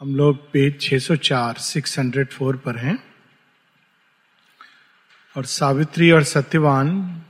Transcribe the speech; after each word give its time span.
हम 0.00 0.16
लोग 0.16 0.52
पेज 0.52 0.80
604 0.80 1.54
604 1.54 2.56
पर 2.56 2.76
हैं। 2.76 3.04
और 5.36 5.44
सावित्री 5.44 6.10
और 6.10 6.22
सत्यवान 6.22 7.22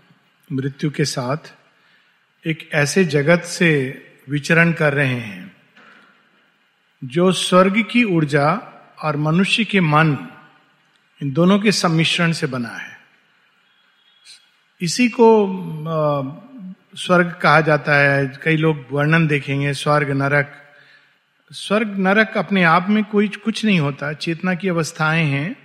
मृत्यु 0.52 0.90
के 0.90 1.04
साथ 1.04 1.36
एक 2.46 2.70
ऐसे 2.72 3.04
जगत 3.04 3.40
से 3.40 3.70
विचरण 4.28 4.72
कर 4.72 4.94
रहे 4.94 5.14
हैं, 5.14 5.56
जो 7.04 7.32
स्वर्ग 7.32 7.84
की 7.90 8.04
ऊर्जा 8.04 8.52
और 9.02 9.16
मनुष्य 9.16 9.64
के 9.64 9.80
मन, 9.80 10.18
इन 11.22 11.32
दोनों 11.32 11.58
के 11.58 11.72
सम्मिश्रण 11.72 12.32
से 12.32 12.46
बना 12.46 12.68
है। 12.68 12.98
इसी 14.80 15.08
को 15.08 15.46
स्वर्ग 16.96 17.38
कहा 17.42 17.60
जाता 17.60 17.96
है। 17.96 18.38
कई 18.42 18.56
लोग 18.56 18.86
वर्णन 18.90 19.26
देखेंगे, 19.26 19.74
स्वर्ग, 19.74 20.10
नरक 20.10 20.67
स्वर्ग, 21.50 21.94
नरक 21.98 22.36
अपने 22.36 22.62
आप 22.62 22.86
में 22.88 23.02
कोई 23.04 23.28
कुछ 23.28 23.64
नहीं 23.64 23.78
होता, 23.80 24.12
चेतना 24.12 24.54
की 24.54 24.68
अवस्थाएँ 24.68 25.24
हैं। 25.24 25.56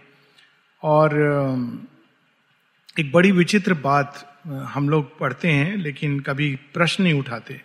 और 0.84 1.14
एक 2.98 3.12
बड़ी 3.12 3.32
विचित्र 3.32 3.74
बात 3.74 4.30
हम 4.66 4.90
लोग 4.90 5.18
पढ़ते 5.20 5.48
हैं, 5.48 5.76
लेकिन 5.78 6.20
कभी 6.20 6.56
प्रश्न 6.74 7.04
नहीं 7.04 7.14
उठाते। 7.14 7.60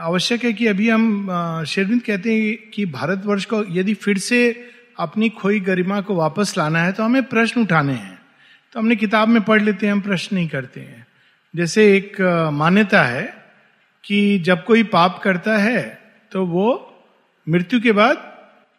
आवश्यक 0.00 0.44
है 0.44 0.52
कि 0.52 0.66
अभी 0.66 0.88
हम 0.90 1.64
शेरविंद 1.66 2.02
कहते 2.02 2.34
हैं 2.34 2.56
कि 2.70 2.86
भारतवर्ष 2.86 3.44
को 3.44 3.64
यदि 3.70 3.94
फिर 3.94 4.18
से 4.18 4.40
अपनी 4.98 5.28
खोई 5.32 5.60
गरिमा 5.60 6.00
को 6.00 6.14
वापस 6.14 6.54
लाना 6.58 6.82
है 6.82 6.92
तो 6.92 7.02
हमें 7.02 7.22
प्रश्न 7.24 7.60
उठाने 7.60 7.92
हैं। 7.92 8.18
तो 8.72 8.80
हमने 8.80 8.96
किताब 8.96 9.28
में 9.28 9.42
पढ़ 9.42 9.62
लेते 9.62 9.86
हैं, 9.86 9.92
हम 9.92 10.00
प्रश्न 10.00 10.36
नहीं 10.36 10.48
करते 10.48 10.80
हैं। 10.80 11.06
जैसे 11.54 11.86
एक 11.96 12.20
मान्यता 12.52 13.02
है 13.02 13.24
कि 14.04 14.38
जब 14.38 14.64
कोई 14.64 14.82
पाप 14.88 15.20
करता 15.24 15.56
है 15.58 15.82
तो 16.32 16.46
वो 16.46 16.88
मृत्यु 17.48 17.80
के 17.80 17.92
बाद 17.92 18.16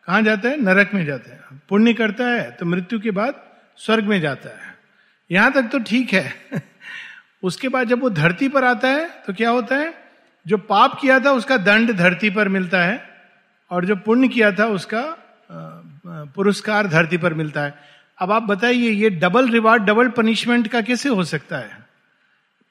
कहा 0.08 0.22
जाता 0.22 0.49
है? 0.49 0.62
नरक 0.62 0.94
में 0.94 1.05
जाता 1.05 1.31
है। 1.31 1.62
पुण्य 1.70 1.94
करता 1.94 2.27
है 2.27 2.52
तो 2.52 2.66
मृत्यु 2.66 3.00
के 3.00 3.11
बाद 3.11 3.44
स्वर्ग 3.78 4.03
में 4.03 4.22
जाता 4.22 4.50
है। 4.50 4.75
यहाँ 5.31 5.52
तक 5.52 5.64
तो 5.64 5.80
ठीक 5.80 6.14
है। 6.14 6.33
उसके 7.44 7.67
बाद 7.67 7.88
जब 7.88 8.02
वो 8.02 8.09
धरती 8.09 8.47
पर 8.47 8.64
आता 8.64 8.88
है 8.88 9.09
तो 9.28 9.34
क्या 9.34 9.50
होता 9.50 9.75
है? 9.75 10.03
जो 10.47 10.58
पाप 10.58 10.97
किया 11.02 11.19
था, 11.19 11.31
उसका 11.31 11.58
दंड 11.58 11.91
धरती 11.91 12.30
पर 12.30 12.50
मिलता 12.50 12.84
है, 12.84 13.09
और 13.72 13.86
जो 13.86 13.95
पुण्य 13.95 14.28
किया 14.28 14.52
था, 14.52 14.66
उसका 14.66 15.17
पुरस्कार 16.36 16.88
धरती 16.88 17.17
पर 17.17 17.34
मिलता 17.34 17.61
है। 17.61 17.73
अब 18.17 18.31
आप 18.31 18.44
बताइए, 18.44 18.89
ये 18.89 19.09
डबल 19.09 19.50
रिवार्ड 19.50 19.84
डबल 19.84 20.09
पनिशमेंट 20.09 20.67
का 20.67 20.81
कैसे 20.81 21.09
हो 21.09 21.23
सकता 21.23 21.58
है? 21.58 21.78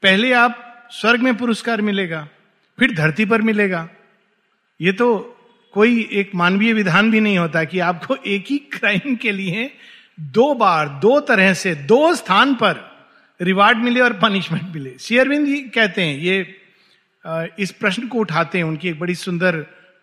पहले 0.02 0.32
आप 0.32 0.88
स्वर्ग 0.90 1.20
में 1.20 1.34
पुरस्कार 1.34 1.80
मिलेगा, 1.80 2.28
फिर 2.78 2.94
धरती 2.94 3.24
पर 3.24 3.42
मिलेगा। 3.42 3.88
ये 4.80 4.92
तो 4.92 5.31
कोई 5.72 6.08
एक 6.12 6.34
मानवीय 6.34 6.72
विधान 6.72 7.10
भी 7.10 7.20
नहीं 7.20 7.38
होता 7.38 7.64
कि 7.64 7.78
आपको 7.78 8.16
एक 8.16 8.44
ही 8.50 8.58
क्राइम 8.72 9.14
के 9.16 9.32
लिए 9.32 9.70
दो 10.20 10.54
बार, 10.54 10.88
दो 10.88 11.20
तरह 11.20 11.52
से, 11.54 11.74
दो 11.74 12.14
स्थान 12.14 12.54
पर 12.54 12.90
रिवार्ड 13.40 13.78
मिले 13.78 14.00
और 14.00 14.12
पनिशमेंट 14.12 14.74
मिले। 14.74 14.96
शेयरविंद 15.00 15.46
जी 15.46 15.56
कहते 15.74 16.02
हैं, 16.02 16.18
ये 16.18 16.54
इस 17.58 17.70
प्रश्न 17.70 18.06
को 18.08 18.18
उठाते 18.18 18.58
हैं। 18.58 18.64
उनकी 18.64 18.88
एक 18.88 18.98
बड़ी 19.00 19.14
सुंदर 19.14 19.56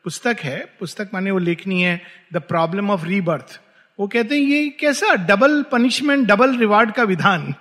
पुस्तक 0.05 0.37
है। 0.39 0.59
पुस्तक 0.79 1.09
माने 1.13 1.31
वो 1.31 1.39
लेखनी 1.39 1.81
है 1.81 2.01
द 2.33 2.37
प्रॉब्लम 2.37 2.89
ऑफ़ 2.91 3.05
रीबर्थ 3.05 3.59
वो 3.99 4.07
कहते 4.07 4.35
हैं, 4.35 4.41
ये 4.41 4.69
कैसा 4.69 5.13
डबल 5.27 5.61
पनिशमेंट 5.63 6.27
डबल 6.27 6.57
रिवार्ड 6.57 6.91
का 6.91 7.03
विधान? 7.03 7.53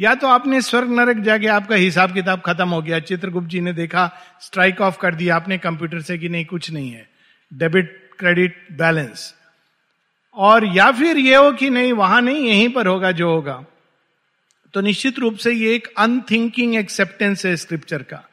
या 0.00 0.14
तो 0.14 0.26
आपने 0.28 0.60
स्वर्ग 0.62 0.90
नरक 0.90 1.16
जाके 1.16 1.46
आपका 1.46 1.74
हिसाब 1.74 2.12
किताब 2.14 2.40
खत्म 2.40 2.68
हो 2.68 2.82
गया, 2.82 2.98
चित्रगुप्त 3.00 3.48
जी 3.48 3.60
ने 3.60 3.72
देखा 3.72 4.10
स्ट्राइक 4.40 4.80
ऑफ़ 4.80 4.98
कर 4.98 5.14
दिया 5.14 5.36
आपने 5.36 5.58
कंप्यूटर 5.58 6.00
से 6.00 6.18
कि 6.18 6.28
नहीं, 6.28 6.44
कुछ 6.44 6.70
नहीं 6.70 6.90
है। 6.90 7.06
Debit, 7.54 8.10
credit, 8.18 8.66
balance. 8.72 9.34
और 10.34 10.76
या 10.76 10.92
फिर 10.92 11.16
ये 11.16 11.36
हो 11.36 11.52
कि 11.52 11.70
नहीं, 11.70 11.92
वहाँ 11.92 12.22
नहीं, 12.22 12.48
यहीं 12.48 12.68
पर 12.68 12.86
होगा 12.86 13.12
जो 13.12 13.30
होगा। 13.30 13.64
तो 14.74 14.80
निश्चित 14.80 15.18
रूप 15.18 15.36
से 15.36 15.52
ये 15.52 15.74
एक 15.74 15.88
अनथिंकिंग 15.98 16.76
एक्सेप्टेंस 16.76 17.46
है 17.46 17.56
स्क्रिप्चर 17.56 18.02
का। 18.02 18.28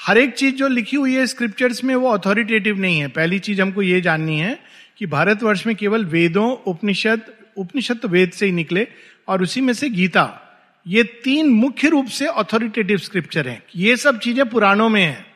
हर 0.00 0.18
एक 0.18 0.34
चीज़ 0.34 0.54
जो 0.54 0.68
लिखी 0.68 0.96
हुई 0.96 1.14
है 1.14 1.26
स्क्रिप्चर्स 1.26 1.84
में, 1.84 1.94
वो 1.94 2.08
अथॉरिटेटिव 2.08 2.78
नहीं 2.78 3.00
है। 3.00 3.08
पहली 3.08 3.38
चीज़ 3.38 3.62
हमको 3.62 3.82
ये 3.82 4.00
जाननी 4.00 4.38
है 4.38 4.58
कि 4.98 5.06
भारतवर्ष 5.06 5.66
में 5.66 5.76
केवल 5.76 6.04
वेदों, 6.04 6.52
उपनिषद 6.52 7.20
उपनिषद 7.56 7.98
तो 7.98 8.08
वेद 8.08 8.30
से 8.30 8.46
ही 8.46 8.52
निकले, 8.52 8.88
और 9.28 9.42
उसी 9.42 9.60
में 9.60 9.72
से 9.72 9.88
गीता। 9.88 10.42
ये 10.86 11.02
तीन 11.02 11.48
मुख्य 11.48 11.88
रूप 11.88 12.06
से 12.06 12.26
अथॉरिटेटिव 12.26 12.98
स्क्रिप्चर 12.98 13.48
हैं। 13.48 13.62
ये 13.76 13.96
सब 13.96 14.18
चीज़ें 14.18 14.48
पुराणों 14.48 14.88
में 14.88 15.02
हैं। 15.02 15.35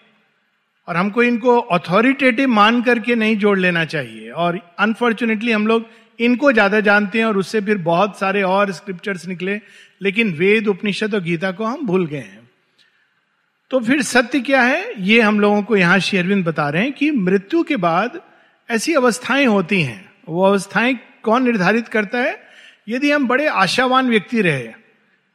और 0.91 0.97
हमको 0.97 1.23
इनको 1.23 1.57
अथॉरिटेटिव 1.71 2.49
मान 2.49 2.81
करके 2.83 3.15
नहीं 3.15 3.37
जोड़ 3.37 3.59
लेना 3.59 3.85
चाहिए। 3.85 4.31
और 4.31 4.59
अनफॉर्चुनेटली 4.79 5.53
हम 5.53 5.67
लोग 5.67 5.85
इनको 6.21 6.51
ज़्यादा 6.53 6.81
जानते 6.81 7.19
हैं 7.19 7.27
और 7.27 7.37
उससे 7.39 7.61
फिर 7.61 7.79
बहुत 7.79 8.19
सारे 8.19 8.43
और 8.43 8.73
स्क्रिप्चर्स 8.73 9.27
निकले, 9.29 9.61
लेकिन 10.03 10.33
वेद, 10.33 10.69
उपनिषद 10.69 11.15
और 11.15 11.21
गीता 11.21 11.51
को 11.53 11.65
हम 11.65 11.87
भूल 11.87 12.07
गए 12.07 12.17
हैं। 12.17 12.49
तो 13.71 13.81
फिर 13.81 14.03
सत्य 14.03 14.41
क्या 14.41 14.63
है? 14.63 14.93
ये 14.99 15.21
हम 15.21 15.39
लोगों 15.41 15.63
को 15.63 15.77
यहाँ 15.77 15.99
शेरविंद 16.01 16.45
बता 16.45 16.69
रहे 16.69 16.83
हैं 16.83 16.93
कि 16.93 17.11
मृत्यु 17.11 17.63
के 17.63 17.77
बाद 17.79 18.21
ऐसी 18.69 18.95
अवस्थाएँ 18.95 19.47
होती 19.47 19.81
हैं। 19.83 20.05
वो 20.29 20.45
अवस्थाएँ 20.45 20.99
कौन 21.23 21.45
निर्धारित 21.45 21.89
करता 21.89 22.19
है? 22.19 22.37
यदि 22.89 23.11
हम 23.11 23.27
बड़े 23.29 23.47
आशावान 23.47 24.09
व्यक्ति 24.09 24.43
रहे, 24.43 24.69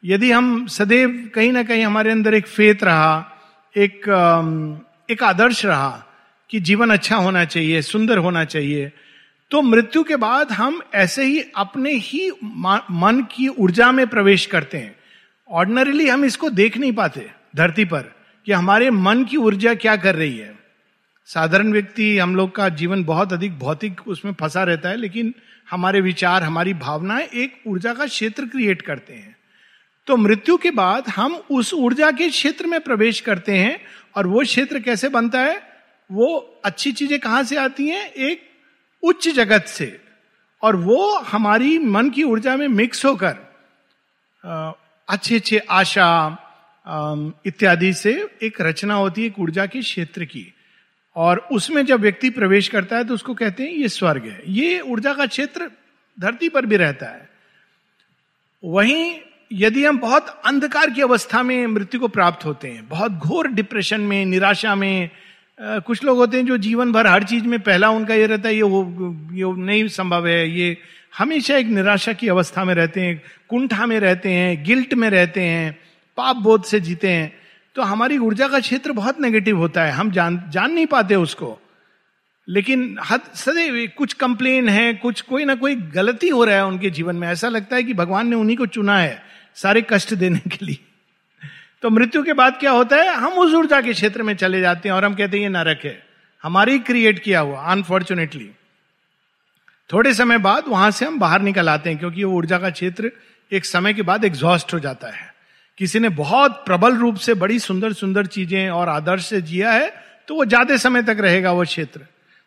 यदि 0.03 0.31
हम 0.31 0.65
सदैव 0.69 1.29
कहीं 1.35 1.51
ना 1.51 1.63
कहीं 1.63 1.85
हमारे 1.85 2.11
अंदर 2.11 2.33
एक 2.33 2.47
फेत 2.49 2.83
रहा, 2.83 3.31
एक 3.75 4.01
एक 5.09 5.23
आदर्श 5.23 5.65
रहा 5.65 6.05
कि 6.49 6.59
जीवन 6.59 6.89
अच्छा 6.89 7.15
होना 7.15 7.45
चाहिए, 7.45 7.81
सुंदर 7.81 8.17
होना 8.17 8.43
चाहिए। 8.45 8.91
तो 9.51 9.61
मृत्यु 9.61 10.03
के 10.03 10.15
बाद 10.15 10.51
हम 10.51 10.81
ऐसे 10.95 11.23
ही 11.23 11.43
अपने 11.55 11.91
ही 11.91 12.31
मन 12.91 13.25
की 13.31 13.47
ऊर्जा 13.47 13.91
में 13.91 14.07
प्रवेश 14.07 14.45
करते 14.45 14.77
हैं। 14.77 14.95
ऑर्डनरीली 15.49 16.07
हम 16.07 16.25
इसको 16.25 16.49
देख 16.49 16.77
नहीं 16.77 16.93
पाते, 16.93 17.29
धरती 17.55 17.85
पर, 17.85 18.01
कि 18.45 18.51
हमारे 18.51 18.89
मन 18.89 19.23
की 19.23 19.37
ऊर्जा 19.37 19.73
क्या 19.73 19.95
कर 19.95 20.15
रही 20.15 20.37
है। 20.37 20.55
साधारण 21.25 21.71
व्यक्ति, 21.71 22.17
हम 22.17 22.35
लोग 22.35 22.55
का 22.55 22.69
जीवन 22.69 23.03
बहुत 23.03 23.33
अधिक 23.33 23.59
भौतिक 23.59 24.07
उसमें 24.07 24.33
फंसा 24.33 24.63
रहता 24.63 24.89
है, 24.89 24.97
लेकिन 24.97 25.33
हमारे 25.69 26.01
विचार, 26.01 26.43
हमारी 26.43 26.73
भावनाएँ 26.73 27.27
एक 27.33 27.61
ऊर्जा 27.67 27.93
का 27.93 28.05
क्षेत्र 28.05 28.45
क्रिएट 28.45 28.81
करते 28.81 29.13
हैं। 29.13 29.35
तो 30.07 30.17
मृत्यु 30.17 30.57
के 30.57 30.71
बाद 30.71 31.09
हम 31.09 31.35
उस 31.51 31.73
ऊर्जा 31.73 32.11
के 32.11 32.29
क्षेत्र 32.29 32.67
में 32.67 32.79
प्रवेश 32.79 33.19
करते 33.19 33.51
हैं 33.51 33.79
और 34.15 34.27
वो 34.27 34.43
क्षेत्र 34.43 34.79
कैसे 34.79 35.09
बनता 35.09 35.39
है? 35.39 35.61
वो 36.09 36.61
अच्छी 36.65 36.91
चीज़ें 36.91 37.19
कहाँ 37.19 37.43
से 37.43 37.55
आती 37.57 37.87
हैं? 37.87 38.05
एक 38.05 38.41
उच्च 39.03 39.27
जगत 39.29 39.65
से। 39.67 39.99
और 40.63 40.75
वो 40.75 41.17
हमारी 41.21 41.77
मन 41.79 42.09
की 42.09 42.23
ऊर्जा 42.23 42.55
में 42.57 42.67
मिक्स 42.67 43.05
होकर 43.05 43.37
अच्छे 45.07 45.35
अच्छे 45.35 45.57
आशा 45.59 46.07
इत्यादि 47.45 47.93
से 47.93 48.11
एक 48.43 48.61
रचना 48.61 48.93
होती 48.93 49.21
है 49.21 49.27
एक 49.27 49.39
ऊर्जा 49.39 49.65
के 49.65 49.81
क्षेत्र 49.81 50.25
की। 50.25 50.51
और 51.15 51.37
उसमें 51.51 51.85
जब 51.85 51.99
व्यक्ति 51.99 52.29
प्रवेश 52.29 52.67
करता 52.67 52.97
है 52.97 53.03
तो 53.03 53.13
उसको 53.13 53.33
कहते 53.33 53.63
हैं 53.63 53.71
ये 53.71 53.89
स्वर्ग 53.89 54.25
है। 54.25 54.41
ये 54.47 54.79
ऊर्जा 54.81 55.13
का 55.13 55.25
क्षेत्र 55.25 55.69
धरती 56.17 56.49
पर 56.49 56.65
भी 56.65 56.77
रहता 56.77 57.07
है। 57.07 57.29
वहीं 58.63 59.19
यदि 59.51 59.85
हम 59.85 59.97
बहुत 59.97 60.41
अंधकार 60.45 60.89
की 60.89 61.01
अवस्था 61.01 61.43
में 61.43 61.67
मृत्यु 61.67 61.99
को 61.99 62.07
प्राप्त 62.07 62.45
होते 62.45 62.67
हैं 62.67 62.87
बहुत 62.89 63.11
घोर 63.11 63.47
डिप्रेशन 63.47 64.01
में 64.01 64.25
निराशा 64.25 64.75
में 64.75 65.09
आ, 65.61 65.79
कुछ 65.79 66.03
लोग 66.03 66.17
होते 66.17 66.37
हैं 66.37 66.45
जो 66.45 66.57
जीवन 66.57 66.91
भर 66.91 67.07
हर 67.07 67.23
चीज़ 67.23 67.43
में 67.43 67.59
पहला 67.59 67.89
उनका 67.89 68.13
ये 68.13 68.25
रहता 68.25 68.49
है 68.49 68.55
ये 68.55 68.61
वो 68.61 68.83
ये 69.33 69.65
नहीं 69.65 69.87
संभव 69.87 70.27
है 70.27 70.49
ये 70.49 70.77
हमेशा 71.17 71.57
एक 71.57 71.67
निराशा 71.67 72.13
की 72.13 72.27
अवस्था 72.27 72.63
में 72.63 72.73
रहते 72.73 73.01
हैं 73.01 73.21
कुंठा 73.49 73.85
में 73.85 73.99
रहते 73.99 74.29
हैं 74.29 74.63
गिल्ट 74.63 74.93
में 74.93 75.09
रहते 75.09 75.41
हैं 75.41 75.79
पाप 76.17 76.35
बोध 76.35 76.63
से 76.63 76.79
जीते 76.79 77.09
हैं। 77.09 77.33
तो 77.75 77.81
हमारी 77.81 78.17
ऊर्जा 78.17 78.47
का 78.47 78.59
क्षेत्र 78.59 78.91
बहुत 78.91 79.21
नेगेटिव 79.21 79.57
होता 79.57 79.83
है 79.83 79.91
हम 79.91 80.11
जान 80.11 80.43
जान 80.49 80.71
नहीं 80.71 80.85
पाते 80.85 81.15
उसको। 81.15 81.59
लेकिन 82.49 82.97
हद 83.09 83.21
सदैव 83.35 83.91
कुछ 83.97 84.13
कंप्लेन 84.13 84.69
है 84.69 84.93
कुछ 84.93 85.21
कोई 85.21 85.45
ना 85.45 85.55
कोई 85.55 85.75
गलती 85.75 86.29
हो 86.29 86.43
रहा 86.43 86.55
है 86.55 86.65
उनके 86.65 86.89
जीवन 86.89 87.15
में 87.15 87.27
ऐसा 87.27 87.49
लगता 87.49 87.75
है 87.75 87.83
कि 87.83 87.93
भगवान 87.93 88.27
ने 88.27 88.35
उन्हीं 88.35 88.57
को 88.57 88.65
चुना 88.65 88.97
है। 88.97 89.34
सारे 89.57 89.85
कष्ट 89.89 90.13
देने 90.15 90.39
के 90.47 90.65
लिए। 90.65 90.77
तो 91.83 91.89
मृत्यु 91.89 92.23
के 92.23 92.33
बाद 92.33 92.57
क्या 92.59 92.71
होता 92.71 92.95
है? 92.95 93.13
हम 93.15 93.33
उस 93.33 93.53
ऊर्जा 93.53 93.81
के 93.81 93.93
क्षेत्र 93.93 94.23
में 94.23 94.35
चले 94.35 94.61
जाते 94.61 94.89
हैं 94.89 94.95
और 94.95 95.05
हम 95.05 95.15
कहते 95.15 95.37
हैं, 95.37 95.43
ये 95.43 95.49
नरक 95.51 95.81
है। 95.85 96.03
हमारी 96.43 96.79
क्रिएट 96.81 97.19
किया 97.19 97.39
हुआ 97.39 97.61
अनफॉर्चुनेटली 97.71 98.49
थोड़े 99.89 100.13
समय 100.13 100.37
बाद 100.39 100.67
वहाँ 100.67 100.89
से 100.91 101.05
हम 101.05 101.19
बाहर 101.19 101.41
निकल 101.41 101.69
आते 101.69 101.89
हैं, 101.89 101.99
क्योंकि 101.99 102.23
वो 102.23 102.35
ऊर्जा 102.35 102.57
का 102.59 102.69
क्षेत्र 102.71 103.11
एक 103.51 103.65
समय 103.65 103.93
के 103.93 104.01
बाद 104.01 104.25
एग्जॉस्ट 104.25 104.73
हो 104.73 104.79
जाता 104.79 105.07
है। 105.09 105.33
किसी 105.77 105.99
ने 105.99 106.09
बहुत 106.11 106.63
प्रबल 106.65 106.95
रूप 106.97 107.15
से 107.17 107.33
बड़ी 107.35 107.59
सुंदर 107.59 107.93
सुंदर 107.93 108.25
चीज़ें 108.27 108.69
और 108.71 108.89
आदर्श 108.89 109.25
से 109.25 109.41
जिया 109.43 109.71
है 109.71 109.93
तो 110.27 110.35
वो 110.35 110.45
ज़्यादा 110.45 110.77
समय 110.79 111.03
तक 111.03 111.17
रहेगा 111.19 111.51
वो 111.51 111.63
क्षेत्र। 111.65 112.01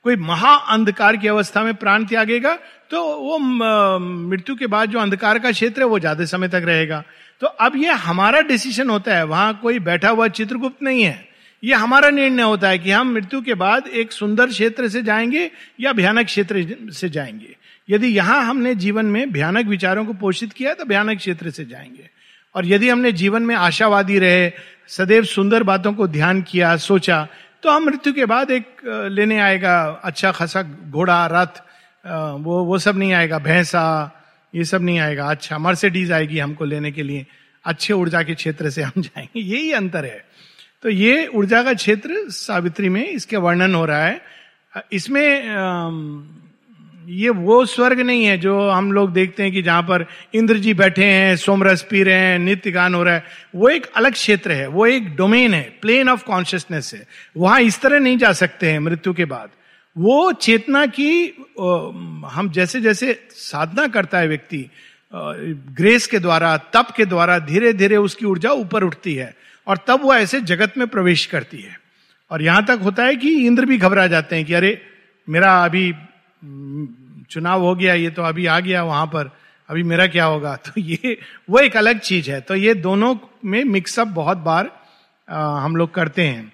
कोई 0.09 0.17
महा 0.19 0.55
अंधकार 0.73 1.17
की 1.17 1.29
अवस्था 1.29 1.63
में 1.63 1.75
प्राण 1.75 2.05
त्यागेगा 2.05 2.55
तो 2.91 3.01
वो 3.17 3.39
मृत्यु 3.39 4.55
के 4.57 4.67
बाद 4.67 4.91
जो 4.91 4.99
अंधकार 4.99 5.39
का 5.39 5.51
क्षेत्र 5.53 5.83
है, 5.83 5.87
वो 5.87 5.99
ज़्यादा 5.99 6.25
समय 6.25 6.49
तक 6.49 6.63
रहेगा। 6.65 7.03
तो 7.43 7.47
अब 7.47 7.73
ये 7.77 7.93
हमारा 8.01 8.41
डिसीज़न 8.41 8.91
होता 8.91 9.17
है, 9.17 9.25
वहाँ 9.25 9.59
कोई 9.63 9.79
बैठा 9.81 10.09
हुआ 10.09 10.29
चित्रगुप्त 10.29 10.83
नहीं 10.83 11.03
है। 11.03 11.29
ये 11.63 11.75
हमारा 11.75 12.11
निर्णय 12.11 12.43
होता 12.43 12.69
है 12.69 12.79
कि 12.79 12.91
हम 12.91 13.13
मृत्यु 13.13 13.41
के 13.43 13.55
बाद 13.55 13.89
एक 13.95 14.13
सुंदर 14.13 14.47
क्षेत्र 14.49 14.89
से 14.89 15.03
जाएँगे 15.03 15.51
या 15.81 15.93
भयानक 15.93 16.27
क्षेत्र 16.27 16.65
से 16.93 17.09
जाएँगे। 17.09 17.57
यदि 17.89 18.09
यहाँ 18.09 18.43
हमने 18.45 18.75
जीवन 18.77 19.07
में 19.07 19.31
भयानक 19.33 19.67
विचारों 19.67 20.05
को 20.05 20.13
पोषित 20.15 20.53
किया 20.53 20.75
तो 20.75 20.85
भयानक 20.85 21.19
क्षेत्र 21.19 21.51
से 21.51 21.65
जाएँगे। 21.65 22.09
और 22.55 22.67
यदि 22.67 22.89
हमने 22.89 23.13
जीवन 23.13 23.43
में 23.43 23.55
आशावादी 23.57 24.19
रहे, 24.19 24.51
सदैव 24.89 25.25
सुंदर 25.27 25.63
बातों 25.63 25.93
को 25.93 26.07
ध्यान 26.09 26.43
किया, 26.43 26.77
सोचा 26.79 27.27
तो 27.63 27.71
हम 27.71 27.85
मृत्यु 27.85 28.13
के 28.13 28.25
बाद 28.25 28.51
एक 28.51 28.67
लेने 29.13 29.39
आएगा 29.41 30.01
अच्छा 30.05 30.33
खासा 30.33 30.63
घोड़ा, 30.63 31.27
रथ 31.33 31.61
वो 32.45 32.65
वो 32.65 32.79
सब 32.79 32.97
नहीं 32.97 33.13
आएगा, 33.13 33.39
भैंसा, 33.39 33.85
ये 34.55 34.65
सब 34.65 34.83
नहीं 34.83 34.99
आएगा। 34.99 35.31
अच्छा 35.31 35.59
मर्सिडीज 35.59 36.13
आएगी 36.13 36.39
हमको 36.39 36.65
लेने 36.65 36.93
के 36.93 37.03
लिए। 37.03 37.27
अच्छे 37.65 37.93
ऊर्जा 37.93 38.23
के 38.23 38.35
क्षेत्र 38.35 38.71
से 38.71 38.83
हम 38.83 39.03
जाएँगे। 39.03 39.41
यही 39.41 39.73
अंतर 39.73 40.05
है। 40.05 40.25
तो 40.83 40.89
ये 40.89 41.27
ऊर्जा 41.27 41.63
का 41.63 41.75
क्षेत्र 41.75 42.25
सावित्री 42.31 42.89
में 42.89 43.07
इसके 43.07 43.37
वर्णन 43.37 43.75
हो 43.75 43.85
रहा 43.85 44.05
है। 44.05 44.21
इसमें 44.93 45.49
ये 47.09 47.29
वो 47.31 47.65
स्वर्ग 47.65 48.01
नहीं 48.01 48.25
है 48.25 48.37
जो 48.39 48.69
हम 48.71 48.91
लोग 48.93 49.13
देखते 49.13 49.43
हैं 49.43 49.53
कि 49.53 49.63
जहाँ 49.63 49.83
पर 49.83 50.05
इंद्र 50.35 50.59
जी 50.59 50.73
बैठे 50.75 51.05
हैं, 51.05 51.37
सोमरस 51.37 51.83
पी 51.83 52.03
रहे 52.03 52.15
हैं 52.15 52.39
नित्य 52.39 52.71
गान 52.71 52.95
हो 52.95 53.03
रहा 53.03 53.15
है। 53.15 53.25
वो 53.55 53.69
एक 53.69 53.87
अलग 53.97 54.13
क्षेत्र 54.13 54.53
है, 54.53 54.67
वो 54.67 54.87
एक 54.87 55.15
डोमेन 55.17 55.55
है 55.55 55.63
प्लेन 55.83 56.09
ऑफ़ 56.09 56.25
कॉन्शियसनेस 56.25 56.93
है। 56.95 57.07
वहाँ 57.37 57.61
इस 57.61 57.81
तरह 57.81 57.99
नहीं 57.99 58.19
जा 58.19 58.33
सकते 58.33 58.71
हैं 58.71 58.79
मृत्यु 58.79 59.13
के 59.13 59.25
बाद। 59.25 59.51
वो 59.97 60.33
चेतना 60.33 60.85
की 60.87 61.11
हम 62.33 62.51
जैसे 62.55 62.81
जैसे 62.81 63.19
साधना 63.31 63.87
करता 63.87 64.19
है 64.19 64.29
व्यक्ति 64.29 64.65
ग्रेस 65.13 66.07
के 66.07 66.19
द्वारा, 66.19 66.57
तप 66.57 66.93
के 66.97 67.05
द्वारा 67.05 67.39
धीरे 67.39 67.73
धीरे 67.73 67.97
उसकी 67.97 68.27
ऊर्जा 68.27 68.51
ऊपर 68.53 68.85
उठती 68.85 69.15
है 69.15 69.35
और 69.67 69.79
तब 69.89 70.03
वो 70.03 70.15
ऐसे 70.15 70.41
जगत 70.43 70.75
में 70.79 70.87
प्रवेश 70.89 71.27
करती 71.27 71.63
है। 71.63 71.79
और 72.31 72.43
यहाँ 72.43 72.65
तक 72.67 72.81
होता 72.83 73.05
है 73.05 73.17
कि 73.17 73.35
इंद्र 73.47 73.67
भी 73.67 73.79
घबरा 73.79 74.07
जाते 74.07 74.37
हैं 74.37 74.45
कि 74.45 74.55
अरे, 74.55 74.81
मेरा 75.29 75.65
अभी 75.65 75.93
चुनाव 77.31 77.63
हो 77.63 77.75
गया 77.75 77.95
ये 77.95 78.11
तो 78.11 78.23
अभी 78.23 78.47
आ 78.47 78.61
गया 78.61 78.83
वहाँ 78.83 79.07
पर 79.07 79.31
अभी 79.69 79.83
मेरा 79.83 80.07
क्या 80.07 80.25
होगा? 80.25 80.57
तो 80.67 80.81
ये 80.81 81.19
वो 81.51 81.59
एक 81.59 81.77
अलग 81.77 81.99
चीज़ 81.99 82.31
है। 82.31 82.41
तो 82.41 82.55
ये 82.55 82.75
दोनों 82.75 83.17
में 83.45 83.65
मिक्सअप 83.65 84.09
बहुत 84.09 84.39
बार 84.39 84.71
आ, 85.31 85.59
हम 85.59 85.77
लोग 85.77 85.95
करते 85.95 86.23
हैं। 86.23 86.53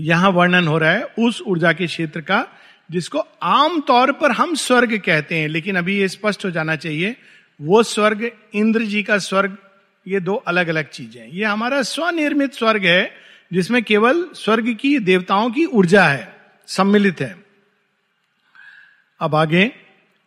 यहाँ 0.00 0.30
वर्णन 0.30 0.68
हो 0.68 0.78
रहा 0.78 0.90
है 0.90 1.02
उस 1.18 1.42
ऊर्जा 1.46 1.72
के 1.72 1.86
क्षेत्र 1.86 2.20
का 2.20 2.46
जिसको 2.90 3.18
आमतौर 3.42 4.12
पर 4.12 4.30
हम 4.30 4.54
स्वर्ग 4.54 4.98
कहते 4.98 5.38
हैं 5.38 5.48
लेकिन 5.48 5.76
अभी 5.76 5.98
ये 5.98 6.08
स्पष्ट 6.08 6.44
हो 6.44 6.50
जाना 6.50 6.76
चाहिए 6.76 7.16
वो 7.62 7.82
स्वर्ग 7.82 8.30
इंद्र 8.54 8.82
जी 8.82 9.02
का 9.02 9.18
स्वर्ग 9.18 9.56
ये 10.08 10.20
दो 10.20 10.34
अलग 10.34 10.68
अलग 10.68 10.88
चीज़ें 10.88 11.28
ये 11.28 11.44
हमारा 11.44 11.82
स्वनिर्मित 11.82 12.54
स्वर्ग 12.54 12.84
है 12.84 13.10
जिसमें 13.52 13.82
केवल 13.82 14.28
स्वर्ग 14.34 14.74
की 14.74 14.98
देवताओं 14.98 15.50
की 15.50 15.64
ऊर्जा 15.64 16.04
है 16.04 16.36
सम्मिलित 16.66 17.20
है। 17.20 17.41
अब 19.22 19.34
आगे 19.34 19.70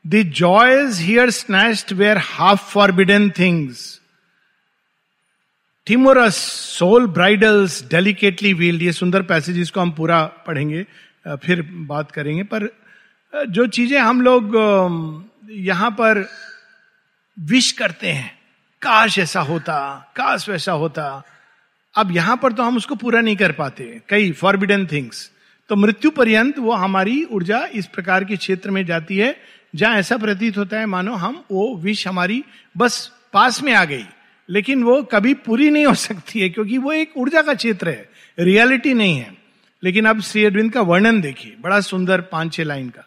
the 0.05 0.21
joys 0.35 0.99
here 1.01 1.29
snatched 1.31 1.91
where 1.93 2.17
half 2.23 2.71
forbidden 2.71 3.29
things 3.39 3.79
timorous 5.87 6.35
soul 6.35 7.07
bridles 7.07 7.83
delicately 7.89 8.53
wheeled 8.53 8.81
ये 8.81 8.91
सुंदर 8.93 9.21
पैसेज 9.23 9.59
इसको 9.59 9.81
हम 9.81 9.91
पूरा 9.91 10.23
पढ़ेंगे 10.47 10.85
फिर 11.43 11.61
बात 11.89 12.11
करेंगे। 12.11 12.43
पर 12.43 12.67
जो 13.49 13.65
चीज़ें 13.67 13.99
हम 13.99 14.21
लोग 14.21 14.55
यहाँ 15.51 15.89
पर 15.91 16.25
विश 17.37 17.71
करते 17.71 18.11
हैं, 18.11 18.31
काश 18.81 19.17
ऐसा 19.19 19.41
होता, 19.41 19.77
काश 20.15 20.47
वैसा 20.49 20.71
होता, 20.73 21.23
अब 21.95 22.11
यहाँ 22.11 22.37
पर 22.37 22.53
तो 22.53 22.63
हम 22.63 22.77
उसको 22.77 22.95
पूरा 22.95 23.21
नहीं 23.21 23.35
कर 23.35 23.51
पाते, 23.51 24.01
कई 24.09 24.31
फॉरबिडन 24.31 24.85
थिंग्स 24.87 25.29
तो 25.69 25.75
मृत्यु 25.75 26.11
पर्यंत 26.11 26.57
वो 26.59 26.71
हमारी 26.71 27.23
ऊर्जा 27.23 27.67
इस 27.73 27.85
प्रकार 27.87 28.23
के 28.23 28.35
क्षेत्र 28.35 28.71
में 28.71 28.85
जाती 28.85 29.17
है 29.17 29.35
जहाँ 29.75 29.97
ऐसा 29.97 30.17
प्रतीत 30.17 30.57
होता 30.57 30.79
है 30.79 30.85
मानो 30.85 31.13
हम 31.13 31.43
वो 31.51 31.75
विष 31.75 32.07
हमारी 32.07 32.43
बस 32.77 33.11
पास 33.33 33.61
में 33.63 33.73
आ 33.73 33.85
गई। 33.85 34.05
लेकिन 34.49 34.83
वो 34.83 35.01
कभी 35.03 35.33
पूरी 35.33 35.69
नहीं 35.69 35.85
हो 35.85 35.93
सकती 35.93 36.39
है 36.39 36.49
क्योंकि 36.49 36.77
वो 36.77 36.91
एक 36.93 37.17
ऊर्जा 37.17 37.41
का 37.41 37.53
क्षेत्र 37.53 37.89
है 37.89 38.09
रियलिटी 38.39 38.93
नहीं 38.93 39.17
है। 39.17 39.33
लेकिन 39.83 40.05
अब 40.05 40.21
श्री 40.21 40.45
अरविंद 40.45 40.71
का 40.73 40.81
वर्णन 40.81 41.21
देखिए 41.21 41.55
बड़ा 41.61 41.79
सुंदर 41.81 42.21
पाँच 42.21 42.53
छह 42.53 42.63
लाइन 42.63 42.89
का। 42.89 43.05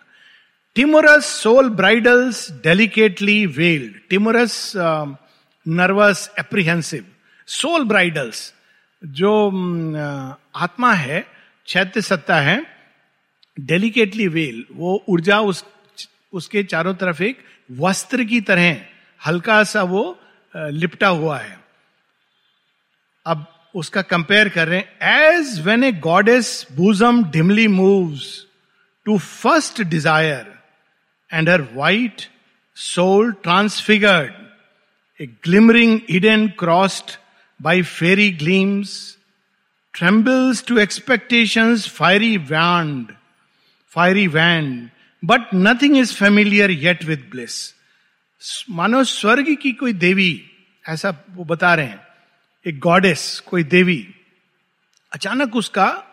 Timorous 0.75 1.25
soul 1.25 1.69
bridles 1.71 2.51
delicately 2.65 3.47
veiled 3.47 3.95
timorous 4.11 4.73
nervous 4.77 6.31
apprehensive 6.39 7.05
soul 7.49 7.85
bridles 7.85 8.55
जो 9.05 9.33
uh, 9.49 10.63
आत्मा 10.63 10.93
है 10.93 11.38
चैत्य 11.69 12.01
सत्ता 12.03 12.41
है 12.41 12.59
डेलिकेटली 13.57 14.27
वेल 14.29 14.65
वो 14.73 15.05
ऊर्जा 15.09 15.41
उस, 15.41 15.65
उसके 16.33 16.63
चारों 16.65 16.95
तरफ़ 16.95 17.23
एक 17.23 17.39
वस्त्र 17.71 18.25
की 18.25 18.41
तरह 18.41 18.81
हल्का 19.21 19.63
सा 19.65 19.83
वो 19.83 20.05
लिपटा 20.55 21.09
हुआ 21.09 21.39
है। 21.39 21.57
अब 23.27 23.47
उसका 23.75 24.03
कंपेयर 24.03 24.49
कर 24.49 24.69
रहे 24.69 24.79
हैं 24.79 25.33
as 25.33 25.61
when 25.67 25.85
a 25.85 25.93
goddess 26.07 26.67
bosom 26.77 27.23
dimly 27.31 27.67
moves 27.69 28.25
to 29.07 29.19
first 29.19 29.83
desire 29.83 30.47
and 31.31 31.49
her 31.49 31.63
white 31.75 32.23
soul 32.77 33.33
transfigured 33.43 34.33
a 35.21 35.27
glimmering 35.45 36.01
Eden 36.11 36.49
crossed 36.59 37.17
by 37.61 37.83
fairy 37.83 38.31
gleams 38.43 38.97
trembles 39.95 40.63
to 40.63 40.79
expectations 40.79 41.87
fiery 41.87 42.37
wand, 42.39 43.15
fiery 43.97 44.29
wand, 44.29 44.91
but 45.23 45.53
nothing 45.53 45.97
is 45.97 46.13
familiar 46.13 46.69
yet 46.71 47.05
with 47.05 47.31
bliss. 47.31 47.57
मानो 48.71 49.05
स्वर्ग 49.05 49.57
की 49.63 49.73
कोई 49.73 49.93
देवी 49.93 50.51
ऐसा 50.89 51.25
वो 51.31 51.45
बता 51.45 51.75
रहे 51.75 51.87
हैं 51.87 52.01
एक 52.67 52.79
गॉडेस 52.79 53.43
कोई 53.47 53.63
देवी 53.63 54.15
अचानक 55.13 55.57
उसका 55.57 56.05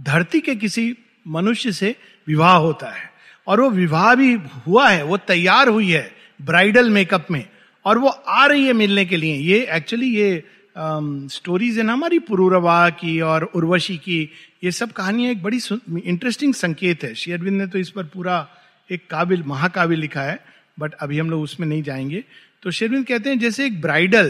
धरती 0.00 0.40
के 0.40 0.54
किसी 0.56 0.96
मनुष्य 1.28 1.72
से 1.72 1.96
विवाह 2.26 2.56
होता 2.56 2.88
है। 2.88 3.12
और 3.46 3.60
वो 3.60 3.70
विवाह 3.70 4.14
भी 4.14 4.32
हुआ 4.66 4.88
है 4.88 5.02
वो 5.02 5.16
तैयार 5.16 5.68
हुई 5.68 5.90
है 5.90 6.16
ब्राइडल 6.42 6.90
मेकअप 6.90 7.26
में 7.30 7.48
और 7.84 7.98
वो 7.98 8.08
आ 8.08 8.46
रही 8.46 8.66
है 8.66 8.72
मिलने 8.72 9.04
के 9.04 9.16
लिए। 9.16 9.34
ये 9.34 9.66
एक्चुअली 9.70 10.16
ये 10.16 10.44
स्टोरीज 10.76 11.78
है 11.78 11.84
ना 11.84 11.92
हमारी 11.92 12.18
पुरूरवा 12.18 12.88
की 12.90 13.20
और 13.20 13.44
उर्वशी 13.44 13.96
की, 13.96 14.30
ये 14.64 14.70
सब 14.70 14.92
कहानियाँ 14.92 15.32
एक 15.32 15.42
बड़ी 15.42 15.60
इंटरेस्टिंग 16.04 16.54
संकेत 16.54 17.04
है। 17.04 17.14
शेयरविंद 17.14 17.60
ने 17.60 17.66
तो 17.66 17.78
इस 17.78 17.90
पर 17.90 18.04
पूरा 18.04 18.46
एक 18.90 19.06
काबिल 19.10 19.42
महाकाव्य 19.46 19.96
लिखा 19.96 20.22
है 20.22 20.38
बट 20.80 20.94
अभी 20.94 21.18
हम 21.18 21.30
लोग 21.30 21.42
उसमें 21.42 21.66
नहीं 21.68 21.82
जाएँगे। 21.82 22.24
तो 22.62 22.70
शेरविंद 22.70 23.06
कहते 23.06 23.30
हैं, 23.30 23.38
जैसे 23.38 23.66
एक 23.66 23.80
ब्राइडल 23.80 24.26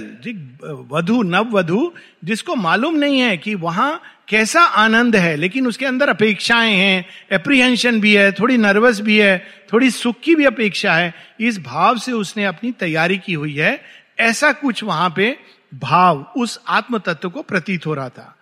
वधु, 0.90 1.23
नव 1.23 1.50
वधु, 1.50 1.92
जिसको 2.25 2.54
मालूम 2.54 2.95
नहीं 2.95 3.18
है 3.21 3.37
कि 3.37 3.54
वहाँ 3.54 4.00
कैसा 4.28 4.61
आनंद 4.61 5.16
है, 5.16 5.37
लेकिन 5.37 5.66
उसके 5.66 5.87
अंदर 5.87 6.09
अपेक्षाएँ 6.09 6.75
हैं 6.75 7.04
एप्रीहेंशन 7.33 8.00
भी 8.00 8.14
है, 8.14 8.30
थोड़ी 8.33 8.57
नर्वस 8.57 9.00
भी 9.00 9.18
है, 9.18 9.38
थोड़ी 9.73 9.90
सुख 9.90 10.21
की 10.25 10.35
भी 10.35 10.45
अपेक्षा 10.45 10.95
है, 10.95 11.14
इस 11.40 11.59
भाव 11.62 11.99
से 11.99 12.12
उसने 12.12 12.45
अपनी 12.45 12.73
तैयारी 12.73 13.18
की 13.18 13.33
हुई 13.33 13.54
है। 13.54 13.80
ऐसा 14.18 14.52
कुछ 14.52 14.83
वहाँ 14.85 15.12
पे 15.16 15.37
भाव 15.81 16.33
उस 16.37 16.61
आत्म 16.69 16.99
तत्व 16.99 17.31
को 17.31 17.43
प्रतीत 17.43 17.87
हो 17.87 17.95
रहा 17.95 18.09
था। 18.09 18.37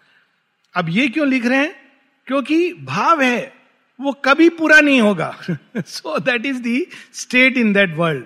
अब 0.75 0.89
ये 0.89 1.09
क्यों 1.09 1.29
लिख 1.29 1.47
रहे 1.47 1.59
हैं? 1.59 1.75
क्योंकि 2.27 2.73
भाव 2.73 3.23
है, 3.23 3.53
वो 4.01 4.13
कभी 4.13 4.49
पूरा 4.49 4.81
नहीं 4.81 5.01
होगा। 5.01 5.37
So 5.77 6.19
that 6.19 6.47
is 6.47 6.61
the 6.61 6.87
state 7.13 7.57
in 7.57 7.73
that 7.73 7.95
world 7.97 8.25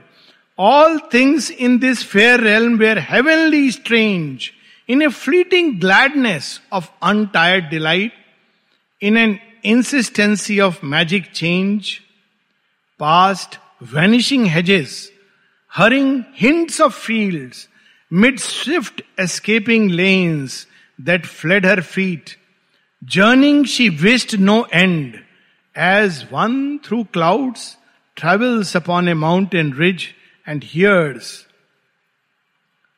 all 0.59 0.99
things 1.15 1.51
in 1.51 1.79
this 1.79 2.05
fair 2.05 2.41
realm 2.41 2.77
where 2.77 2.99
heavenly 2.99 3.71
strange 3.71 4.51
in 4.89 5.03
a 5.03 5.09
fleeting 5.09 5.81
gladness 5.81 6.61
of 6.73 6.91
untired 7.03 7.65
delight 7.65 8.13
in 9.03 9.17
an 9.17 9.39
insistency 9.65 10.61
of 10.61 10.87
magic 10.87 11.27
change 11.27 12.01
past 12.99 13.59
vanishing 13.95 14.47
hedges 14.47 15.13
hurrying 15.73 16.23
hints 16.41 16.81
of 16.81 17.07
fields 17.07 17.69
mid 18.10 18.40
swift 18.40 19.02
escaping 19.18 19.90
lanes 19.90 20.68
that 21.00 21.26
fled 21.26 21.64
her 21.64 21.82
feet. 21.82 22.38
Journeying 23.04 23.64
she 23.64 23.90
wished 23.90 24.38
no 24.38 24.64
end, 24.64 25.24
as 25.74 26.30
one 26.30 26.80
through 26.80 27.06
clouds 27.06 27.78
travels 28.16 28.76
upon 28.76 29.08
a 29.08 29.16
mountain 29.16 29.72
ridge 29.72 30.16
and 30.46 30.64
hears, 30.64 31.48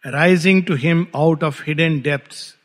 rising 0.03 0.65
to 0.65 0.75
him 0.75 1.08
out 1.15 1.44
of 1.44 1.62
hidden 1.62 2.01
depths, 2.01 2.56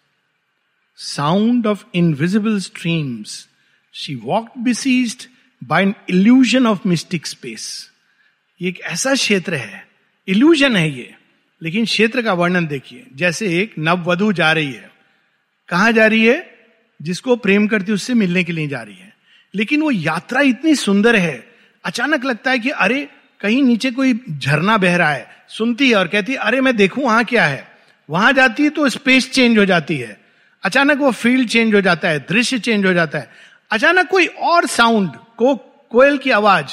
sound 0.96 1.66
of 1.66 1.84
invisible 1.92 2.60
streams. 2.60 3.46
She 3.92 4.16
walked 4.16 4.64
besieged 4.64 5.28
by 5.60 5.82
an 5.82 5.94
illusion 6.08 6.66
of 6.66 6.84
mystic 6.84 7.26
space. 7.26 7.90
ये 8.60 8.68
एक 8.68 8.80
ऐसा 8.90 9.14
क्षेत्र 9.14 9.54
है 9.54 9.86
illusion 10.28 10.76
है 10.76 10.88
ये 10.90 11.14
लेकिन 11.63 11.85
क्षेत्र 11.85 12.21
का 12.21 12.33
वर्णन 12.33 12.67
देखिए। 12.67 13.07
जैसे 13.15 13.61
एक 13.61 13.73
नववधु 13.79 14.33
जा 14.33 14.51
रही 14.51 14.71
है। 14.71 14.91
कहा 15.69 15.91
जा 15.91 16.07
रही 16.07 16.25
है? 16.25 16.55
जिसको 17.01 17.35
प्रेम 17.35 17.67
करती 17.67 17.91
उससे 17.91 18.13
मिलने 18.13 18.43
के 18.43 18.51
लिए 18.51 18.67
जा 18.67 18.81
रही 18.81 18.95
है। 18.95 19.13
लेकिन 19.55 19.81
वो 19.81 19.91
यात्रा 19.91 20.41
इतनी 20.41 20.75
सुंदर 20.75 21.15
है। 21.15 21.47
अचानक 21.85 22.25
लगता 22.25 22.51
है 22.51 22.59
कि 22.59 22.69
अरे, 22.69 23.07
कहीं 23.39 23.63
नीचे 23.63 23.91
कोई 23.91 24.19
झरना 24.37 24.77
बह 24.77 24.95
रहा 24.95 25.11
है। 25.11 25.29
सुनती 25.47 25.89
है 25.89 25.95
और 25.95 26.07
कहती 26.07 26.31
है, 26.31 26.37
अरे, 26.37 26.61
मैं 26.61 26.75
देखूँ 26.75 27.03
वहाँ 27.03 27.25
क्या 27.25 27.45
है? 27.45 27.67
वहाँ 28.09 28.33
जाती 28.33 28.63
है 28.63 28.69
तो 28.69 28.89
स्पेस 28.89 29.31
चेंज 29.31 29.57
हो 29.57 29.65
जाती 29.65 29.97
है। 29.97 30.21
अचानक 30.63 30.97
वो 30.97 31.11
फ़ील्ड 31.11 31.49
चेंज 31.49 31.75
हो 31.75 31.81
जाता 31.81 32.09
है, 32.09 32.19
दृश्य 32.19 32.59
चेंज 32.59 32.85
हो 32.85 32.93
जाता 32.93 33.19
है। 33.19 33.31
अचानक 33.71 34.07
कोई 34.07 34.25
और 34.25 34.65
साउंड 34.65 35.09
को, 35.37 35.55
कोयल 35.89 36.17
की 36.17 36.31
आवाज़ 36.31 36.69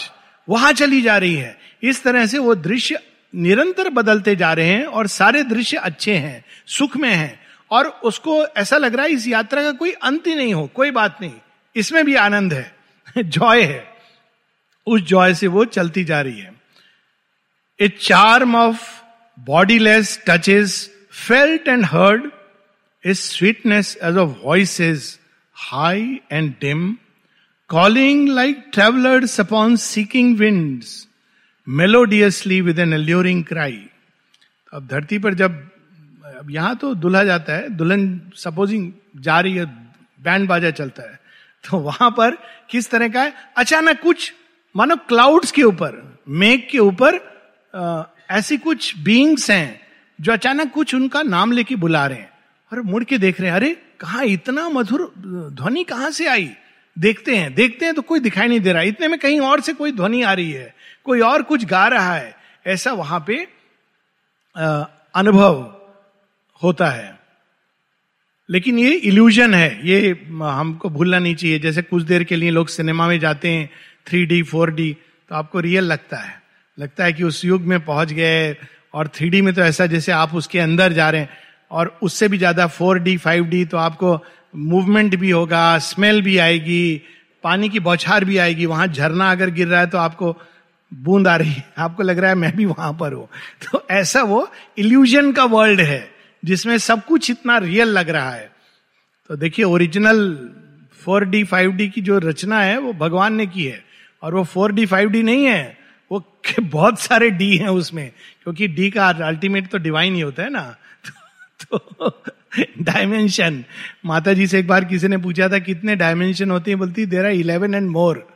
वहाँ 0.49 0.73
चली 0.73 1.03
जा 1.03 1.19
रही 1.19 1.35
है। 1.35 1.59
इस 1.83 2.03
तरह 2.03 2.27
से 2.27 2.39
वो 2.39 2.55
दृश्य 2.55 3.01
निरंतर 3.35 3.89
बदलते 3.89 4.37
जा 4.37 4.53
रहे 4.53 4.67
हैं 4.67 4.85
और 4.85 5.07
सारे 5.07 5.43
दृश्य 5.43 5.77
अच्छे 5.77 6.15
हैं, 6.15 6.45
सुख 6.67 6.97
में 6.97 7.11
हैं। 7.11 7.41
और 7.71 7.87
उसको 7.87 8.47
ऐसा 8.47 8.77
लग 8.77 8.95
रहा 8.95 9.07
है 9.07 9.13
इस 9.13 9.29
यात्रा 9.29 9.63
का 9.63 9.73
कोई 9.73 9.93
अंत 9.93 10.27
ही 10.27 10.35
नहीं 10.35 10.55
हो, 10.55 10.67
कोई 10.67 10.91
बात 10.91 11.19
नहीं। 11.21 11.33
इसमें 11.77 12.05
भी 12.05 12.15
आनंद 12.15 12.53
है, 12.53 12.75
जॉय 13.19 13.63
है। 13.63 13.95
उस 14.87 15.01
जॉय 15.01 15.35
से 15.35 15.47
वो 15.47 15.65
चलती 15.65 16.05
जा 16.05 16.21
रही 16.21 16.39
है। 16.39 16.61
A 17.81 17.89
charm 17.89 18.57
of 18.57 19.03
bodiless 19.41 20.23
touches 20.27 20.91
felt 21.29 21.69
and 21.69 21.85
heard 21.85 22.31
a 23.07 23.15
sweetness 23.15 23.99
as 24.03 24.17
of 24.17 24.39
voices 24.45 25.21
high 25.55 26.21
and 26.33 26.55
dim 26.61 26.97
calling 27.69 28.29
like 28.29 28.65
travellers 28.73 29.41
upon 29.41 29.77
seeking 29.77 30.39
winds 30.39 31.09
melodiously 31.71 32.61
with 32.61 32.79
an 32.79 32.93
alluring 32.93 33.45
cry 33.45 33.79
अब 34.73 34.87
धरती 34.87 35.19
पर 35.19 35.35
जब, 35.35 35.53
अब 36.39 36.51
यहाँ 36.51 36.75
तो 36.77 36.95
दुल्हा 36.95 37.23
जाता 37.25 37.53
है, 37.53 37.69
दुल्हन 37.69 38.21
सपोजिंग 38.35 38.93
जा 39.17 39.41
रही 39.41 39.55
है 39.55 39.65
बैंड 40.21 40.49
बाजा 40.49 40.71
चलता 40.71 41.03
है 41.03 41.21
तो 41.65 41.79
वहाँ 41.79 42.11
पर 42.11 42.37
किस 42.71 42.91
तरह 42.91 43.09
का 43.09 43.23
है? 43.23 43.33
अचानक 43.57 44.01
कुछ, 44.01 44.33
मानो 44.77 44.97
क्लाउड्स 44.97 45.53
के 45.53 45.63
ऊपर, 45.63 46.19
मेघ 46.29 46.61
के 46.71 46.79
ऊपर 46.79 47.21
ऐसी 48.31 48.57
कुछ 48.59 48.97
बींग्स 48.99 49.51
हैं, 49.51 49.81
जो 50.21 50.33
अचानक 50.33 50.73
कुछ 50.73 50.95
उनका 50.95 51.23
नाम 51.23 51.53
लेके 51.53 51.77
बुला 51.77 52.07
रहे 52.07 52.19
हैं 52.19 52.31
और 52.73 52.83
मुड़ 52.83 53.05
के 53.05 53.19
देख 53.19 53.41
रहे 53.41 53.51
हैं, 53.51 53.57
अरे, 53.57 53.75
कहा 54.01 54.23
इतना 54.23 54.69
मधुर, 54.69 55.13
ध्वनि 55.53 55.85
कहाँ 55.85 56.11
से 56.11 56.27
आई? 56.27 56.51
देखते 56.99 57.37
हैं 57.37 57.55
देखते 57.55 57.85
हैं 57.85 57.95
तो 57.95 58.03
कोई 58.03 58.21
दिखाई 58.21 58.49
नहीं 58.49 58.61
दे 58.61 58.73
रहा। 58.73 58.83
इतने 58.83 59.09
में 59.09 59.19
कहीं 59.21 59.41
और 59.41 59.61
से 59.61 59.73
कोई 59.73 59.93
ध्वनि 59.93 60.23
आ 60.23 60.33
रही 60.33 60.51
है। 60.53 60.75
कोई 61.07 61.21
और 61.23 61.43
कुछ 61.43 61.65
गा 61.67 61.87
रहा 61.89 62.15
है, 62.15 62.35
ऐसा 62.67 62.93
वहाँ 62.95 63.25
पे 63.27 63.37
अनुभव 65.15 65.61
होता 66.63 66.89
है। 66.89 67.19
लेकिन 68.49 68.79
ये 68.79 68.91
इल्यूजन 68.91 69.55
है, 69.55 69.89
ये 69.89 70.11
हमको 70.43 70.89
भूलना 70.89 71.19
नहीं 71.19 71.35
चाहिए। 71.35 71.59
जैसे 71.59 71.83
कुछ 71.83 72.03
देर 72.03 72.25
के 72.25 72.37
लिए 72.37 72.51
लोग 72.51 72.69
सिनेमा 72.69 73.07
में 73.09 73.19
जाते 73.21 73.49
हैं 73.49 73.69
थ्री 74.07 74.25
डी 74.27 74.43
फोर 74.45 74.71
डी 74.73 74.93
तो 75.31 75.35
आपको 75.35 75.61
रियल 75.61 75.85
लगता 75.85 76.17
है। 76.17 76.35
लगता 76.79 77.05
है 77.05 77.13
कि 77.13 77.25
उस 77.25 77.45
युग 77.45 77.63
में 77.63 77.79
पहुँच 77.81 78.13
गए 78.13 78.57
और 78.95 79.09
थ्री 79.09 79.29
डी 79.31 79.41
में 79.43 79.53
तो 79.55 79.63
ऐसा 79.63 79.87
जैसे 79.87 80.13
आप 80.13 80.35
उसके 80.35 80.59
अंदर 80.59 80.93
जा 80.93 81.09
रहे 81.11 81.21
हैं 81.21 81.39
और 81.71 81.99
उससे 82.03 82.29
भी 82.29 82.39
ज़्यादा 82.39 82.67
फोर 82.69 82.99
डी 82.99 83.17
फाइव 83.19 83.45
डी 83.47 83.65
तो 83.65 83.77
आपको 83.79 84.19
मूवमेंट 84.57 85.17
भी 85.17 85.31
होगा 85.31 85.79
स्मेल 85.81 86.23
भी 86.23 86.37
आएगी, 86.39 87.03
पानी 87.45 87.69
की 87.69 87.81
बौछार 87.81 88.25
भी 88.25 88.39
आएगी, 88.39 88.67
वहाँ 88.67 88.87
झरना 88.87 89.31
अगर 89.31 89.51
गिर 89.51 89.69
रहा 89.69 89.81
है 89.81 89.87
तो 89.87 89.99
आपको 89.99 90.33
बूंद 90.95 91.29
आ 91.29 91.37
रही 91.37 91.53
है। 91.53 91.65
आपको 91.79 92.03
लग 92.03 92.19
रहा 92.19 92.29
है 92.29 92.37
मैं 92.37 92.57
भी 92.57 92.65
वहाँ 92.65 92.97
पर 93.01 93.13
हूँ। 93.13 93.29
तो 93.73 93.87
ऐसा 93.91 94.23
वो 94.23 94.51
इल्यूजन 94.79 95.33
का 95.33 95.45
वर्ल्ड 95.45 95.81
है, 95.81 96.11
जिसमें 96.45 96.79
सब 96.79 97.05
कुछ 97.05 97.31
इतना 97.31 97.59
रियल 97.59 97.89
लग 97.89 98.09
रहा 98.09 98.31
है। 98.31 98.53
तो 99.29 99.37
देखिए 99.37 99.65
original 99.65 100.51
four 101.05 101.25
D 101.25 101.45
five 101.45 101.73
D 101.73 101.89
की 101.89 102.01
जो 102.01 102.19
रचना 102.19 102.61
है, 102.61 102.79
वो 102.79 102.93
भगवान 102.93 103.35
ने 103.35 103.47
की 103.47 103.65
है। 103.65 103.85
और 104.23 104.35
वो 104.35 104.45
फोर 104.45 104.73
डी 104.73 104.87
फाइव 104.87 105.09
डी 105.09 105.23
नहीं 105.23 105.45
है, 105.45 105.79
वो 106.13 106.41
बहुत 106.61 107.01
सारे 107.01 107.31
डी 107.31 107.57
हैं 107.57 107.69
उसमें, 107.69 108.13
क्योंकि 108.43 108.69
डी 108.69 108.91
का 108.91 109.09
अल्टीमेट 109.09 109.69
तो 109.69 109.79
डिवाइन 109.79 110.15
ही 110.15 110.21
होता 110.21 110.43
है 110.43 110.51
ना। 110.51 110.77
तो 111.63 112.23
डायमेंशन 112.81 113.65
माता 114.05 114.33
जी 114.33 114.47
से 114.47 114.59
एक 114.59 114.67
बार 114.67 114.85
किसी 114.85 115.09
ने 115.09 115.17
पूछा 115.17 115.49
था, 115.49 115.59
कितने 115.59 115.97
डायमेंशन 115.97 116.51
होते 116.51 116.71
हैं? 116.71 116.79
बोलती 116.79 117.07
there 117.07 117.25
are 117.25 117.33
eleven 117.33 117.75
and 117.75 117.91
more 117.91 118.29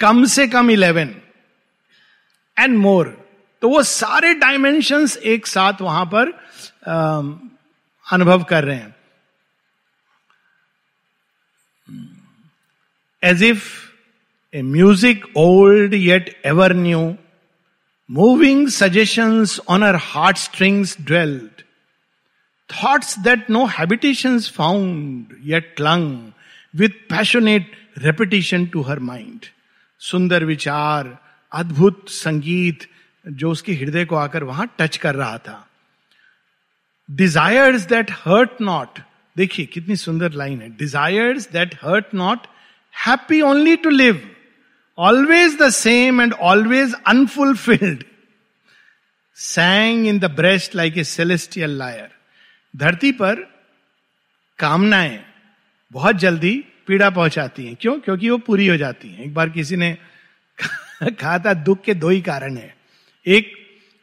कम 0.00 0.24
से 0.24 0.48
कम 0.48 0.70
इलेवन 0.70 1.14
एंड 2.58 2.76
मोर 2.78 3.06
तो 3.62 3.68
वो 3.68 3.82
सारे 3.82 4.34
डायमेंशंस 4.34 5.16
एक 5.16 5.46
साथ 5.46 5.80
वहाँ 5.80 6.04
पर 6.14 6.32
अनुभव 8.06 8.42
कर 8.42 8.64
रहे 8.64 8.76
हैं। 8.76 8.94
As 13.22 13.42
if 13.42 13.64
a 14.54 14.62
music 14.62 15.24
old 15.36 15.94
yet 15.94 16.40
ever 16.46 16.74
new 16.74 17.00
moving 18.10 18.68
suggestions 18.68 19.58
on 19.68 19.82
our 19.82 19.96
heart 20.02 20.36
strings 20.36 20.96
dwelt 21.00 21.62
thoughts 22.70 23.18
that 23.18 23.50
no 23.50 23.64
habitation 23.78 24.38
found 24.56 25.36
yet 25.44 25.74
clung 25.76 26.30
with 26.80 26.90
passionate 27.10 27.72
repetition 27.98 28.66
to 28.66 28.82
her 28.82 28.98
mind 28.98 29.46
सुंदर 30.00 30.44
विचार 30.44 31.16
अद्भुत 31.54 32.08
संगीत 32.08 32.86
जो 33.26 33.50
उसके 33.50 33.72
हृदय 33.74 34.04
को 34.04 34.16
आकर 34.16 34.44
वहाँ 34.44 34.68
टच 34.78 34.96
कर 34.96 35.14
रहा 35.14 35.38
था। 35.38 35.68
डिजायर्स 37.08 37.82
दैट 37.82 38.10
हर्ट 38.10 38.60
नॉट 38.60 38.98
देखिए, 39.36 39.66
कितनी 39.66 39.96
सुंदर 39.96 40.32
लाइन 40.32 40.60
है। 40.60 40.68
Desires 40.76 41.50
that 41.52 41.74
hurt 41.74 42.14
not 42.14 42.46
happy 42.94 43.40
only 43.40 43.76
to 43.76 43.90
live 43.90 44.20
always 44.98 45.56
the 45.58 45.68
same 45.70 46.20
and 46.20 46.32
always 46.32 46.94
unfulfilled 47.06 48.04
sang 49.36 50.06
in 50.06 50.18
the 50.18 50.24
breast 50.24 50.74
like 50.74 50.98
a 50.98 51.04
celestial 51.04 51.70
lyre 51.70 52.10
धरती 52.74 53.12
पर 53.12 53.42
कामनाएँ 54.58 55.18
बहुत 55.92 56.16
जल्दी 56.16 56.64
पीड़ा 56.86 57.10
पहुंचाती 57.10 57.66
हैं। 57.66 57.76
क्यों? 57.80 57.98
क्योंकि 58.00 58.30
वो 58.30 58.38
पूरी 58.38 58.66
हो 58.66 58.76
जाती 58.76 59.08
हैं। 59.08 59.24
एक 59.24 59.34
बार 59.34 59.48
किसी 59.48 59.76
ने 59.76 59.96
कहा 61.20 61.38
था 61.38 61.54
दुख 61.54 61.82
के 61.82 61.94
दो 61.94 62.08
ही 62.08 62.20
कारण 62.20 62.56
है। 62.56 62.74
एक, 63.26 63.52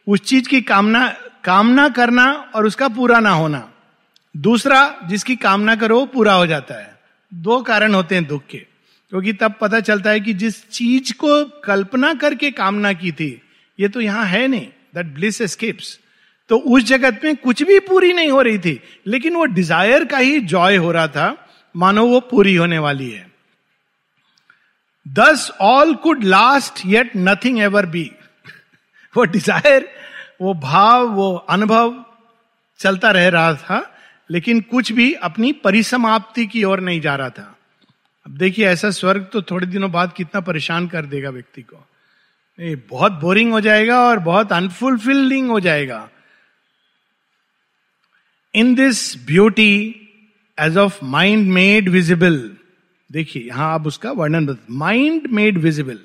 उस 0.08 0.22
चीज़ 0.22 0.50
की 0.50 0.62
कामना 0.62 1.08
कामना 1.44 1.90
करना 1.90 2.52
और 2.56 2.66
उसका 2.66 2.88
पूरा 2.88 3.20
ना 3.20 3.30
होना। 3.30 3.72
दूसरा, 4.38 5.00
जिसकी 5.10 5.36
कामना 5.36 5.76
करो, 5.76 6.00
वो 6.00 6.06
पूरा 6.06 6.34
हो 6.34 6.48
जाता 6.48 6.76
है। 6.76 7.00
दो 7.34 7.62
कारण 7.62 7.94
होते 7.94 8.16
हैं 8.16 8.28
दुख 8.28 8.44
के, 8.50 8.58
क्योंकि 8.58 9.34
तब 9.34 9.56
पता 9.62 9.80
चलता 9.80 10.10
है 10.10 10.20
कि 10.20 10.34
जिस 10.34 10.70
चीज़ 10.70 11.14
को 11.14 11.46
कल्पना 11.46 12.14
करके 12.14 12.52
कामना 12.52 12.94
की 12.94 13.12
थी, 13.12 13.42
ये 13.80 13.88
तो 13.88 14.02
यहाँ 14.02 14.26
है 14.26 14.48
नहीं 14.48 14.68
दैट 14.96 15.06
ब्लिस 15.06 15.42
स्किप्स 15.42 16.00
तो 16.50 16.58
उस 16.58 16.84
जगत 16.84 17.22
में 17.24 17.36
कुछ 17.36 17.64
भी 17.64 17.80
पूरी 17.80 18.14
नहीं 18.14 18.30
हो 18.30 18.42
रही 18.42 18.60
थी, 18.60 18.82
लेकिन 19.08 19.36
वो 19.36 19.46
डिज़ायर 19.46 20.06
का 20.06 20.18
ही 20.18 20.40
जॉय 20.40 20.76
हो 20.76 20.92
रहा 20.92 21.08
था, 21.08 21.48
मानो 21.76 22.06
वो 22.06 22.20
पूरी 22.20 22.56
होने 22.56 22.80
वाली 22.80 23.10
है। 23.12 23.31
Thus 25.06 25.50
all 25.62 25.94
could 25.96 26.24
last 26.24 26.86
yet 26.86 27.12
nothing 27.18 27.60
ever 27.60 27.86
be 27.86 28.12
वो 29.14 29.24
डिज़ायर 29.24 29.90
वो 30.42 30.54
भाव, 30.54 31.08
वो 31.08 31.34
अनुभव 31.36 32.04
चलता 32.80 33.12
रह 33.12 33.28
रहा 33.30 33.54
था, 33.54 33.82
लेकिन 34.30 34.62
कुछ 34.62 34.92
भी 34.92 35.14
अपनी 35.14 35.52
परिसमाप्ति 35.54 36.46
की 36.46 36.64
ओर 36.64 36.80
नहीं 36.80 37.02
जा 37.02 37.16
रहा 37.16 37.30
था। 37.30 37.56
अब 38.26 38.38
देखिए, 38.38 38.66
ऐसा 38.68 38.90
स्वर्ग 38.92 39.28
तो 39.34 39.42
थोड़े 39.42 39.68
दिनों 39.68 39.92
बाद 39.92 40.14
कितना 40.14 40.42
परेशान 40.42 40.88
कर 40.88 41.06
देगा 41.06 41.30
व्यक्ति 41.30 41.62
को। 41.62 41.78
नहीं, 42.60 42.76
बहुत 42.90 43.12
बोरिंग 43.12 43.52
हो 43.52 43.62
जाएगा 43.62 44.00
और 44.02 44.20
बहुत 44.20 44.52
अनफुलफिलिंग 44.54 45.50
हो 45.50 45.60
जाएगा। 45.60 46.08
In 48.54 48.74
this 48.76 49.26
beauty 49.26 49.74
as 50.58 50.78
of 50.78 51.00
mind 51.06 51.48
made 51.48 51.90
visible 51.90 52.40
देखिए, 53.12 53.44
यहाँ 53.44 53.74
आप 53.74 53.88
उसका 53.88 54.12
वर्णन 54.12 54.58
माइंड 54.72 55.28
मेड 55.28 55.58
विजिबल 55.58 56.00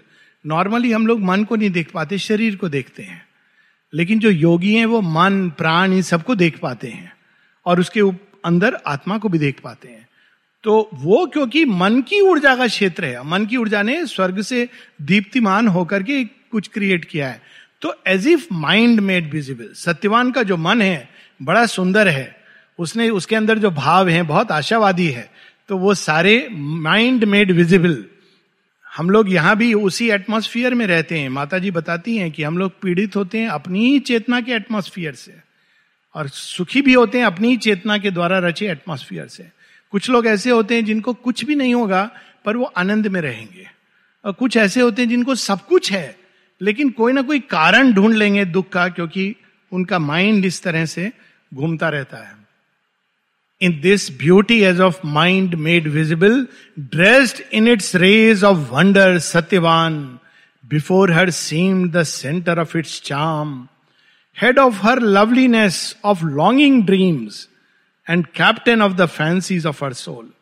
नॉर्मली 0.46 0.92
हम 0.92 1.06
लोग 1.06 1.20
मन 1.20 1.44
को 1.44 1.56
नहीं 1.56 1.70
देख 1.70 1.90
पाते, 1.90 2.18
शरीर 2.18 2.56
को 2.56 2.68
देखते 2.68 3.02
हैं। 3.02 3.26
लेकिन 3.94 4.18
जो 4.18 4.30
योगी 4.30 4.74
हैं, 4.74 4.86
वो 4.86 5.00
मन, 5.00 5.50
प्राण, 5.50 5.92
इन 5.92 6.02
सबको 6.02 6.34
देख 6.34 6.58
पाते 6.58 6.88
हैं। 6.88 7.16
और 7.66 7.80
उसके 7.80 8.00
अंदर 8.44 8.78
आत्मा 8.86 9.18
को 9.18 9.28
भी 9.28 9.38
देख 9.38 9.60
पाते 9.60 9.88
हैं। 9.88 10.08
तो 10.64 10.90
वो 10.94 11.26
क्योंकि 11.26 11.64
मन 11.64 12.02
की 12.02 12.20
ऊर्जा 12.20 12.56
का 12.56 12.66
क्षेत्र 12.66 13.04
है, 13.04 13.28
मन 13.28 13.46
की 13.46 13.56
ऊर्जा 13.56 13.82
ने 13.82 14.06
स्वर्ग 14.06 14.42
से 14.42 14.68
दीप्तिमान 15.02 15.68
होकर 15.68 16.02
के 16.02 16.24
कुछ 16.24 16.68
क्रिएट 16.68 17.04
किया 17.04 17.28
है। 17.28 17.42
तो 17.82 17.94
as 18.06 18.28
if 18.28 18.46
mind 18.52 19.00
made 19.00 19.30
visible 19.30 19.68
Satyavan 19.74 20.30
का 20.30 20.42
जो 20.42 20.56
मन 20.56 20.82
है, 20.82 21.10
बड़ा 21.42 21.66
सुंदर 21.66 22.08
है। 22.08 22.36
उसने, 22.78 23.10
उसके 23.10 23.36
अंदर 23.36 23.58
जो 23.58 23.70
भाव 23.70 24.08
है, 24.08 24.22
बहुत 24.22 24.52
आशावादी 24.52 25.06
है। 25.06 25.45
तो 25.68 25.78
वो 25.78 25.94
सारे 25.94 26.48
माइंड 26.52 27.24
मेड 27.24 27.50
विजिबल 27.50 28.04
हम 28.96 29.10
लोग 29.10 29.32
यहाँ 29.32 29.56
भी 29.56 29.74
उसी 29.74 30.08
एटमोस्फियर 30.10 30.74
में 30.74 30.86
रहते 30.86 31.18
हैं। 31.18 31.28
माता 31.28 31.58
जी 31.58 31.70
बताती 31.70 32.16
हैं 32.16 32.30
कि 32.30 32.42
हम 32.42 32.58
लोग 32.58 32.80
पीड़ित 32.80 33.16
होते 33.16 33.38
हैं 33.38 33.48
अपनी 33.48 33.86
ही 33.86 33.98
चेतना 33.98 34.40
के 34.40 34.52
एटमोस्फियर 34.52 35.14
से 35.14 35.34
और 36.14 36.28
सुखी 36.28 36.82
भी 36.82 36.92
होते 36.92 37.18
हैं 37.18 37.24
अपनी 37.26 37.48
ही 37.48 37.56
चेतना 37.56 37.98
के 37.98 38.10
द्वारा 38.10 38.38
रचे 38.38 38.68
एटमोस्फियर 38.70 39.26
से। 39.26 39.46
कुछ 39.90 40.10
लोग 40.10 40.26
ऐसे 40.26 40.50
होते 40.50 40.74
हैं 40.74 40.84
जिनको 40.84 41.14
कुछ 41.14 41.44
भी 41.44 41.54
नहीं 41.54 41.74
होगा, 41.74 42.10
पर 42.44 42.56
वो 42.56 42.64
आनंद 42.64 43.06
में 43.06 43.20
रहेंगे। 43.20 43.66
और 44.24 44.32
कुछ 44.32 44.56
ऐसे 44.56 44.80
होते 44.80 45.02
हैं 45.02 45.08
जिनको 45.08 45.34
सब 45.34 45.66
कुछ 45.66 45.92
है, 45.92 46.18
लेकिन 46.60 46.90
कोई 46.90 47.12
ना 47.12 47.22
कोई 47.22 47.40
कारण 47.40 47.92
ढूंढ 47.92 48.14
लेंगे 48.14 48.44
दुख 48.44 48.68
का, 48.68 48.88
क्योंकि 48.88 49.36
उनका 49.72 49.98
माइंड 49.98 50.44
इस 50.44 50.62
तरह 50.62 50.84
से 50.86 51.12
घूमता 51.54 51.88
रहता 51.88 52.16
है। 52.16 52.35
In 53.60 53.80
this 53.80 54.18
beauty 54.18 54.62
as 54.62 54.80
of 54.80 55.00
mind 55.04 55.54
made 55.54 55.88
visible 55.88 56.46
dressed 56.78 57.42
in 57.52 57.68
its 57.68 57.96
rays 57.96 58.44
of 58.44 58.58
wonder 58.58 59.18
Satyavan 59.18 60.18
before 60.64 61.12
her 61.12 61.30
seem 61.30 61.90
the 61.90 62.02
centre 62.02 62.58
of 62.58 62.78
its 62.78 63.02
charm 63.02 63.68
head 64.42 64.58
of 64.58 64.74
her 64.82 65.00
loveliness 65.00 65.96
of 66.04 66.24
longing 66.24 66.86
dreams 66.86 67.48
and 68.10 68.26
captain 68.26 68.82
of 68.82 68.92
the 68.92 69.06
fancies 69.06 69.66
of 69.66 69.84
her 69.84 69.92
soul 69.92 70.32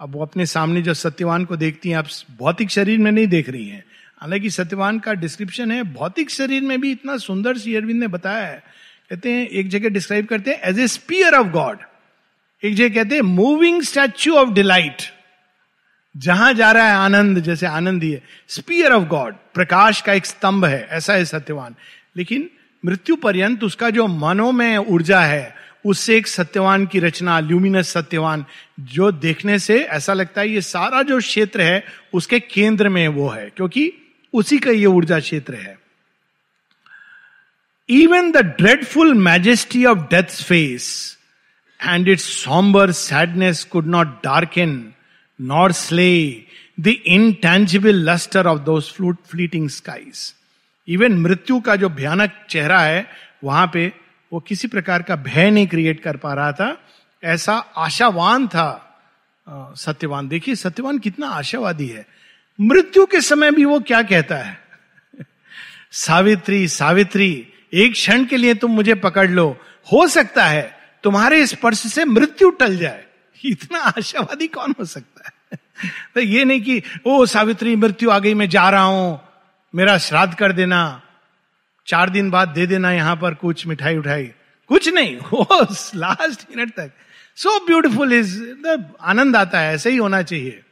अब 0.00 0.12
वो 0.14 0.22
अपने 0.22 0.46
सामने 0.46 0.82
जो 0.82 0.94
सत्यवान 0.94 1.44
को 1.44 1.56
देखती 1.56 1.88
हैं, 1.88 1.96
आप 1.96 2.06
भौतिक 2.38 2.70
शरीर 2.70 2.98
में 2.98 3.12
नहीं 3.12 3.26
देख 3.26 3.48
रही 3.50 3.68
हैं। 3.68 3.84
हालाँकि 4.20 4.50
सत्यवान 4.50 4.98
का 4.98 5.12
डिस्क्रिप्शन 5.12 5.72
है, 5.72 5.82
भौतिक 5.82 6.30
शरीर 6.30 6.62
में 6.62 6.80
भी 6.80 6.92
इतना 6.92 7.16
सुंदर 7.16 7.58
सी 7.58 7.74
अरविंद 7.74 8.00
ने 8.00 8.06
बताया 8.06 8.46
है। 8.46 8.62
कहते 9.10 9.32
हैं, 9.32 9.48
एक 9.48 9.68
जगह 9.68 9.88
डिस्क्राइब 9.88 10.26
करते 10.26 10.50
हैं 10.50 10.60
as 10.62 10.78
a 10.78 10.86
sphere 10.86 11.34
of 11.34 11.46
God 11.46 11.78
एक 12.64 12.74
जगह 12.74 12.94
कहते 12.94 13.14
हैं 13.14 13.22
मूविंग 13.22 13.82
स्टैच्यू 13.82 14.34
ऑफ़ 14.34 14.50
डिलाइट 14.50 15.02
जहाँ 16.16 16.54
जा 16.54 16.72
रहा 16.72 16.88
है 16.88 16.94
आनंद, 16.94 17.40
जैसे 17.40 17.66
आनंद 17.66 18.02
ही 18.02 18.10
है। 18.10 18.22
स्पीयर 18.48 18.92
ऑफ़ 18.92 19.04
गॉड 19.04 19.34
प्रकाश 19.54 20.00
का 20.00 20.12
एक 20.12 20.26
स्तंभ 20.26 20.64
है, 20.64 20.88
ऐसा 20.90 21.12
है 21.12 21.24
सत्यवान। 21.24 21.74
लेकिन 22.16 22.50
मृत्यु 22.84 23.16
पर्यंत 23.16 23.64
उसका 23.64 23.90
जो 23.90 24.06
मनो 24.06 24.52
में 24.52 24.76
ऊर्जा 24.76 25.20
है, 25.20 25.54
उससे 25.86 26.16
एक 26.16 26.26
सत्यवान 26.26 26.86
की 26.86 26.98
रचना 26.98 27.40
ल्यूमिनस 27.40 27.88
सत्यवान, 27.88 28.44
जो 28.80 29.12
देखने 29.12 29.58
से 29.58 29.78
ऐसा 29.78 30.12
लगता 30.12 30.40
है 30.40 30.48
ये 30.48 30.60
सारा 30.60 31.02
जो 31.02 31.18
क्षेत्र 31.18 31.60
है, 31.60 31.84
उसके 32.14 32.40
केंद्र 32.40 32.88
में 32.88 33.08
वो 33.08 33.28
है, 33.28 33.50
क्योंकि 33.56 33.92
उसी 34.32 34.58
का 34.58 34.70
ये 34.70 34.86
ऊर्जा 34.86 35.20
क्षेत्र 35.20 35.54
है। 35.54 35.78
Even 37.88 38.30
the 38.30 38.36
dreadful 38.36 39.14
majesty 39.14 39.84
of 39.84 39.98
death 39.98 40.42
face 40.42 41.17
and 41.86 42.08
its 42.08 42.44
sombre 42.44 42.92
sadness 42.92 43.64
could 43.64 43.86
not 43.86 44.06
darken 44.06 44.92
nor 45.40 45.72
slay 45.72 46.44
the 46.80 46.86
intangible 46.86 48.10
lustre 48.10 48.46
of 48.46 48.80
flute 48.80 49.16
fleeting 49.30 49.68
skies 49.68 50.34
even 50.88 51.12
मृत्यु 51.12 51.60
का 51.60 51.76
जो 51.76 51.88
भयानक 51.88 52.32
चेहरा 52.50 52.80
है, 52.80 53.08
वहाँ 53.44 53.70
पे 53.74 53.92
वो 54.32 54.40
किसी 54.40 54.68
प्रकार 54.68 55.02
का 55.02 55.16
भय 55.16 55.50
नहीं 55.50 55.66
क्रिएट 55.66 56.02
कर 56.02 56.16
पा 56.16 56.34
रहा 56.34 56.52
था। 56.52 56.82
ऐसा 57.24 57.58
आशावान 57.76 58.48
था 58.48 58.84
सत्यवान। 59.50 60.28
देखिए, 60.28 60.54
सत्यवान 60.54 60.98
कितना 60.98 61.28
आशावादी 61.28 61.86
है। 61.86 62.06
मृत्यु 62.60 63.06
के 63.06 63.20
समय 63.20 63.50
भी 63.50 63.64
वो 63.64 63.80
क्या 63.80 64.02
कहता 64.02 64.36
है? 64.36 64.58
सावित्री 65.90 66.68
सावित्री, 66.68 67.48
एक 67.74 67.92
क्षण 67.92 68.24
के 68.24 68.36
लिए 68.36 68.54
तुम 68.54 68.70
मुझे 68.70 68.94
पकड़ 68.94 69.30
लो। 69.30 69.58
हो 69.92 70.08
सकता 70.08 70.46
है 70.46 70.77
तुम्हारे 71.04 71.46
स्पर्श 71.46 71.78
से 71.78 72.04
मृत्यु 72.04 72.50
टल 72.50 72.76
जाए। 72.76 73.04
इतना 73.44 73.78
आशावादी 73.78 74.46
कौन 74.46 74.74
हो 74.78 74.84
सकता 74.84 75.22
है? 75.26 75.58
तो 76.14 76.20
ये 76.20 76.44
नहीं 76.44 76.60
कि, 76.60 76.82
ओ 77.06 77.26
सावित्री, 77.26 77.76
मृत्यु 77.76 78.10
आ 78.10 78.18
गई, 78.18 78.34
मैं 78.34 78.48
जा 78.48 78.70
रहा 78.70 78.82
हूँ। 78.82 79.20
मेरा 79.74 79.98
श्राद्ध 79.98 80.34
कर 80.34 80.52
देना। 80.52 81.02
चार 81.86 82.10
दिन 82.10 82.30
बाद 82.30 82.48
दे 82.48 82.66
देना 82.66 82.92
यहाँ 82.92 83.16
पर 83.16 83.34
कुछ 83.34 83.66
मिठाई 83.66 83.96
उठाई। 83.96 84.32
कुछ 84.66 84.88
नहीं 84.88 85.16
हो 85.16 85.46
लास्ट 85.94 86.56
मिनट 86.56 86.70
तक। 86.70 86.92
सो 87.36 87.66
ब्यूटिफुल 87.66 88.12
इज़ 88.12 88.44
आनंद 89.00 89.36
आता 89.36 89.60
है, 89.60 89.74
ऐसे 89.74 89.90
ही 89.90 89.96
होना 89.96 90.22
चाहिए। 90.22 90.62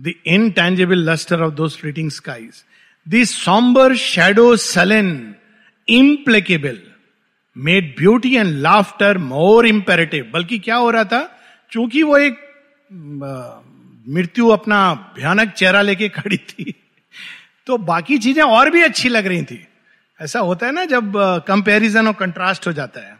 The 0.00 0.12
intangible 0.26 1.10
lustre 1.10 1.42
of 1.42 1.54
those 1.54 1.68
fleeting 1.68 2.10
skies 2.10 2.64
the 3.08 3.24
sombre 3.24 3.96
shadow 3.96 4.56
sullen 4.56 5.34
implacable 5.88 6.78
made 7.56 7.94
beauty 7.96 8.34
and 8.36 8.48
laughter 8.60 9.18
more 9.18 9.66
imperative 9.66 10.30
बल्कि 10.32 10.58
क्या 10.58 10.76
हो 10.76 10.90
रहा 10.90 11.04
था? 11.04 11.28
चूँकि 11.72 12.02
वो 12.02 12.16
एक 12.16 12.40
मृत्यु 14.08 14.48
अपना 14.48 14.78
भयानक 15.16 15.52
चेहरा 15.52 15.82
लेके 15.82 16.08
खड़ी 16.08 16.36
थी 16.36 16.74
तो 17.66 17.76
बाकी 17.78 18.18
चीज़ें 18.18 18.42
और 18.42 18.70
भी 18.70 18.82
अच्छी 18.82 19.08
लग 19.08 19.26
रही 19.26 19.42
थी। 19.42 19.66
ऐसा 20.20 20.40
होता 20.40 20.66
है 20.66 20.72
ना 20.72 20.84
जब 20.84 21.12
कंपैरिजन 21.48 22.06
और 22.06 22.12
कंट्रास्ट 22.12 22.66
हो 22.66 22.72
जाता 22.72 23.00
है 23.00 23.16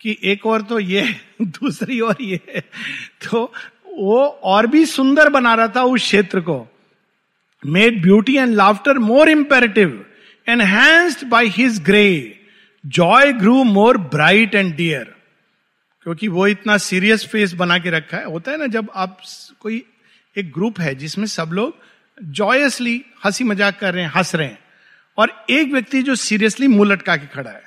कि 0.00 0.16
एक 0.24 0.46
और 0.46 0.62
तो 0.62 0.78
ये, 0.78 1.02
दूसरी 1.42 2.00
और 2.00 2.16
ये। 2.20 2.62
तो 3.24 3.52
वो 3.98 4.24
और 4.24 4.66
भी 4.66 4.84
सुंदर 4.86 5.28
बना 5.28 5.54
रहा 5.54 5.68
था 5.68 5.82
उस 5.84 6.00
क्षेत्र 6.00 6.40
को। 6.40 6.66
Made 7.62 8.00
beauty 8.02 8.36
and 8.36 8.54
laughter 8.54 8.98
more 8.98 9.28
imperative 9.28 10.04
enhanced 10.48 11.26
by 11.28 11.48
his 11.48 11.82
grey 11.82 12.06
joy 12.86 13.32
grew 13.32 13.62
more 13.64 13.98
bright 13.98 14.54
and 14.54 14.74
dear 14.76 15.14
क्योंकि 16.02 16.28
वो 16.28 16.46
इतना 16.46 16.76
सीरियस 16.78 17.26
फेस 17.26 17.52
बना 17.52 17.78
के 17.78 17.90
रखा 17.90 18.16
है। 18.16 18.24
होता 18.24 18.50
है 18.50 18.58
ना, 18.58 18.66
जब 18.66 18.90
आप 18.94 19.18
कोई 19.60 19.84
एक 20.36 20.52
ग्रुप 20.52 20.80
है 20.80 20.94
जिसमें 20.94 21.26
सब 21.26 21.50
लोग 21.52 21.74
जॉयसली 22.18 23.02
हँसी 23.24 23.44
मज़ाक 23.44 23.78
कर 23.78 23.94
रहे 23.94 24.04
हैं, 24.04 24.12
हंस 24.16 24.34
रहे 24.34 24.46
हैं, 24.46 24.58
और 25.18 25.44
एक 25.50 25.72
व्यक्ति 25.72 26.02
जो 26.02 26.14
सीरियसली 26.14 26.66
मुँह 26.66 26.90
लटका 26.90 27.16
के 27.16 27.26
खड़ा 27.26 27.50
है 27.50 27.62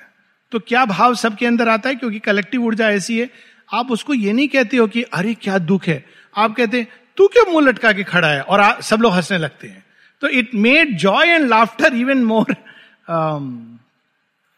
तो 0.52 0.58
क्या 0.58 0.84
भाव 0.84 1.14
सबके 1.14 1.46
अंदर 1.46 1.68
आता 1.68 1.88
है? 1.88 1.94
क्योंकि 1.94 2.18
कलेक्टिव 2.18 2.64
ऊर्जा 2.64 2.90
ऐसी 2.90 3.18
है। 3.20 3.30
आप 3.74 3.90
उसको 3.90 4.14
ये 4.14 4.32
नहीं 4.32 4.48
कहते 4.48 4.76
हो 4.76 4.86
कि, 4.86 5.02
अरे, 5.02 5.34
क्या 5.34 5.58
दुख 5.58 5.86
है? 5.86 6.04
आप 6.36 6.54
कहते 6.56 6.78
हैं, 6.78 6.88
तू 7.16 7.26
क्यों 7.28 7.52
मुँह 7.52 7.66
लटका 7.68 7.92
के 7.92 8.04
खड़ा 8.04 8.28
है? 8.28 8.40
और 8.40 8.82
सब 8.82 9.00
लोग 9.00 9.12
हंसने 9.12 9.38
लगते 9.38 9.68
हैं। 9.68 9.84
तो 10.22 10.28
it 10.28 10.54
made 10.54 10.96
joy 10.96 11.28
and 11.28 11.48
laughter 11.48 11.94
even 11.94 12.24
more 12.24 12.54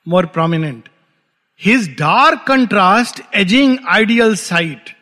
more 0.09 0.27
prominent 0.37 0.89
his 1.61 1.89
dark 1.99 2.45
contrast 2.49 3.21
edging 3.35 3.77
ideal 3.89 4.35
sight 4.45 4.95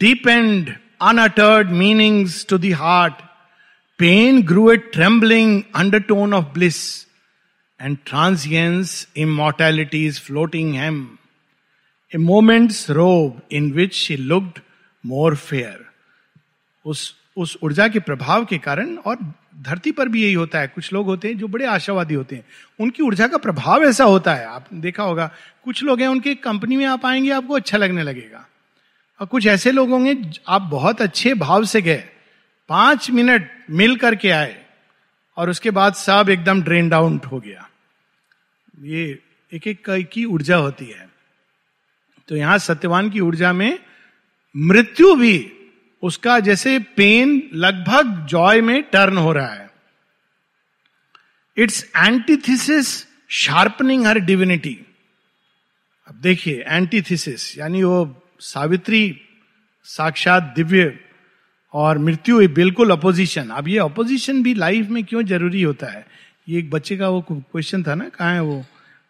deep 0.00 0.28
and 0.28 0.74
unuttered 1.10 1.70
meanings 1.82 2.44
to 2.48 2.58
the 2.58 2.70
heart 2.82 3.22
pain 3.98 4.42
grew 4.46 4.70
a 4.72 4.76
trembling 4.92 5.62
undertone 5.74 6.34
of 6.34 6.52
bliss 6.54 6.84
and 7.80 8.04
transience, 8.04 9.06
immortality 9.14 10.06
is 10.06 10.18
floating 10.18 10.74
hem. 10.74 11.18
A 12.12 12.18
moment's 12.18 12.88
robe 12.88 13.42
in 13.50 13.74
which 13.74 13.94
she 13.94 14.16
looked 14.16 14.60
more 15.04 15.34
fair. 15.36 15.76
उस 16.84 17.02
उस 17.36 17.56
ऊर्जा 17.64 17.86
के 17.88 18.00
प्रभाव 18.00 18.44
के 18.44 18.58
कारण 18.58 18.96
और 18.96 19.16
धरती 19.62 19.92
पर 19.92 20.08
भी 20.08 20.22
यही 20.22 20.32
होता 20.32 20.58
है। 20.58 20.68
कुछ 20.68 20.92
लोग 20.92 21.06
होते 21.06 21.28
हैं 21.28 21.38
जो 21.38 21.48
बड़े 21.48 21.66
आशावादी 21.66 22.14
होते 22.14 22.36
हैं। 22.36 22.44
उनकी 22.80 23.02
ऊर्जा 23.02 23.28
का 23.28 23.38
प्रभाव 23.38 23.84
ऐसा 23.84 24.04
होता 24.04 24.34
है। 24.34 24.46
आप 24.46 24.66
देखा 24.74 25.02
होगा, 25.02 25.30
कुछ 25.64 25.82
लोग 25.82 26.00
हैं, 26.00 26.08
उनके 26.08 26.34
कंपनी 26.34 26.76
में 26.76 26.86
आप 26.86 27.06
आएँगे, 27.06 27.30
आपको 27.30 27.54
अच्छा 27.54 27.78
लगने 27.78 28.02
लगेगा। 28.02 28.48
और 29.20 29.26
कुछ 29.26 29.46
ऐसे 29.46 29.72
लोग 29.72 29.90
होंगे, 29.90 30.32
आप 30.48 30.62
बहुत 30.62 31.02
अच्छे 31.02 31.34
भाव 31.34 31.64
से 31.64 31.82
गए, 31.82 32.04
पाँच 32.68 33.10
मिनट 33.10 33.50
मिल 33.70 33.96
करके 33.96 34.30
आए, 34.30 34.66
और 35.36 35.50
उसके 35.50 35.70
बाद 35.70 35.94
सब 35.94 36.26
एकदम 36.30 36.62
ड्रेन 36.62 36.88
डाउन 36.88 37.20
हो 37.32 37.40
गया। 37.40 37.68
ये 38.82 39.18
एक 39.52 39.66
एक 39.66 40.08
की 40.12 40.24
ऊर्जा 40.24 40.56
होती 40.56 40.84
है। 40.84 41.08
तो 42.28 42.36
यहाँ 42.36 42.58
सत्यवान 42.58 43.10
की 43.10 43.20
ऊर्जा 43.20 43.52
में 43.52 43.78
मृत्यु 44.56 45.14
भी 45.14 45.52
उसका 46.04 46.38
जैसे 46.40 46.78
पेन 46.96 47.50
लगभग 47.54 48.26
जॉय 48.26 48.60
में 48.60 48.82
टर्न 48.82 49.16
हो 49.16 49.32
रहा 49.32 49.48
है। 49.48 49.70
It's 51.56 51.84
antithesis 51.96 53.06
sharpening 53.28 54.06
her 54.06 54.18
divinity 54.18 54.78
अब 56.08 56.14
देखिए 56.14 56.64
एंटीथिस 56.68 57.56
यानी 57.58 57.82
वो 57.82 58.22
सावित्री, 58.40 59.20
साक्षात 59.84 60.52
दिव्य 60.56 60.98
और 61.74 61.98
मृत्यु 61.98 62.48
बिल्कुल 62.48 62.90
अपोजिशन 62.90 63.48
अब 63.50 63.68
ये 63.68 63.78
अपोजिशन 63.78 64.42
भी 64.42 64.54
लाइफ 64.54 64.88
में 64.88 65.04
क्यों 65.04 65.22
ज़रूरी 65.22 65.62
होता 65.62 65.86
है? 65.86 66.06
ये 66.48 66.58
एक 66.58 66.70
बच्चे 66.70 66.96
का 66.96 67.08
वो 67.08 67.20
क्वेश्चन 67.30 67.82
था 67.82 67.94
ना, 67.94 68.08
कहा 68.08 68.30
है 68.30 68.42
वो? 68.42 68.64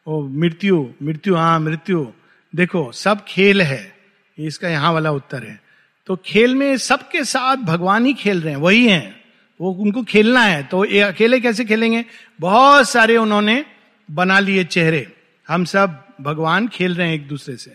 वो 0.06 0.22
मृत्यु 0.28 0.88
मृत्यु 1.02 1.34
हाँ 1.34 1.60
मृत्यु। 1.60 2.06
देखो, 2.54 2.92
सब 2.92 3.24
खेल 3.24 3.62
है। 3.62 3.94
इसका 4.38 4.68
यहाँ 4.68 4.92
वाला 4.92 5.10
उत्तर 5.10 5.42
है। 5.42 5.63
तो 6.08 6.16
खेल 6.26 6.54
में 6.54 6.76
सबके 6.78 7.22
साथ 7.24 7.56
भगवान 7.56 8.06
ही 8.06 8.12
खेल 8.14 8.40
रहे 8.40 8.52
हैं, 8.52 8.60
वही 8.60 8.86
हैं। 8.86 9.24
वो 9.60 9.70
उनको 9.72 10.02
खेलना 10.02 10.40
है 10.40 10.62
तो 10.62 10.84
ये 10.84 11.00
अकेले 11.00 11.40
कैसे 11.40 11.64
खेलेंगे? 11.64 12.04
बहुत 12.40 12.88
सारे 12.88 13.16
उन्होंने 13.16 13.64
बना 14.08 14.38
लिए 14.38 14.64
चेहरे। 14.66 15.06
हम 15.48 15.64
सब 15.64 16.02
भगवान 16.20 16.68
खेल 16.68 16.94
रहे 16.94 17.08
हैं 17.08 17.14
एक 17.14 17.26
दूसरे 17.28 17.56
से। 17.56 17.72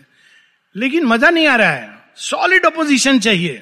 लेकिन 0.76 1.06
मज़ा 1.06 1.30
नहीं 1.30 1.46
आ 1.46 1.56
रहा 1.56 1.70
है। 1.70 1.90
सॉलिड 2.16 2.66
अपोजिशन 2.66 3.18
चाहिए। 3.18 3.52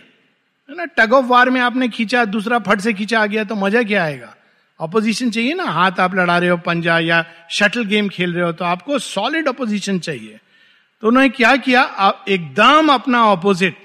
है 0.68 0.76
ना? 0.76 0.85
टग 0.98 1.12
ऑफ़ 1.12 1.26
वार 1.26 1.50
में 1.50 1.61
आपने 1.61 1.88
खींचा, 1.88 2.24
दूसरा 2.24 2.59
फट 2.59 2.81
से 2.81 2.92
खींचा 2.92 3.20
आ 3.20 3.26
गया 3.26 3.44
तो 3.44 3.54
मज़ा 3.54 3.83
क्या 3.83 4.04
आएगा? 4.04 4.35
अपोजिशन 4.81 5.31
चाहिए 5.31 5.54
ना? 5.54 5.64
हाथ 5.64 6.00
आप 6.00 6.14
लड़ा 6.14 6.38
रहे 6.38 6.48
हो, 6.50 6.57
पंजा 6.59 6.98
या 6.98 7.24
शटल 7.50 7.85
गेम 7.85 8.09
खेल 8.09 8.35
रहे 8.35 8.44
हो 8.44 8.52
तो 8.52 8.64
आपको 8.64 8.98
सॉलिड 8.98 9.48
अपोजिशन 9.48 9.98
चाहिए। 9.98 10.38
तो 11.02 11.09
उन्होंने 11.09 11.28
क्या 11.31 11.57
किया? 11.57 12.14
एकदम 12.28 12.92
अपना 12.92 13.24
ऑपोजिट 13.26 13.76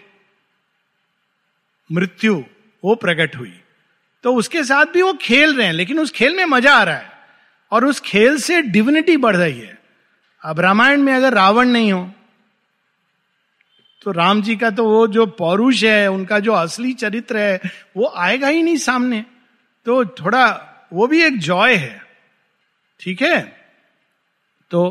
मृत्यु, 1.93 2.43
वो 2.83 2.95
प्रकट 2.95 3.35
हुई। 3.35 3.59
तो 4.23 4.33
उसके 4.35 4.63
साथ 4.63 4.85
भी 4.85 5.01
वो 5.01 5.13
खेल 5.13 5.55
रहे 5.55 5.67
हैं, 5.67 5.73
लेकिन 5.73 5.99
उस 5.99 6.11
खेल 6.11 6.35
में 6.35 6.45
मज़ा 6.45 6.75
आ 6.75 6.83
रहा 6.83 6.95
है। 6.95 7.11
और 7.71 7.85
उस 7.85 7.99
खेल 7.99 8.37
से 8.37 8.61
डिविनिटी 8.61 9.17
बढ़ 9.17 9.35
रही 9.35 9.59
है। 9.59 9.77
अब 10.43 10.59
रामायण 10.59 11.01
में 11.01 11.13
अगर 11.13 11.33
रावण 11.33 11.67
नहीं 11.67 11.91
हो 11.93 12.11
तो 14.01 14.11
राम 14.11 14.41
जी 14.41 14.55
का 14.55 14.69
तो 14.69 14.85
वो 14.85 15.07
जो 15.07 15.25
पौरुष 15.25 15.83
है, 15.83 16.07
उनका 16.11 16.39
जो 16.39 16.53
असली 16.53 16.93
चरित्र 16.93 17.37
है, 17.37 17.61
वो 17.97 18.11
आएगा 18.15 18.47
ही 18.47 18.63
नहीं 18.63 18.77
सामने। 18.77 19.23
तो 19.85 20.05
थोड़ा, 20.05 20.45
वो 20.93 21.07
भी 21.07 21.21
एक 21.23 21.37
जॉय 21.39 21.75
है। 21.75 22.01
ठीक 22.99 23.21
है? 23.21 23.41
तो 24.71 24.81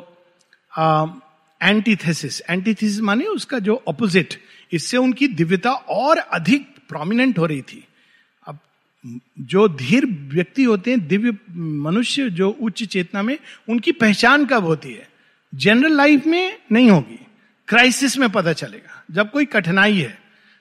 एंटीथेसिस 1.60 2.40
एंटीथेसिस 2.50 3.00
माने 3.00 3.24
उसका 3.24 3.58
जो 3.58 3.82
ऑपोजिट 3.88 4.34
इससे 4.72 4.96
उनकी 4.96 5.28
दिव्यता 5.28 5.72
और 5.72 6.18
अधिक 6.18 6.71
प्रोमिनेंट 6.92 7.38
हो 7.38 7.46
रही 7.46 7.62
थी। 7.62 7.84
अब 8.44 8.58
जो 9.40 9.68
धीर 9.70 10.06
व्यक्ति 10.32 10.64
होते 10.64 10.90
हैं, 10.90 11.06
दिव्य 11.08 11.36
मनुष्य 11.56 12.28
जो 12.30 12.50
उच्च 12.50 12.82
चेतना 12.84 13.22
में, 13.22 13.38
उनकी 13.68 13.92
पहचान 13.94 14.46
कब 14.46 14.64
होती 14.64 14.92
है? 14.92 15.08
जनरल 15.52 15.96
लाइफ 15.96 16.26
में 16.26 16.58
नहीं 16.72 16.90
होगी। 16.90 17.18
क्राइसिस 17.68 18.16
में 18.18 18.28
पता 18.30 18.52
चलेगा। 18.54 19.02
जब 19.10 19.30
कोई 19.30 19.44
कठिनाई 19.46 19.98
है, 19.98 20.18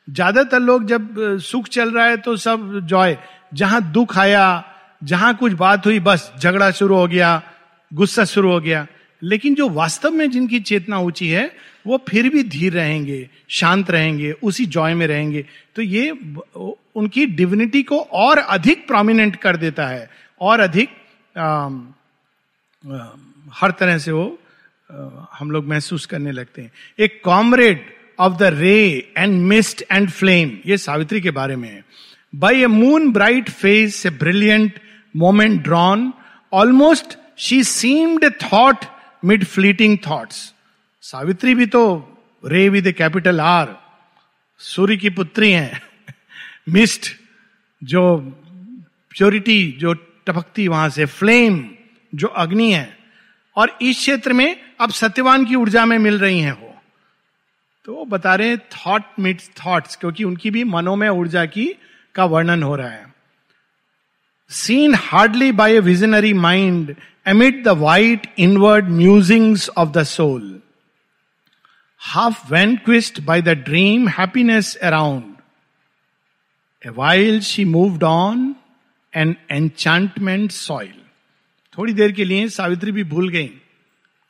ज़्यादातर 0.08 0.60
लोग 0.60 0.86
जब 0.86 1.38
सुख 1.42 1.68
चल 1.68 1.92
रहा 1.92 2.06
है 2.06 2.18
तो 2.18 2.36
सब 2.38 2.80
जॉय 2.84 3.18
जहाँ 3.54 3.82
दुख 3.92 4.18
आया, 4.18 4.64
जहाँ 5.02 5.36
कुछ 5.38 5.54
बात 5.54 5.86
हुई, 5.86 6.00
बस 6.00 6.32
झगड़ा 6.40 6.70
शुरू 6.72 6.96
हो 6.96 7.08
गया, 7.08 7.42
गुस्सा 7.92 8.26
शुरू 8.26 8.52
हो 8.52 8.60
गया। 8.60 8.86
लेकिन 9.24 9.56
जो 9.56 9.70
वास्तव 9.70 10.12
में 10.12 10.30
जिनकी 10.32 10.60
चेतना 10.60 11.00
ऊँची 11.00 11.28
है 11.28 11.52
वो 11.88 11.98
फिर 12.10 12.30
भी 12.30 12.44
धीर 12.44 12.74
रहेंगे 12.74 13.30
शांत 13.50 13.92
रहेंगे 13.92 14.32
उसी 14.44 14.66
जॉय 14.66 14.94
में 14.94 15.06
रहेंगे। 15.08 15.46
तो 15.76 15.82
ये 15.82 16.10
उनकी 16.96 17.26
डिविनिटी 17.26 17.84
को 17.84 18.00
और 18.00 18.38
अधिक 18.38 18.88
प्रोमिनेंट 18.88 19.36
कर 19.36 19.58
देता 19.58 19.88
है 19.88 20.10
और 20.42 20.60
अधिक 20.60 20.90
आ, 21.38 21.44
आ, 21.44 23.08
हर 23.54 23.72
तरह 23.72 23.98
से 23.98 24.12
वो 24.12 24.26
आ, 24.90 25.28
हम 25.40 25.52
लोग 25.52 25.68
महसूस 25.68 26.06
करने 26.06 26.32
लगते 26.32 26.62
हैं। 26.62 26.72
एक 27.00 27.22
comrade 27.26 27.86
of 28.20 28.38
the 28.38 28.44
ray 28.44 29.14
and 29.18 29.42
mist 29.42 29.84
and 29.92 30.10
flame 30.10 30.58
ये 30.66 30.78
सावित्री 30.78 31.22
के 31.22 31.32
बारे 31.32 31.56
में 31.56 31.70
है। 31.70 31.84
By 32.34 32.62
a 32.64 32.68
moon 32.68 33.12
bright 33.12 33.50
face 33.50 34.06
a 34.06 34.10
brilliant 34.10 34.80
moment 35.16 35.62
drawn 35.64 36.12
almost 36.54 37.18
she 37.38 37.64
seemed 37.64 38.32
thought 38.44 38.86
mid 39.24 39.44
fleeting 39.46 39.98
thoughts 40.08 40.54
Savitri 41.04 41.56
भी 41.56 41.66
तो 41.66 41.84
रे 42.44 42.68
विद 42.70 42.92
कैपिटल 42.92 43.40
आर 43.42 43.76
सूर्य 44.62 44.98
की 44.98 45.10
पुत्री 45.10 45.52
हैं 45.52 45.82
मिस्ट 46.70 47.12
जो 47.82 48.02
प्योरिटी 49.12 49.62
जो 49.72 49.94
टपकती 50.28 50.68
वहाँ 50.68 50.90
से 50.90 51.06
फ्लेम 51.06 51.64
जो 52.14 52.28
अग्नि 52.44 52.72
है 52.74 52.98
और 53.58 53.78
इस 53.82 53.98
क्षेत्र 53.98 54.34
में 54.34 54.56
अब 54.80 54.92
सत्यवान 54.92 55.46
की 55.46 55.56
ऊर्जा 55.56 55.86
में 55.86 55.98
मिल 55.98 56.20
रही 56.20 56.40
है 56.40 56.52
वो 56.52 56.74
तो 57.86 57.96
वो 57.96 58.06
बता 58.06 58.36
रहे 58.36 58.58
थॉट 58.58 59.04
मिट 59.20 59.42
थॉट्स 59.58 59.96
क्योंकि 59.96 60.24
उनकी 60.24 60.52
भी 60.52 60.64
मनोमय 60.64 61.10
ऊर्जा 61.10 61.46
की 61.46 61.74
का 62.16 62.26
वर्णन 62.26 62.64
हो 62.64 62.76
रहा 62.76 62.90
है 62.90 63.10
seen 64.52 64.96
hardly 64.96 65.52
by 65.52 65.76
a 65.76 65.80
visionary 65.80 66.34
mind 66.34 66.96
amid 67.28 67.64
the 67.64 67.68
white 67.68 68.28
inward 68.38 68.90
musings 68.90 69.70
of 69.70 69.90
the 69.90 70.04
soul 70.04 70.62
half 72.02 72.54
vanquished 72.54 73.22
by 73.22 73.42
the 73.42 73.50
dream 73.50 74.08
happiness 74.08 74.76
around 74.76 75.36
a 76.86 76.90
while 76.90 77.40
she 77.42 77.66
moved 77.66 78.04
on 78.04 78.56
an 79.16 79.36
enchantment 79.52 80.52
soil 80.52 80.94
थोड़ी 81.78 81.94
देर 81.94 82.12
के 82.12 82.26
लिए 82.26 82.48
सावित्री 82.50 82.92
भी 82.92 83.04
भूल 83.04 83.30
गई। 83.30 83.52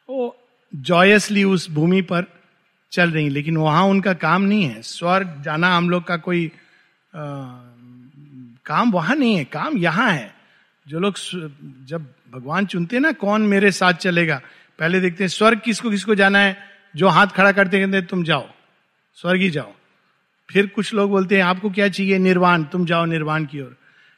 वो 0.10 0.38
जॉयसली 0.75 1.43
उस 1.43 1.69
भूमि 1.71 2.01
पर 2.01 2.25
चल 2.91 3.12
रही 3.12 3.30
लेकिन 3.30 3.58
वहाँ 3.58 3.84
उनका 3.84 4.13
काम 4.13 4.41
नहीं 4.41 4.63
है। 4.63 4.82
स्वर्ग 4.82 5.41
जाना 5.41 5.77
हम 5.77 5.89
लोग 5.89 6.04
का 6.04 6.17
कोई 6.17 6.45
आ, 6.47 7.21
काम 8.65 8.91
वहाँ 8.91 9.15
नहीं 9.15 9.36
है 9.36 9.45
काम 9.45 9.77
यहाँ 9.77 10.12
है। 10.12 10.36
जो 10.88 10.99
लोग 10.99 11.15
जब 11.88 12.06
भगवान 12.32 12.65
चुनते 12.65 13.00
ना 13.00 13.12
कौन 13.12 13.41
मेरे 13.41 13.72
साथ 13.72 13.94
चलेगा। 13.94 14.41
पहले 14.80 15.00
देखते 15.00 15.24
हैं 15.24 15.30
स्वर्ग 15.30 15.62
किसको 15.65 15.89
किसको 15.89 16.15
जाना 16.15 16.39
है? 16.39 16.58
जो 16.96 17.08
हाथ 17.08 17.28
खड़ा 17.28 17.52
करते 17.52 17.86
कहते 17.86 18.02
तुम 18.02 18.24
जाओ। 18.24 18.50
स्वर्ग 19.15 19.41
ही 19.41 19.50
जाओ। 19.50 19.74
फिर 20.50 20.67
कुछ 20.67 20.94
लोग 20.94 21.12
बोलते 21.12 21.38
हैं, 21.38 21.44
आपको 21.44 21.70
क्या 21.70 21.89
चाहिए? 21.89 22.17
निर्वाण। 22.17 22.63
तुम 22.63 22.86
जाओ 22.86 23.06
निर्वाण 23.06 23.46
की 23.46 23.62
ओर। 23.62 23.78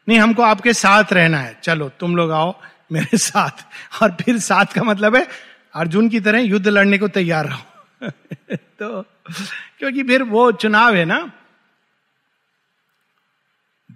नहीं, 0.10 0.20
हमको 0.20 0.44
आपके 0.44 0.74
साथ 0.74 1.04
रहना 1.14 1.38
है। 1.38 1.60
चलो, 1.64 1.90
तुम 1.90 2.16
लोग 2.16 2.32
आओ 2.32 2.62
मेरे 2.92 3.18
साथ। 3.18 3.68
और 4.04 4.12
फिर 4.12 4.40
साथ 4.40 4.66
का 4.66 4.84
मतलब 4.84 5.16
है, 5.16 5.28
अर्जुन 5.74 6.10
की 6.10 6.20
तरह 6.20 6.40
युद्ध 6.40 6.68
लड़ने 6.68 6.98
को 6.98 7.08
तैयार 7.08 7.46
रहो। 7.46 7.64
तो 8.56 9.02
क्योंकि 9.80 10.04
फिर 10.04 10.24
वो 10.24 10.52
चुनाव 10.52 10.96
है 10.96 11.06
ना। 11.06 11.32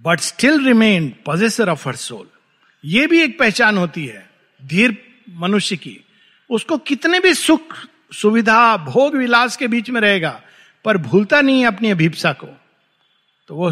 But 0.04 0.20
still 0.20 0.66
remain 0.66 1.10
possessor 1.26 1.70
of 1.70 1.90
her 1.90 1.96
soul 1.96 2.37
ये 2.88 3.08
भी 3.08 3.21
एक 3.21 3.39
पहचान 3.39 3.78
होती 3.78 4.06
है, 4.06 4.30
धीर 4.65 4.97
मनुष्य 5.30 5.76
की। 5.76 6.00
उसको 6.50 6.78
कितने 6.78 7.19
भी 7.19 7.34
सुख, 7.34 7.76
सुविधा, 8.13 8.78
भोग, 8.78 9.15
विलास 9.15 9.58
के 9.58 9.67
बीच 9.67 9.89
में 9.89 10.02
रहेगा, 10.02 10.41
पर 10.86 10.97
भूलता 10.97 11.41
नहीं 11.41 11.62
है 11.62 11.67
अपनी 11.67 11.89
अभिप्सा 11.89 12.34
को। 12.34 12.47
तो 13.47 13.56
वो 13.56 13.71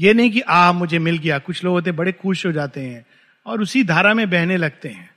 ये 0.00 0.14
नहीं 0.14 0.30
कि 0.30 0.40
आ 0.40 0.72
मुझे 0.72 0.98
मिल 0.98 1.18
गया। 1.18 1.38
कुछ 1.38 1.64
लोग 1.64 1.74
होते 1.74 1.92
बड़े 1.92 2.12
खुश 2.12 2.46
हो 2.46 2.52
जाते 2.52 2.80
हैं 2.80 3.06
और 3.46 3.62
उसी 3.62 3.84
धारा 3.84 4.14
में 4.14 4.30
बहने 4.30 4.56
लगते 4.56 4.88
हैं। 4.88 5.10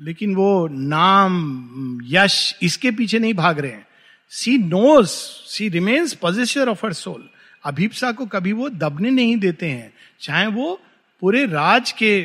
लेकिन 0.00 0.34
वो 0.34 0.68
नाम, 0.68 2.00
यश 2.04 2.58
इसके 2.62 2.90
पीछे 2.90 3.18
नहीं 3.18 3.34
भाग 3.34 3.58
रहे 3.58 3.70
हैं। 3.70 3.86
She 4.28 4.58
knows 4.58 5.08
she 5.46 5.68
remains 5.68 6.14
position 6.14 6.68
of 6.68 6.86
her 6.86 6.92
soul 6.92 7.28
अभिप्सा 7.64 8.12
को 8.12 8.26
कभी 8.26 8.52
वो 8.52 8.68
दबने 8.68 9.10
नहीं 9.10 9.36
देते 9.36 9.66
हैं, 9.66 9.92
चाहे 10.20 10.46
वो 10.46 10.80
पूरे 11.20 11.44
राज 11.46 11.92
के 11.92 12.20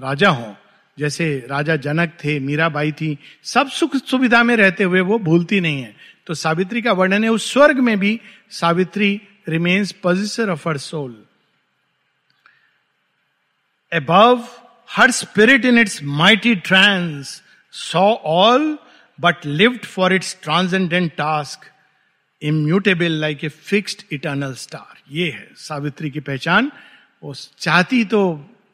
राजा 0.00 0.30
हो। 0.30 0.54
जैसे 0.98 1.46
राजा 1.50 1.76
जनक 1.76 2.12
थे, 2.24 2.38
मीराबाई 2.40 2.92
थी, 2.92 3.18
सब 3.44 3.68
सुख 3.70 3.96
सुविधा 3.96 4.42
में 4.42 4.56
रहते 4.56 4.84
हुए 4.84 5.00
वो 5.00 5.18
भूलती 5.18 5.60
नहीं 5.60 5.82
है। 5.82 5.94
तो 6.26 6.34
सावित्री 6.34 6.82
का 6.82 6.92
वर्णन 6.92 7.24
है, 7.24 7.30
उस 7.30 7.52
स्वर्ग 7.52 7.78
में 7.78 7.98
भी 7.98 8.20
Savitri 8.50 9.20
remains 9.48 9.92
position 9.92 10.50
of 10.50 10.68
her 10.68 10.78
soul 10.78 11.16
above 13.92 14.44
her 14.90 15.10
spirit 15.10 15.64
in 15.64 15.78
its 15.78 16.02
mighty 16.02 16.54
trance 16.54 17.42
saw 17.72 18.02
all 18.24 18.78
but 19.18 19.46
lived 19.46 19.84
for 19.84 20.14
its 20.14 20.36
transcendent 20.42 21.12
task 21.12 21.70
immutable 22.42 23.12
like 23.20 23.44
a 23.44 23.48
fixed 23.48 24.02
eternal 24.12 24.54
star 24.54 24.98
ये 25.10 25.30
है 25.30 25.48
सावित्री 25.56 26.10
की 26.10 26.20
पहचान। 26.20 26.70
वो 27.22 27.34
चाहती 27.58 28.04
तो 28.04 28.20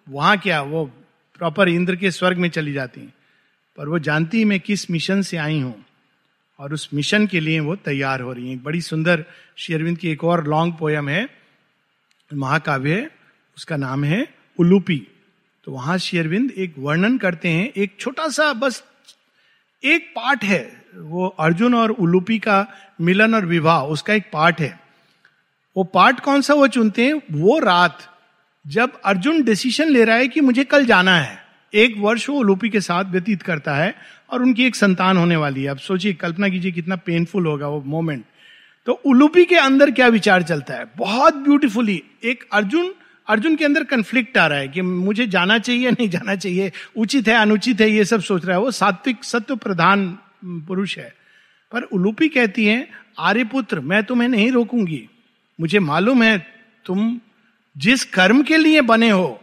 वहाँ 0.08 0.36
क्या, 0.38 0.62
वो 0.62 0.84
प्रॉपर 1.38 1.68
इंद्र 1.68 1.96
के 1.96 2.10
स्वर्ग 2.10 2.38
में 2.38 2.48
चली 2.50 2.72
जाती 2.72 3.00
पर 3.78 3.88
वो 3.88 3.98
जानती 3.98 4.44
मैं 4.44 4.60
किस 4.60 4.90
मिशन 4.90 5.22
से 5.22 5.36
आई 5.36 5.60
हूँ। 5.60 5.84
और 6.58 6.72
उस 6.72 6.88
मिशन 6.94 7.26
के 7.26 7.40
लिए 7.40 7.60
वो 7.60 7.76
तैयार 7.76 8.20
हो 8.20 8.32
रही 8.32 8.50
है। 8.50 8.56
बड़ी 8.56 8.80
सुंदर 8.80 9.24
शेरविंद 9.56 9.98
की 9.98 10.10
एक 10.10 10.24
और 10.24 10.46
लॉन्ग 10.46 10.74
पोयम 10.74 11.08
है, 11.08 11.28
महाकाव्य 12.34 12.94
है, 12.94 13.10
उसका 13.56 13.76
नाम 13.76 14.04
है 14.04 14.26
उलूपी। 14.58 15.06
तो 15.64 15.72
वहाँ 15.72 15.98
शेरविंद 15.98 16.50
एक 16.50 16.74
वर्णन 16.78 17.18
करते 17.18 17.48
हैं, 17.48 17.72
एक 17.76 17.96
छोटा 17.98 18.28
सा 18.28 18.52
बस 18.52 18.84
एक 19.84 20.12
पार्ट 20.16 20.44
है, 20.44 20.84
वो 20.94 21.26
अर्जुन 21.28 21.74
और 21.74 21.90
उलूपी 21.90 22.38
का 22.38 22.66
मिलन 23.00 23.34
और 23.34 23.46
विवाह, 23.46 23.82
उसका 23.82 24.14
एक 24.14 24.30
पार्ट 24.32 24.60
है। 24.60 24.80
वो 25.76 25.84
पार्ट 25.84 26.20
कौन 26.20 26.42
सा 26.42 26.54
वो 26.54 26.66
चुनते 26.68 27.06
हैं? 27.06 27.14
वो 27.30 27.58
रात 27.58 28.13
जब 28.66 28.92
अर्जुन 29.04 29.42
डिसीज़न 29.42 29.88
ले 29.88 30.04
रहा 30.04 30.16
है 30.16 30.28
कि 30.28 30.40
मुझे 30.40 30.64
कल 30.64 30.84
जाना 30.86 31.18
है, 31.18 31.38
एक 31.74 31.94
वर्ष 31.98 32.28
वो 32.28 32.42
लूपी 32.42 32.68
के 32.68 32.80
साथ 32.80 33.04
व्यतीत 33.04 33.42
करता 33.42 33.74
है 33.74 33.94
और 34.30 34.42
उनकी 34.42 34.64
एक 34.64 34.76
संतान 34.76 35.16
होने 35.16 35.36
वाली 35.36 35.62
है। 35.62 35.70
अब 35.70 35.78
सोचिए, 35.78 36.12
कल्पना 36.12 36.48
कीजिए 36.48 36.72
कितना 36.72 36.96
पेनफुल 36.96 37.46
होगा 37.46 37.68
वो 37.68 37.82
मोमेंट 37.86 38.24
तो 38.86 38.92
उलूपी 38.92 39.44
के 39.44 39.56
अंदर 39.56 39.90
क्या 39.90 40.06
विचार 40.06 40.42
चलता 40.42 40.74
है? 40.74 40.84
बहुत 40.96 41.34
ब्यूटीफुली 41.34 42.02
एक 42.24 42.44
अर्जुन 42.52 42.94
अर्जुन 43.28 43.54
के 43.56 43.64
अंदर 43.64 43.84
कंफ्लिक्ट 43.84 44.38
आ 44.38 44.46
रहा 44.46 44.58
है 44.58 44.68
कि 44.68 44.82
मुझे 44.82 45.26
जाना 45.26 45.58
चाहिए, 45.58 45.90
नहीं 45.90 46.08
जाना 46.08 46.34
चाहिए, 46.34 46.72
उचित 46.96 47.28
है, 47.28 47.34
अनुचित 47.34 47.80
है, 47.80 47.90
ये 47.90 48.04
सब 48.04 48.20
सोच 48.20 48.44
रहा 48.44 48.56
है। 48.56 48.62
वो 48.62 48.70
सात्विक, 48.70 49.24
सत्व 49.24 49.56
प्रधान 49.56 50.18
पुरुष 50.44 50.98
है। 50.98 51.14
पर 51.72 51.82
उलूपी 51.82 52.28
कहती 52.28 52.66
है, 52.66 52.88
आर्यपुत्र, 53.18 53.80
मैं 53.80 54.02
तुम्हें 54.04 54.28
नहीं 54.28 54.50
रोकूँगी। 54.52 55.08
मुझे 55.60 55.78
मालूम 55.78 56.22
है 56.22 56.46
तुम 56.84 57.20
जिस 57.76 58.04
कर्म 58.04 58.42
के 58.42 58.56
लिए 58.56 58.80
बने 58.80 59.10
हो, 59.10 59.40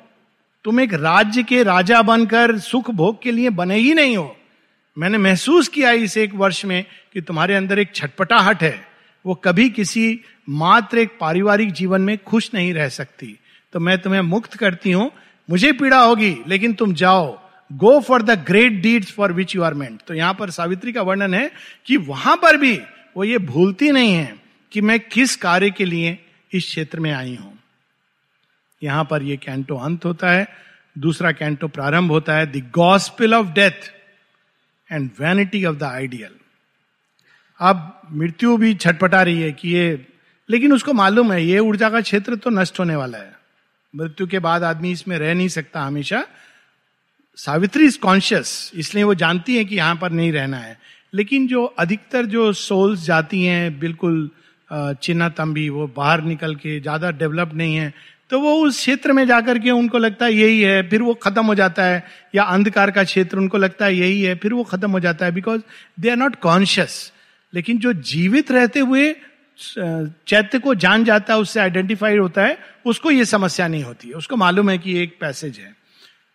तुम 0.65 0.80
एक 0.80 0.94
राज्य 0.94 1.44
के 1.44 1.63
राजा 1.63 2.02
बनकर 2.02 2.58
सुख 2.60 2.91
भोग 2.91 3.22
के 3.22 3.32
लिए 3.32 3.50
बने 3.50 3.76
ही 3.76 3.94
नहीं 3.94 4.17
हो। 4.17 4.36
मैंने 4.98 5.17
महसूस 5.17 5.67
किया 5.67 5.91
इस 5.91 6.17
एक 6.17 6.34
वर्ष 6.36 6.63
में 6.65 6.86
कि 7.13 7.22
तुम्हारे 7.22 7.56
अंदर 7.56 7.80
एक 7.80 7.96
छटपटाहट 7.96 8.63
है। 8.63 8.88
वो 9.26 9.36
कभी 9.36 9.70
किसी 9.70 10.20
मात्र 10.50 10.98
एक 10.98 11.17
पारिवारिक 11.20 11.72
जीवन 11.72 12.02
में 12.02 12.17
खुश 12.17 12.50
नहीं 12.54 12.74
रह 12.74 12.89
सकती। 12.89 13.38
तो 13.74 13.80
मैं 13.80 13.98
तुम्हें 14.02 14.22
मुक्त 14.22 14.54
करती 14.54 14.91
हूँ। 14.91 15.12
मुझे 15.50 15.72
पीड़ा 15.72 16.00
होगी, 16.00 16.36
लेकिन 16.48 16.74
तुम 16.74 16.94
जाओ। 16.94 17.39
Go 17.72 18.00
for 18.00 18.22
the 18.22 18.32
great 18.48 18.82
deeds 18.82 19.12
for 19.12 19.32
which 19.32 19.56
you 19.56 19.62
are 19.63 19.74
meant 19.74 20.02
तो 20.08 20.13
यहाँ 20.13 20.34
पर 20.34 20.50
सावित्री 20.50 20.91
का 20.91 21.02
वर्णन 21.02 21.34
है 21.34 21.52
कि 21.86 21.98
वहाँ 21.98 22.36
पर 22.38 22.58
भी 22.58 22.74
वो 23.17 23.24
ये 23.24 23.38
भूलती 23.38 23.91
नहीं 23.91 24.13
है 24.13 24.36
कि 24.72 24.82
मैं 24.82 25.00
किस 25.00 25.36
कार्य 25.36 25.70
के 25.72 25.86
लिए 25.86 26.17
इस 26.52 26.65
क्षेत्र 26.65 27.00
में 27.00 27.12
आई 27.12 27.36
हूँ। 27.36 27.58
यहाँ 28.82 29.04
पर 29.06 29.24
ये 29.24 29.38
कैंटो 29.38 29.76
अंत 29.78 30.06
होता 30.06 30.32
है, 30.32 30.48
दूसरा 30.96 31.32
कैंटो 31.32 31.67
प्रारंभ 31.70 32.12
होता 32.12 32.36
है 32.36 32.46
the 32.52 32.62
gospel 32.76 33.34
of 33.34 33.48
death 33.54 33.91
and 34.89 35.10
vanity 35.20 35.63
of 35.65 35.76
the 35.76 35.84
ideal 35.84 36.36
अब 37.60 38.02
मृत्यु 38.13 38.56
भी 38.58 38.74
छटपटा 38.76 39.22
रही 39.24 39.41
है 39.41 39.52
कि 39.52 39.70
ये, 39.70 40.06
लेकिन 40.50 40.74
उसको 40.74 40.94
मालूम 40.94 41.32
है, 41.32 41.44
ये 41.44 41.60
ऊर्जा 41.60 41.89
का 41.89 42.02
क्षेत्र 42.02 42.36
तो 42.36 42.50
नष्ट 42.50 42.80
होने 42.80 42.96
वाला 42.96 43.17
है। 43.17 43.36
मृत्यु 43.94 44.28
के 44.28 44.39
बाद 44.39 44.63
आदमी 44.63 44.91
इसमें 44.91 45.17
रह 45.20 45.34
नहीं 45.34 45.48
सकता 45.50 45.82
हमेशा। 45.82 46.24
सावित्री 47.38 47.86
इज़ 47.86 47.98
कॉन्शियस 48.00 48.72
इसलिए 48.76 49.04
वो 49.04 49.13
जानती 49.15 49.58
है 49.58 49.65
कि 49.65 49.76
यहाँ 49.76 49.96
पर 49.96 50.12
नहीं 50.12 50.32
रहना 50.32 50.58
है। 50.58 50.78
लेकिन 51.13 51.48
जो 51.48 51.63
अधिकतर 51.63 52.26
जो 52.26 52.52
सोल्स 52.54 53.06
जाती 53.06 53.44
हैं, 53.44 53.80
बिल्कुल 53.80 54.30
चिन्ह 54.70 55.28
तंबी 55.30 55.67
वो 55.70 55.88
बाहर 55.96 56.22
निकल 56.24 56.56
के 56.56 56.80
ज़्यादा 56.80 57.12
डेवलप 57.13 57.54
नहीं 57.54 57.76
है 57.76 57.94
तो 58.32 58.39
वो 58.39 58.54
उस 58.65 58.78
क्षेत्र 58.78 59.13
में 59.13 59.26
जाकर 59.28 59.60
के 59.60 59.72
उनको 59.72 59.98
लगता 59.98 60.26
है 60.26 60.34
यही 60.34 60.62
है, 60.62 60.89
फिर 60.89 61.02
वो 61.02 61.13
खत्म 61.13 61.46
हो 61.46 61.56
जाता 61.56 61.84
है। 61.84 62.04
या 62.36 62.44
अंधकार 62.44 62.91
का 62.91 63.04
क्षेत्र 63.04 63.38
उनको 63.38 63.58
लगता 63.58 63.86
है 63.86 63.96
यही 63.96 64.22
है, 64.22 64.36
फिर 64.36 64.54
वो 64.54 64.63
खत्म 64.63 64.91
हो 64.91 65.00
जाता 65.00 65.26
है। 65.26 65.32
Because 65.32 65.62
they 66.00 66.10
are 66.10 66.17
not 66.17 66.36
conscious 66.36 67.12
लेकिन 67.54 67.78
जो 67.78 67.94
जीवित 67.94 68.52
रहते 68.52 68.80
हुए 68.80 69.13
चैत्य 69.60 70.60
को 70.60 70.76
जान 70.76 71.04
जाता 71.04 71.34
है, 71.34 71.39
उससे 71.39 71.60
आइडेंटिफाइड 71.60 72.22
होता 72.22 72.44
है, 72.44 72.58
उसको 72.86 73.12
ये 73.12 73.26
समस्या 73.26 73.67
नहीं 73.67 73.84
होती 73.84 74.08
है। 74.08 74.13
उसको 74.13 74.36
मालूम 74.36 74.70
है 74.70 74.78
कि 74.78 74.98
एक 75.00 75.17
पैसेज 75.22 75.58
है। 75.60 75.76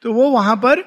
तो 0.02 0.12
वो 0.12 0.28
वहाँ 0.30 0.56
पर 0.64 0.84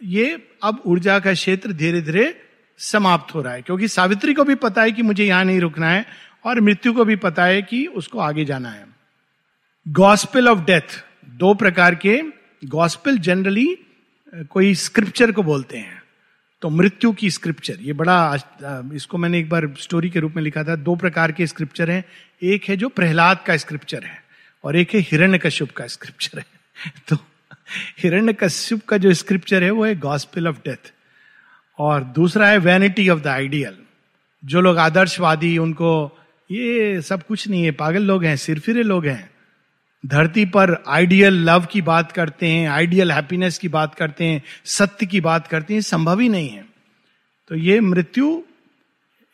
ये 0.00 0.48
अब 0.62 0.82
ऊर्जा 0.86 1.18
का 1.18 1.32
क्षेत्र 1.32 1.72
धीरे 1.72 2.00
धीरे 2.00 2.34
समाप्त 2.80 3.34
हो 3.34 3.42
रहा 3.42 3.52
है। 3.52 3.62
क्योंकि 3.62 3.88
सावित्री 3.88 4.34
को 4.34 4.44
भी 4.44 4.54
पता 4.54 4.82
है 4.82 4.92
कि 4.92 5.02
मुझे 5.02 5.24
यहाँ 5.24 5.44
नहीं 5.44 5.60
रुकना 5.60 5.90
है, 5.90 6.04
और 6.44 6.60
मृत्यु 6.60 6.92
को 6.92 7.04
भी 7.04 7.16
पता 7.16 7.44
है 7.44 7.62
कि 7.62 7.86
उसको 7.86 8.18
आगे 8.18 8.44
जाना 8.44 8.68
है। 8.68 8.95
गॉस्पेल 9.88 10.48
ऑफ़ 10.48 10.58
डेथ 10.58 11.04
दो 11.28 11.54
प्रकार 11.54 11.94
के 11.94 12.22
गॉस्पेल 12.64 13.18
जनरली 13.18 13.78
कोई 14.50 14.74
स्क्रिप्चर 14.74 15.32
को 15.32 15.42
बोलते 15.42 15.78
हैं। 15.78 16.02
तो 16.62 16.70
मृत्यु 16.70 17.12
की 17.12 17.30
स्क्रिप्चर 17.30 17.76
ये 17.80 17.92
बड़ा 17.92 18.36
इसको 18.94 19.18
मैंने 19.18 19.38
एक 19.38 19.48
बार 19.48 19.74
स्टोरी 19.78 20.10
के 20.10 20.20
रूप 20.20 20.32
में 20.36 20.42
लिखा 20.42 20.64
था। 20.64 20.76
दो 20.76 20.96
प्रकार 20.96 21.32
के 21.32 21.46
स्क्रिप्चर 21.46 21.90
हैं। 21.90 22.04
एक 22.42 22.64
है 22.64 22.76
जो 22.76 22.88
प्रहलाद 22.88 23.40
का 23.46 23.56
स्क्रिप्चर 23.56 24.04
है, 24.04 24.24
और 24.64 24.76
एक 24.76 24.94
है 24.94 25.00
हिरण्य 25.00 25.38
कश्यप 25.38 25.70
का 25.70 25.86
स्क्रिप्चर 25.86 26.38
है। 26.38 26.46
तो 27.08 27.16
हिरण्य 27.98 28.32
कश्यप 28.32 28.86
का 28.86 28.96
जो 28.96 29.14
स्क्रिप्चर 29.14 29.62
है, 29.62 29.70
वो 29.70 29.84
है 29.84 29.96
गॉस्पेल 29.96 30.48
ऑफ़ 30.48 30.56
डेथ 30.56 30.92
और 31.78 32.04
दूसरा 32.04 32.48
है 32.48 32.58
वैनिटी 32.58 33.08
ऑफ़ 33.08 33.20
द 33.20 33.26
आइडियल 33.26 33.76
जो 34.44 34.60
लोग 34.60 34.78
आदर्शवादी, 34.78 35.58
उनको, 35.58 36.18
ये 36.50 37.00
सब 37.02 37.26
कुछ 37.26 37.48
नहीं 37.48 37.64
है। 37.64 37.70
पागल 37.70 38.02
लोग 38.02 38.24
हैं, 38.24 38.36
सिरफिरे 38.36 38.82
लोग 38.82 39.06
हैं। 39.06 39.35
धरती 40.06 40.44
पर 40.44 40.76
आइडियल 40.88 41.34
लव 41.44 41.64
की 41.64 41.80
बात 41.82 42.12
करते 42.12 42.46
हैं 42.46 42.68
आइडियल 42.68 43.12
हैप्पीनेस 43.12 43.58
की 43.58 43.68
बात 43.68 43.94
करते 43.94 44.24
हैं, 44.24 44.42
सत्य 44.64 45.06
की 45.06 45.20
बात 45.20 45.46
करते 45.46 45.74
हैं 45.74 45.80
संभव 45.80 46.20
ही 46.20 46.28
नहीं 46.28 46.48
है। 46.48 46.64
तो 47.50 47.54
ये 47.54 47.80
मृत्यु, 47.80 48.42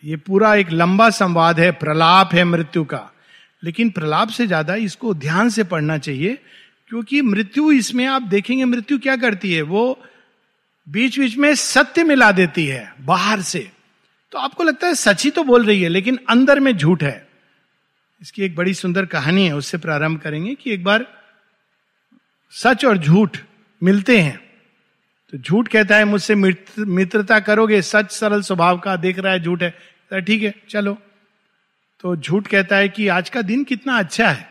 ये 0.04 0.16
पूरा 0.16 0.54
एक 0.54 0.70
लंबा 0.70 1.08
संवाद 1.10 1.60
है, 1.60 1.70
प्रलाप 1.72 2.34
है 2.34 2.44
मृत्यु 2.44 2.84
का। 2.84 3.08
लेकिन 3.62 3.90
प्रलाप 3.90 4.28
से 4.28 4.46
ज़्यादा 4.46 4.74
इसको 4.74 5.14
ध्यान 5.14 5.48
से 5.48 5.64
पढ़ना 5.64 5.98
चाहिए, 5.98 6.38
क्योंकि 6.90 7.20
मृत्यु 7.22 7.70
इसमें 7.72 8.06
आप 8.06 8.22
देखेंगे, 8.22 8.64
मृत्यु 8.64 8.98
क्या 8.98 9.16
करती 9.16 9.52
है? 9.52 9.62
वो 9.62 9.98
बीच 10.86 11.18
बीच 11.18 11.36
में 11.36 11.54
सत्य 11.54 12.04
मिला 12.04 12.30
देती 12.32 12.66
है, 12.66 12.92
बाहर 13.00 13.40
से। 13.40 13.70
तो 14.32 14.38
आपको 14.38 14.64
लगता 14.64 14.86
है 14.86 14.94
सच 14.94 15.24
ही 15.24 15.30
तो 15.30 15.44
बोल 15.44 15.64
रही 15.64 15.82
है, 15.82 15.88
लेकिन 15.88 16.18
अंदर 16.30 16.60
में 16.60 16.76
झूठ 16.76 17.02
है। 17.02 17.31
इसकी 18.22 18.42
एक 18.42 18.56
बड़ी 18.56 18.74
सुंदर 18.74 19.06
कहानी 19.06 19.46
है, 19.46 19.56
उससे 19.56 19.78
प्रारंभ 19.78 20.20
करेंगे 20.20 20.54
कि 20.54 20.72
एक 20.72 20.84
बार 20.84 21.06
सच 22.50 22.84
और 22.84 22.96
झूठ 22.96 23.38
मिलते 23.82 24.20
हैं। 24.20 24.40
तो 25.32 25.38
झूठ 25.38 25.68
कहता 25.68 25.96
है, 25.96 26.04
मुझसे 26.04 26.34
मित्रता 26.78 27.40
करोगे, 27.40 27.82
सच 27.82 28.10
सरल 28.10 28.42
स्वभाव 28.42 28.78
का 28.78 28.96
देख 28.96 29.18
रहा 29.18 29.32
है, 29.32 29.40
झूठ 29.40 29.62
है। 29.62 29.78
ठीक 30.20 30.42
है, 30.42 30.54
चलो। 30.68 30.98
तो 32.00 32.16
झूठ 32.16 32.46
कहता 32.46 32.76
है 32.76 32.88
कि, 32.88 33.08
आज 33.08 33.30
का 33.30 33.42
दिन 33.42 33.64
कितना 33.64 33.98
अच्छा 33.98 34.28
है। 34.28 34.50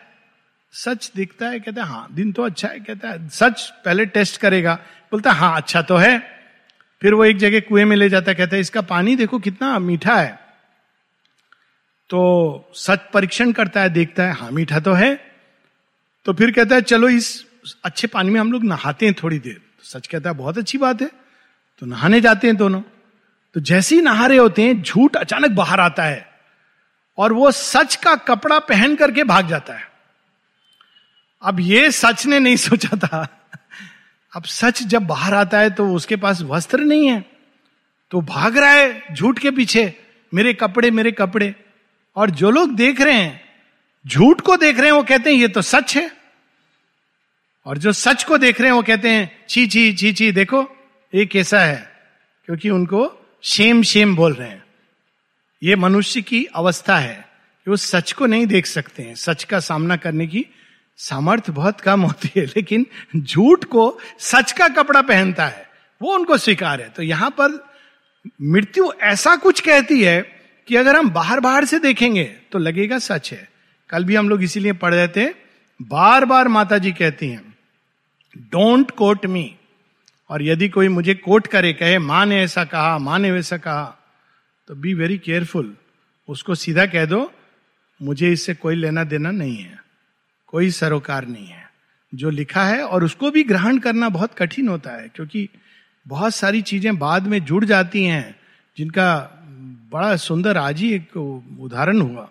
सच 0.72 1.12
दिखता 1.16 1.48
है, 1.48 1.60
कहता 1.60 1.84
है 1.84 1.88
हाँ 1.88 2.08
दिन 2.12 2.32
तो 2.32 2.44
अच्छा 2.44 2.68
है। 2.68 2.80
कहता 2.80 3.10
है, 3.10 3.30
सच 3.30 3.74
पहले 3.86 4.06
टेस्ट 4.06 4.38
करेगा। 4.38 4.76
बोलता 5.12 5.32
हाँ 5.32 5.58
अच्छा 5.58 5.82
तो 5.82 5.96
है। 5.96 6.20
फिर 7.02 7.14
वो 7.14 7.26
एक 7.26 7.38
जगह 7.38 7.60
कुएँ 7.60 7.86
में 7.86 7.96
ले 7.96 8.10
जाता 8.10 8.32
है, 8.32 8.36
कहता 8.36 8.56
है, 8.56 8.60
इसका 8.62 8.82
पानी 8.82 9.16
देखो 9.16 9.40
कितना 9.40 9.80
मीठा 9.80 10.16
है। 10.16 10.41
तो 12.12 12.72
सच 12.74 13.00
परीक्षण 13.14 13.52
करता 13.52 13.82
है, 13.82 13.90
देखता 13.90 14.24
है 14.24 14.34
हाँ 14.34 14.52
मीठा 14.52 14.80
तो 14.80 14.94
है। 14.94 15.16
तो 16.26 16.34
फिर 16.34 16.52
कहता 16.52 16.76
है, 16.76 16.82
चलो 16.82 17.10
इस 17.10 17.46
अच्छे 17.84 18.08
पानी 18.08 18.30
में 18.30 18.40
हम 18.40 18.52
लोग 18.52 18.64
नहाते 18.64 19.06
हैं 19.06 19.16
थोड़ी 19.24 19.40
देर। 19.40 19.54
तो 19.54 19.84
सच 19.84 20.08
कहता 20.08 20.30
है, 20.30 20.36
बहुत 20.36 20.58
अच्छी 20.58 20.78
बात 20.78 21.02
है। 21.02 21.10
तो 21.80 21.86
नहाने 21.86 22.22
जाते 22.22 22.48
हैं 22.48 22.56
दोनों। 22.58 22.82
तो 23.56 23.60
जैसे 23.60 23.96
ही 23.96 24.02
नहा 24.02 24.26
रहे 24.26 24.38
होते 24.38 24.62
हैं, 24.62 24.82
झूठ 24.82 25.16
अचानक 25.16 25.52
बाहर 25.52 25.80
आता 25.80 26.04
है 26.04 26.30
और 27.18 27.34
वो 27.34 27.52
सच 27.52 27.96
का 27.96 28.16
कपड़ा 28.16 28.60
पहन 28.60 28.96
करके 28.96 29.24
भाग 29.24 29.48
जाता 29.48 29.74
है। 29.74 29.90
अब 31.42 31.60
ये 31.60 31.92
सच 31.92 32.26
ने 32.26 32.40
नहीं 32.40 32.56
सोचा 32.56 32.98
था। 32.98 33.28
अब 34.34 34.44
सच 34.44 34.84
जब 34.84 35.08
बाहर 35.08 35.34
आता 35.34 35.60
है 35.60 35.70
तो 35.70 35.94
उसके 35.96 36.16
पास 36.16 36.42
वस्त्र 36.42 36.80
नहीं 36.80 37.08
है। 37.08 37.26
तो 38.12 38.22
भाग 38.22 38.58
रहा 38.58 38.72
है 38.72 39.16
झूठ 39.16 39.40
के 39.40 39.52
पीछे, 39.52 39.94
मेरे 40.34 40.54
कपड़े 40.54 40.92
मेरे 40.92 41.12
कपड़े। 41.12 41.56
और 42.16 42.30
जो 42.30 42.52
लोग 42.52 42.76
देख 42.76 43.02
रहे 43.02 43.14
हैं, 43.14 43.42
झूठ 44.08 44.42
को 44.42 44.58
देख 44.58 44.78
रहे 44.78 44.86
हैं, 44.86 44.92
वो 44.92 45.04
कहते 45.04 45.30
हैं, 45.30 45.38
ये 45.38 45.48
तो 45.48 45.62
सच 45.62 45.98
है। 45.98 46.12
और 47.66 47.78
जो 47.78 47.92
सच 47.92 48.24
को 48.24 48.38
देख 48.38 48.62
रहे 48.62 48.70
हैं, 48.70 48.76
वो 48.76 48.82
कहते 48.82 49.10
हैं, 49.10 49.46
छी 49.50 49.68
छी 49.68 49.94
छी 49.94 50.14
छी, 50.14 50.32
देखो, 50.32 50.78
ये 51.16 51.26
कैसा 51.26 51.60
है? 51.60 51.92
क्योंकि 52.46 52.70
उनको 52.70 53.28
शेम 53.44 53.84
शेम 53.84 54.16
बोल 54.16 54.34
रहे 54.34 54.50
हैं। 54.50 54.64
ये 55.64 55.76
मनुष्य 55.76 56.22
की 56.22 56.46
अवस्था 56.46 56.98
है 56.98 57.30
कि 57.66 57.72
वो 57.72 57.78
सच 57.78 58.12
को 58.12 58.26
नहीं 58.26 58.48
देख 58.48 58.66
सकते 58.66 59.04
हैं। 59.04 59.16
सच 59.16 59.44
का 59.44 59.60
सामना 59.60 59.96
करने 59.96 60.28
की 60.28 60.46
सामर्थ्य 60.98 61.52
बहुत 61.52 61.82
कम 61.82 62.02
होती 62.02 62.40
है, 62.40 62.46
लेकिन 62.46 62.86
झूठ 63.18 63.64
को 63.64 64.00
सच 64.20 64.52
का 64.52 64.68
कपड़ा 64.68 65.02
पहनता 65.02 65.46
है, 65.46 65.70
वो 66.02 66.16
उनको 66.16 66.38
स्वीकार 66.38 66.82
है। 66.82 66.90
तो 66.90 67.04
यहाँ 67.04 67.30
पर 67.30 67.72
मृत्यु 68.42 68.92
ऐसा 69.02 69.36
कुछ 69.36 69.60
कहती 69.60 70.04
है 70.04 70.41
कि 70.72 70.76
अगर 70.76 70.96
हम 70.96 71.10
बाहर 71.10 71.40
बाहर 71.40 71.66
से 71.66 71.78
देखेंगे 71.80 72.24
तो 72.52 72.60
लगेगा 72.60 72.98
सच 73.00 73.32
है। 73.32 73.48
कल 73.90 74.04
भी 74.06 74.16
हम 74.16 74.30
लोग 74.30 74.44
इसीलिए 74.44 74.74
पढ़ 74.74 74.94
रहे 74.94 75.08
थे, 75.08 75.26
बार 75.80 76.26
बार 76.26 76.48
माता 76.48 76.78
जी 76.78 76.92
कहती 76.92 77.28
हैं 77.28 77.56
डोंट 78.36 78.92
कोट 78.92 79.26
मी 79.26 79.44
और 80.30 80.44
यदि 80.44 80.70
कोई 80.70 80.88
मुझे 80.88 81.14
कोट 81.16 81.48
करे, 81.48 81.74
कहे, 81.74 81.98
माँ 82.00 82.26
ने 82.26 82.42
ऐसा 82.44 82.64
कहा, 82.66 82.98
माँ 82.98 83.20
ने 83.20 83.32
वैसा 83.32 83.58
कहा 83.58 83.98
तो 84.68 84.76
बी 84.76 84.94
वेरी 84.94 85.18
केयरफुल 85.18 85.76
उसको 86.30 86.56
सीधा 86.56 86.86
कह 86.86 87.06
दो, 87.06 87.32
मुझे 88.02 88.32
इससे 88.32 88.54
कोई 88.54 88.76
लेना 88.76 89.04
देना 89.04 89.32
नहीं 89.32 89.58
है। 89.58 89.80
कोई 90.48 90.70
सरोकार 90.72 91.28
नहीं 91.28 91.48
है। 91.48 91.70
जो 92.14 92.30
लिखा 92.30 92.64
है 92.64 92.84
और 92.84 93.04
उसको 93.04 93.32
भी 93.32 93.44
ग्रहण 93.44 93.78
करना 93.80 94.10
बहुत 94.10 94.34
कठिन 94.34 94.68
होता 94.68 94.92
है, 94.92 95.12
क्योंकि 95.16 95.48
बहुत 96.06 96.36
सारी 96.36 96.62
चीज़ें 96.62 96.98
बाद 97.00 97.28
में 97.28 97.40
जुड़ 97.46 97.64
जाती 97.66 98.04
हैं, 98.04 98.36
जिनका 98.78 99.38
बड़ा 99.92 100.16
सुंदर 100.16 100.58
आज 100.58 100.80
ही 100.80 100.94
एक 100.94 101.16
उदाहरण 101.18 102.00
हुआ। 102.02 102.28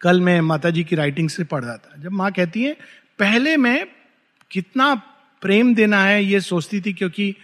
कल 0.00 0.20
मैं 0.20 0.40
माता 0.40 0.70
जी 0.70 0.84
की 0.84 0.96
राइटिंग 0.96 1.28
से 1.30 1.44
पढ़ 1.44 1.64
रहा 1.64 1.76
था। 1.76 2.02
जब 2.02 2.12
माँ 2.12 2.30
कहती 2.32 2.62
है 2.62 2.72
पहले 3.18 3.56
मैं 3.56 3.84
कितना 4.50 4.94
प्रेम 5.42 5.74
देना 5.74 6.04
है 6.04 6.24
ये 6.24 6.40
सोचती 6.40 6.80
थी 6.80 6.92
क्योंकि 6.92 7.34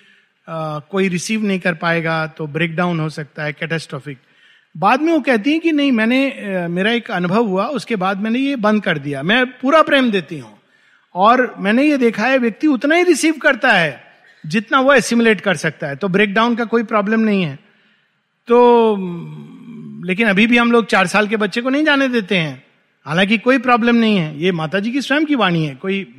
आ, 0.49 0.79
कोई 0.81 1.09
रिसीव 1.09 1.45
नहीं 1.45 1.61
कर 1.61 1.75
पाएगा 1.75 2.27
तो 2.27 2.47
ब्रेकडाउन 2.47 3.01
हो 3.01 3.09
सकता 3.09 3.45
है 3.45 3.53
कैटेस्ट्रॉफिक 3.53 4.19
बाद 4.75 5.01
में 5.01 5.13
वो 5.13 5.21
कहती 5.21 5.53
है 5.53 5.59
कि 5.59 5.73
नहीं 5.73 5.93
मैंने 5.93 6.69
मेरा 6.69 6.91
एक 6.93 7.11
अनुभव 7.11 7.47
हुआ 7.47 7.67
उसके 7.77 7.97
बाद 7.97 8.21
मैंने 8.21 8.39
ये 8.39 8.57
बंद 8.57 8.83
कर 8.83 8.99
दिया। 8.99 9.23
मैं 9.23 9.45
पूरा 9.53 9.83
प्रेम 9.83 10.11
देती 10.11 10.39
हूँ। 10.39 10.59
और 11.15 11.55
मैंने 11.59 11.85
ये 11.85 11.97
देखा 11.99 12.27
है 12.27 12.39
व्यक्ति 12.39 12.67
उतना 12.67 12.95
ही 12.95 13.03
रिसीव 13.05 13.39
करता 13.43 13.73
है 13.73 14.01
जितना 14.45 14.81
वो 14.81 14.93
एसिमुलेट 14.95 15.41
कर 15.41 15.57
सकता 15.57 15.87
है। 15.87 15.97
तो 15.97 16.09
ब्रेकडाउन 16.09 16.55
का 16.57 16.65
कोई 16.65 16.83
प्रॉब्लम 16.85 17.21
नहीं 17.21 17.43
है। 17.43 17.59
तो 18.49 18.97
लेकिन 20.05 20.29
अभी 20.29 20.47
भी 20.47 20.59
हम 20.59 20.73
लोग 20.73 20.87
चार 20.87 21.07
साल 21.07 21.29
के 21.29 21.37
बच्चे 21.37 21.61
को 21.61 21.71
नहीं 21.71 21.85
जाने 21.85 22.09
देते 22.09 22.37
हैं। 22.37 22.65
हालाँकि 23.07 23.39
कोई 23.39 23.59
प्रॉब्लम 23.59 23.97
नहीं 23.97 24.17
है। 24.17 24.43
ये 24.43 24.53
माता 24.53 24.79
जी 24.79 24.93
की 24.93 25.01
स्वयं 25.01 25.25
की 25.25 25.35
वाणी 25.35 25.65
है। 25.65 25.75
कोई 25.75 26.15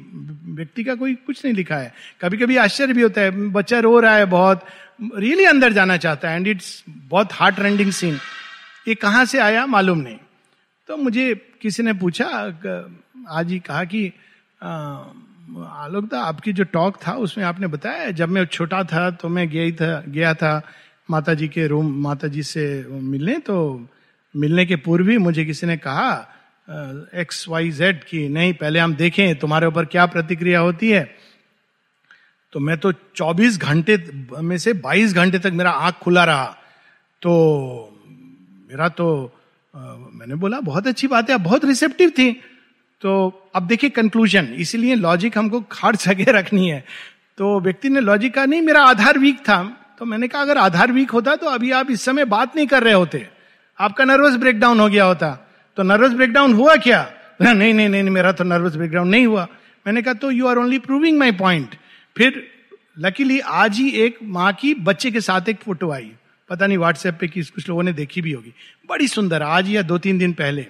व्यक्ति 0.46 0.84
का 0.84 0.96
कोई 0.96 1.16
कुछ 1.16 1.46
नहीं 1.46 1.56
लिखा 1.56 1.76
है। 1.76 1.94
कभी 2.22 2.38
कभी 2.38 2.58
आश्चर्य 2.58 2.94
भी 2.94 3.02
होता 3.02 3.22
है। 3.22 3.32
बच्चा 3.32 3.80
रो 3.80 4.00
रहा 4.00 4.16
है 4.16 4.26
बहुत। 4.26 4.66
रियली 5.02 5.30
really 5.30 5.50
अंदर 5.50 5.74
जाना 5.74 5.98
चाहता 5.98 6.30
है। 6.30 6.36
एंड 6.36 6.48
इट्स 6.48 6.84
बहुत 6.90 7.30
हार्ट 7.34 7.60
रेंडिंग 7.60 7.92
सीन 7.92 8.18
ये 8.88 8.96
कहाँ 8.96 9.26
से 9.26 9.40
आया 9.40 9.66
मालूम 9.66 9.98
नहीं। 9.98 10.18
तो 10.88 10.98
मुझे 10.98 11.36
किसी 11.62 11.84
ने 11.84 11.94
पूछा 11.94 12.26
आज 13.30 13.52
ही 13.52 13.60
कहा 13.60 13.84
कि 13.84 14.08
आलोक 15.70 16.06
दा, 16.06 16.20
आपकी 16.22 16.54
जो 16.54 16.64
टॉक 16.64 16.98
था, 17.08 17.12
उसमें 17.12 17.46
आपने 17.46 17.68
बताया, 17.68 18.12
जब 18.12 18.30
मैं 18.30 18.46
छोटा 18.46 18.84
था 18.84 19.10
तो 19.12 19.30
मैं 19.30 19.50
गया 19.50 19.72
था 19.72 20.04
गया 20.08 20.34
था 20.34 20.62
माता 21.10 21.34
जी 21.34 21.48
के 21.48 21.68
रूम 21.68 22.02
माता 22.02 22.28
जी 22.28 22.44
से 22.44 22.86
मिलने 22.90 23.38
तो 23.38 23.88
मिलने 24.36 24.66
के 24.66 24.76
पूर्व 24.76 25.10
ही 25.10 25.18
मुझे 25.18 25.46
किसी 25.46 25.68
ने 25.68 25.78
कहा 25.78 26.36
एक्स 27.16 27.50
वाई 27.50 27.72
जेड 27.72 28.04
की 28.04 28.30
नहीं 28.30 28.54
पहले 28.54 28.80
हम 28.80 28.96
देखें 28.96 29.40
तुम्हारे 29.40 29.68
ऊपर 29.68 29.86
क्या 29.86 30.06
प्रतिक्रिया 30.06 30.60
होती 30.60 30.90
है? 30.90 31.16
तो 32.52 32.60
मैं 32.60 32.78
तो 32.78 32.92
24 33.16 33.58
घंटे 33.58 34.12
में 34.42 34.58
से 34.58 34.74
22 34.74 35.14
घंटे 35.14 35.40
तक 35.40 35.52
मेरा 35.54 35.72
आँख 35.72 35.96
खुला 35.96 36.24
रहा। 36.24 36.58
तो 37.22 37.32
मेरा 38.72 38.90
तो 38.90 39.36
आ, 39.76 39.80
मैंने 40.14 40.36
बोला 40.36 40.60
बहुत 40.60 40.88
अच्छी 40.88 41.08
बात 41.08 41.30
है 41.30 41.38
बहुत 41.38 41.66
रिसेप्टिव 41.66 42.10
थी। 42.10 42.42
तो 43.02 43.42
अब 43.56 43.68
देखिए 43.68 43.90
कंक्लूजन 43.90 44.46
इसीलिए 44.46 44.96
लॉजिक 44.96 45.38
हमको 45.38 45.62
खाड़ 45.62 45.96
सके 45.96 46.24
रखनी 46.24 46.70
है। 46.70 46.86
तो 47.38 47.60
व्यक्ति 47.60 47.90
ने 47.90 48.00
लॉजिक 48.00 48.34
कहा 48.34 48.46
नहीं 48.46 48.62
मेरा 48.62 48.82
आधार 48.82 49.20
वीक 49.20 49.40
था। 49.40 49.79
तो 50.00 50.06
मैंने 50.06 50.28
कहा, 50.28 50.42
अगर 50.42 50.58
आधार 50.58 50.92
वीक 50.92 51.12
होता 51.12 51.36
तो 51.36 51.48
अभी 51.48 51.72
आप 51.72 51.90
इस 51.92 52.02
समय 52.02 52.26
बात 52.26 52.56
नहीं 52.56 52.68
कर 52.68 52.84
रहे 52.84 52.94
होते। 52.94 53.28
आपका 53.80 54.04
नर्वस 54.06 54.36
ब्रेकडाउन 54.36 54.80
हो 54.80 54.88
गया 54.90 55.06
होता। 55.06 55.32
तो 55.78 55.84
नर्वस 55.84 56.12
ब्रेकडाउन 56.12 56.54
हुआ 56.54 56.76
क्या? 56.76 57.02
नहीं 57.42 57.56
नहीं 57.56 57.74
नहीं 57.74 58.04
नहीं, 58.04 58.14
मेरा 58.14 58.32
तो 58.32 58.44
नर्वस 58.44 58.76
ब्रेकडाउन 58.76 59.08
नहीं 59.08 59.26
हुआ। 59.26 59.48
मैंने 59.86 60.02
कहा 60.02 60.14
तो 60.14 60.32
you 60.32 60.48
are 60.48 60.58
only 60.58 60.80
proving 60.80 61.18
my 61.20 61.32
point 61.32 61.76
फिर 62.16 62.42
लकीली 63.00 63.40
आज 63.40 63.78
ही 63.78 63.90
एक 63.96 64.18
माँ 64.24 64.52
की 64.54 64.74
बच्चे 64.74 65.12
के 65.12 65.22
साथ 65.22 65.50
एक 65.50 65.60
फ़ोटो 65.60 65.92
आई। 65.92 66.12
पता 66.50 66.68
नहीं 66.68 66.78
व्हाट्सएप 66.78 67.18
पे 67.20 67.28
किस, 67.28 67.50
कुछ 67.50 67.68
लोगों 67.70 67.84
ने 67.84 67.94
देखी 67.94 68.22
भी 68.22 68.32
होगी। 68.32 68.54
बड़ी 68.90 69.08
सुंदर, 69.08 69.44
आज 69.44 69.70
या 69.70 69.82
दो 69.82 69.98
तीन 69.98 70.18
दिन 70.18 70.34
पहले, 70.34 70.66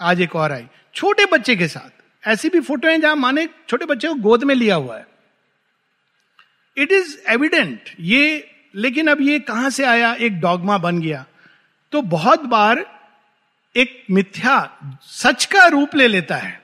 आज 0.00 0.20
एक 0.20 0.36
और 0.36 0.52
आई। 0.52 0.66
छोटे 0.94 1.24
बच्चे 1.32 1.56
के 1.56 1.68
साथ। 1.68 2.28
ऐसी 2.28 2.48
भी 2.48 2.60
फ़ोटो 2.60 2.88
है 2.88 2.98
जहाँ 2.98 3.16
माने 3.16 3.48
छोटे 3.68 3.84
बच्चे 3.84 4.08
को 4.08 4.14
गोद 4.14 4.44
में 4.44 4.54
लिया 4.54 4.74
हुआ 4.74 4.96
है। 4.96 5.06
इट 6.76 6.92
इज़ 6.92 7.16
एविडेंट 7.28 7.90
ये 8.00 8.50
लेकिन 8.74 9.08
अब 9.08 9.20
ये 9.20 9.38
कहाँ 9.40 9.70
से 9.70 9.84
आया? 9.84 10.12
एक 10.14 10.40
डॉगमा 10.40 10.78
बन 10.78 11.00
गया। 11.00 11.24
तो 11.92 12.02
बहुत 12.02 12.42
बार 12.44 12.84
एक 13.74 14.02
मिथ्या 14.10 14.56
सच 15.02 15.44
का 15.44 15.66
रूप 15.66 15.94
ले 15.96 16.06
लेता 16.08 16.36
है 16.36 16.60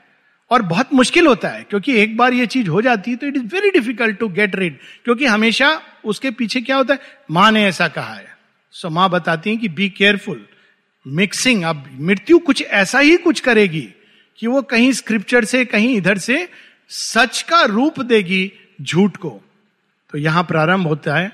और 0.50 0.62
बहुत 0.62 0.92
मुश्किल 0.94 1.26
होता 1.26 1.48
है, 1.48 1.62
क्योंकि 1.62 1.96
एक 1.96 2.16
बार 2.16 2.32
ये 2.32 2.46
चीज़ 2.46 2.68
हो 2.68 2.82
जाती 2.82 3.10
है 3.10 3.16
तो 3.16 3.26
it 3.26 3.36
is 3.36 3.44
very 3.44 3.70
difficult 3.70 4.18
to 4.18 4.28
get 4.30 4.56
rid 4.56 4.78
क्योंकि 5.04 5.26
हमेशा 5.26 5.80
उसके 6.04 6.30
पीछे 6.30 6.60
क्या 6.60 6.76
होता 6.76 6.94
है? 6.94 7.00
माँ 7.30 7.50
ने 7.52 7.64
ऐसा 7.66 7.88
कहा 7.88 8.14
है। 8.14 8.26
सो 8.74 8.90
माँ 8.90 9.08
बताती 9.10 9.50
है 9.50 9.56
कि 9.56 9.68
बी 9.68 9.88
केयरफुल 9.88 10.44
मिक्सिंग 11.06 11.62
अब 11.64 11.88
मृत्यु 12.00 12.38
कुछ 12.38 12.62
ऐसा 12.62 12.98
ही 12.98 13.16
कुछ 13.16 13.40
करेगी 13.40 13.88
कि 14.38 14.46
वो 14.46 14.62
कहीं 14.62 14.92
स्क्रिप्चर 14.92 15.44
से, 15.44 15.64
कहीं 15.64 15.96
इधर 15.96 16.18
से 16.18 16.48
सच 16.90 17.42
का 17.42 17.62
रूप 17.62 18.00
देगी 18.00 18.52
झूठ 18.82 19.16
को। 19.16 19.40
तो 20.12 20.18
यहाँ 20.18 20.42
प्रारंभ 20.44 20.86
होता 20.86 21.16
है 21.16 21.32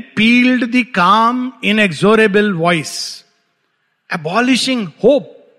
pealed 0.00 0.64
the 0.64 0.86
calm 0.94 1.52
inexorable 1.78 2.52
voice 2.52 3.24
abolishing 4.12 4.86
hope 4.86 5.54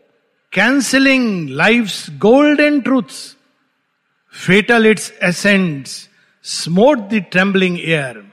cancelling 0.53 1.49
life 1.49 2.10
golden 2.10 2.81
truths 2.81 3.36
fatal 4.33 4.86
its 4.86 5.13
accents 5.23 6.10
smote 6.43 6.97
the 6.97 7.25
trembling 7.31 7.79
air 7.79 8.31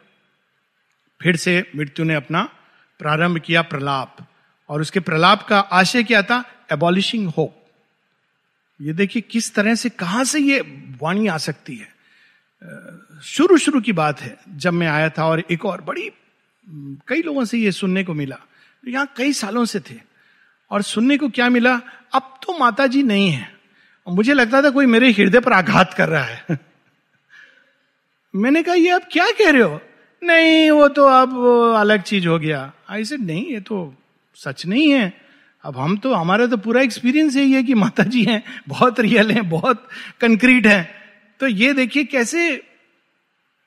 फिर 1.22 1.37
से 1.37 1.72
मृत्यु 1.77 2.05
ने 2.05 2.14
अपना 2.14 2.42
प्रारंभ 2.98 3.38
किया 3.38 3.62
प्रलाप। 3.62 4.16
और 4.68 4.81
उसके 4.81 5.00
प्रलाप 5.00 5.42
का 5.42 5.61
आशय 5.61 6.03
क्या 6.03 6.22
था? 6.22 6.44
एबॉलिशिंग 6.72 7.29
होप 7.29 7.66
ये 8.81 8.92
देखिए 8.92 9.22
किस 9.22 9.55
तरह 9.55 9.74
से 9.74 9.88
कहाँ 9.88 10.24
से 10.24 10.40
ये 10.40 10.61
वाणी 11.03 11.27
आ 11.27 11.37
सकती 11.37 11.77
है? 11.77 11.93
शुरू 13.22 13.59
शुरू 13.59 13.81
की 13.81 13.92
बात 13.92 14.20
है, 14.20 14.38
जब 14.48 14.72
मैं 14.72 14.87
आया 14.87 15.09
था 15.11 15.27
और 15.27 15.42
एक 15.50 15.64
और 15.64 15.81
बड़ी, 15.81 16.11
कई 17.09 17.22
लोगों 17.22 17.44
से 17.44 17.59
ये 17.59 17.72
सुनने 17.72 18.05
को 18.05 18.14
मिला। 18.14 18.37
यहाँ 18.88 19.12
कई 19.16 19.33
सालों 19.33 19.64
से 19.64 19.81
थे। 19.81 19.94
और 20.70 20.83
सुनने 20.83 21.18
को 21.18 21.29
क्या 21.29 21.48
मिला? 21.48 21.81
अब 22.12 22.38
तो 22.46 22.59
माता 22.59 22.87
जी 22.87 23.03
नहीं 23.03 23.31
है। 23.31 23.55
मुझे 24.09 24.35
लगता 24.35 24.62
था 24.62 24.70
कोई 24.70 24.87
मेरे 24.87 25.11
हृदय 25.11 25.40
पर 25.40 25.53
आघात 25.53 25.94
कर 25.94 26.09
रहा 26.09 26.24
है। 26.24 26.46
मैंने 28.37 28.62
कहा, 28.62 28.74
ये 28.74 28.90
आप 28.90 29.03
क्या 29.12 29.27
कह 29.31 29.50
रहे 29.50 29.62
हो? 29.62 29.81
नहीं, 30.22 30.70
वो 30.70 30.88
तो 30.88 31.07
अब 31.07 31.46
अलग 31.77 32.03
चीज़ 32.03 32.29
हो 32.29 32.38
गया। 32.38 32.72
आई 32.88 33.05
से 33.05 33.16
नहीं, 33.16 33.46
ये 33.46 33.61
तो 33.61 33.94
सच 34.35 34.66
नहीं 34.66 34.90
है। 34.90 35.20
अब 35.64 35.79
हम 35.79 35.96
तो 35.96 36.14
हमारा 36.14 36.46
तो 36.46 36.57
पूरा 36.57 36.83
एक्सपीरियंस 36.83 37.37
यही 37.37 37.53
है 37.53 37.62
कि 37.62 37.74
माता 37.74 38.03
जी 38.03 38.24
हैं, 38.24 38.44
बहुत 38.68 39.00
रियल 39.00 39.31
हैं, 39.31 39.48
बहुत 39.48 39.88
कंक्रीट 40.20 40.66
हैं। 40.66 41.04
तो 41.40 41.47
ये 41.47 41.73
देखिए 41.73 42.05
कैसे 42.05 42.62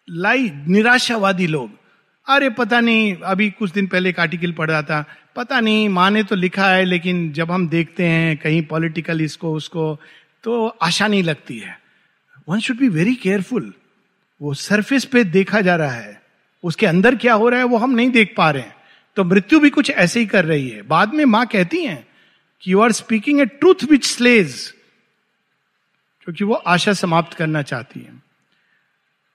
लाई 0.10 0.52
निराशावादी 0.68 1.48
लोग। 1.48 1.72
अरे 2.28 2.50
पता 2.50 2.80
नहीं, 2.80 3.16
अभी 3.16 3.50
कुछ 3.50 3.72
दिन 3.72 3.88
पहले 3.88 4.10
एक 4.10 4.20
आर्टिकल 4.20 4.52
पढ़ 4.52 4.70
रहा 4.70 4.82
था। 4.82 5.06
पता 5.36 5.60
नहीं, 5.60 5.90
माँ 5.90 6.12
ने 6.12 6.24
तो 6.24 6.36
लिखा 6.36 6.70
है, 6.70 6.86
लेकिन 6.86 7.32
जब 7.34 7.52
हम 7.52 7.68
देखते 7.68 8.04
हैं 8.04 8.38
कहीं 8.38 8.62
पॉलिटिकल 8.62 9.22
इसको, 9.22 9.54
उसको 9.54 10.00
तो 10.44 10.68
आशा 10.68 11.08
नहीं 11.08 11.24
लगती 11.24 11.58
है। 11.60 11.80
One 12.50 12.60
should 12.60 12.78
be 12.78 12.90
very 12.90 13.16
careful 13.16 13.74
वो 14.42 14.54
सरफेस 14.54 15.06
पे 15.06 15.24
देखा 15.24 15.62
जा 15.62 15.76
रहा 15.76 15.92
है। 15.92 16.22
उसके 16.64 16.86
अंदर 16.86 17.16
क्या 17.16 17.34
हो 17.34 17.50
रहा 17.50 17.60
है, 17.60 17.66
वो 17.66 17.78
हम 17.78 17.92
नहीं 17.92 18.10
देख 18.10 18.34
पा 18.38 18.52
रहे 18.52 18.64
हैं। 18.64 18.76
तो 19.16 19.24
मृत्यु 19.24 19.60
भी 19.60 19.70
कुछ 19.70 19.90
ऐसे 19.92 20.20
ही 20.20 20.26
कर 20.26 20.46
रही 20.46 20.70
है। 20.70 20.82
बाद 20.82 21.14
में 21.14 21.26
माँ 21.26 21.46
कहती 21.46 21.84
हैं 21.84 22.08
कि 22.62 22.72
you 22.72 22.80
are 22.80 22.92
speaking 22.92 23.42
a 23.42 23.46
truth 23.46 23.84
which 23.90 24.06
slays 24.06 24.74
क्योंकि 26.28 26.44
वो 26.44 26.54
आशा 26.68 26.94
समाप्त 26.94 27.34
करना 27.34 27.62
चाहती 27.62 28.00
है। 28.00 28.14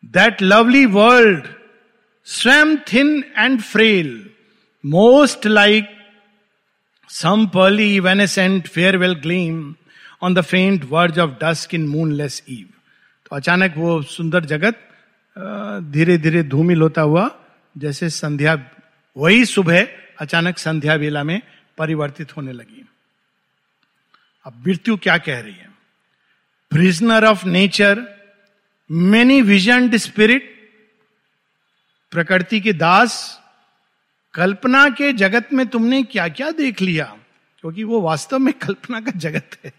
दैट 0.05 0.43
लवली 0.43 0.85
वर्ल्ड 0.87 1.47
स्वयं 2.27 2.77
thin 2.93 3.25
and 3.39 3.61
frail 3.61 4.31
most 4.85 5.47
like 5.47 5.89
some 7.09 7.47
pearly 7.47 8.01
evanescent 8.01 8.69
farewell 8.69 9.15
gleam 9.15 9.75
on 10.23 10.35
the 10.35 10.41
faint 10.43 10.85
verge 10.85 11.19
of 11.19 11.31
dusk 11.31 11.75
in 11.75 11.89
moonless 11.89 12.43
eve 12.49 12.69
तो 13.27 13.37
अचानक 13.37 13.75
वो 13.77 14.03
सुंदर 14.03 14.45
जगत 14.45 14.89
धीरे 15.93 16.19
धीरे 16.19 16.43
धूमिल 16.43 16.81
होता 16.83 17.03
हुआ, 17.03 17.31
जैसे 17.79 18.11
संध्या, 18.11 18.55
वही 19.17 19.45
सुबह 19.45 19.87
अचानक 20.19 20.59
संध्या 20.59 20.95
वेला 20.95 21.23
में 21.25 21.41
परिवर्तित 21.79 22.37
होने 22.37 22.53
लगी। 22.53 22.87
अब 24.45 24.63
मृत्यु 24.67 24.97
क्या 24.97 25.19
कह 25.19 25.41
रही 25.41 25.53
है? 25.53 25.72
Prisoner 26.73 27.25
of 27.25 27.47
nature 27.47 28.03
many 28.91 29.41
vision 29.43 29.97
spirit 29.99 30.51
प्रकृति 32.13 32.61
के 32.61 32.73
दास 32.73 33.17
कल्पना 34.35 34.89
के 34.91 35.13
जगत 35.13 35.49
में 35.53 35.67
तुमने 35.69 36.03
क्या 36.03 36.29
क्या 36.29 36.51
देख 36.51 36.81
लिया 36.83 37.05
क्योंकि 37.65 37.85
वो 37.85 38.01
वास्तव 38.01 38.39
में 38.39 38.53
कल्पना 38.59 39.01
का 39.01 39.11
जगत 39.17 39.59
है 39.65 39.73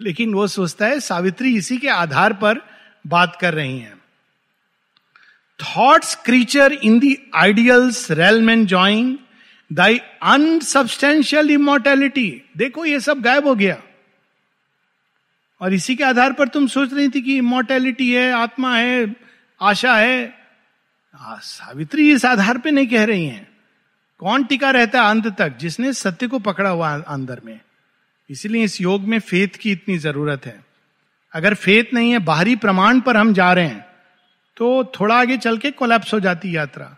लेकिन 0.00 0.34
वो 0.34 0.46
सोचता 0.46 0.86
है 0.86 1.00
सावित्री 1.00 1.56
इसी 1.56 1.76
के 1.76 1.88
आधार 1.88 2.32
पर 2.42 2.60
बात 3.06 3.38
कर 3.40 3.54
रही 3.54 3.78
हैं 3.78 3.96
thought's 5.60 6.14
creature 6.24 6.72
in 6.72 6.98
the 6.98 7.16
ideal's 7.36 8.10
realm 8.10 8.48
and 8.50 8.66
joying 8.66 9.16
thy 9.70 10.00
unsubstantial 10.34 11.50
immortality 11.50 12.30
देखो 12.56 12.84
ये 12.84 13.00
सब 13.00 13.20
गायब 13.20 13.46
हो 13.46 13.54
गया 13.54 13.82
और 15.60 15.74
इसी 15.74 15.96
के 15.96 16.04
आधार 16.04 16.32
पर 16.32 16.48
तुम 16.48 16.66
सोच 16.66 16.92
रही 16.92 17.08
थी 17.08 17.22
कि 17.22 17.36
इमोर्टेलिटी 17.36 18.12
है 18.12 18.30
आत्मा 18.32 18.76
है 18.76 19.16
आशा 19.60 19.96
है। 19.96 20.34
आ, 21.14 21.36
सावित्री 21.36 22.10
इस 22.12 22.24
आधार 22.24 22.58
पे 22.58 22.70
नहीं 22.70 22.86
कह 22.86 23.04
रही 23.04 23.26
हैं। 23.26 23.48
कौन 24.18 24.44
टिका 24.44 24.70
रहता 24.70 25.02
है 25.02 25.10
अंत 25.10 25.26
तक? 25.38 25.56
जिसने 25.56 25.92
सत्य 25.92 26.26
को 26.26 26.38
पकड़ा 26.38 26.70
हुआ 26.70 26.90
अंदर 27.00 27.40
में। 27.44 27.60
इसीलिए 28.30 28.64
इस 28.64 28.80
योग 28.80 29.02
में 29.02 29.18
फेथ 29.18 29.48
की 29.48 29.72
इतनी 29.72 29.98
ज़रूरत 29.98 30.46
है। 30.46 30.64
अगर 31.32 31.54
फेथ 31.54 31.94
नहीं 31.94 32.10
है 32.10 32.18
बाहरी 32.18 32.56
प्रमाण 32.56 33.00
पर 33.00 33.16
हम 33.16 33.32
जा 33.32 33.52
रहे 33.52 33.66
हैं 33.66 33.86
तो 34.56 34.84
थोड़ा 35.00 35.20
आगे 35.20 35.36
चल 35.38 35.58
के 35.58 35.70
कोलैप्स 35.70 36.14
हो 36.14 36.20
जाती 36.20 36.56
यात्रा। 36.56 36.96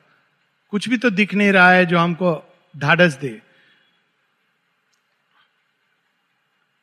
कुछ 0.71 0.89
भी 0.89 0.97
तो 0.99 1.11
दिख 1.11 1.35
नहीं 1.35 1.53
रहा 1.53 1.71
है 1.71 1.87
जो 1.87 1.99
हमको 1.99 2.31
ढाढ़स 2.77 3.15
दे। 3.15 3.41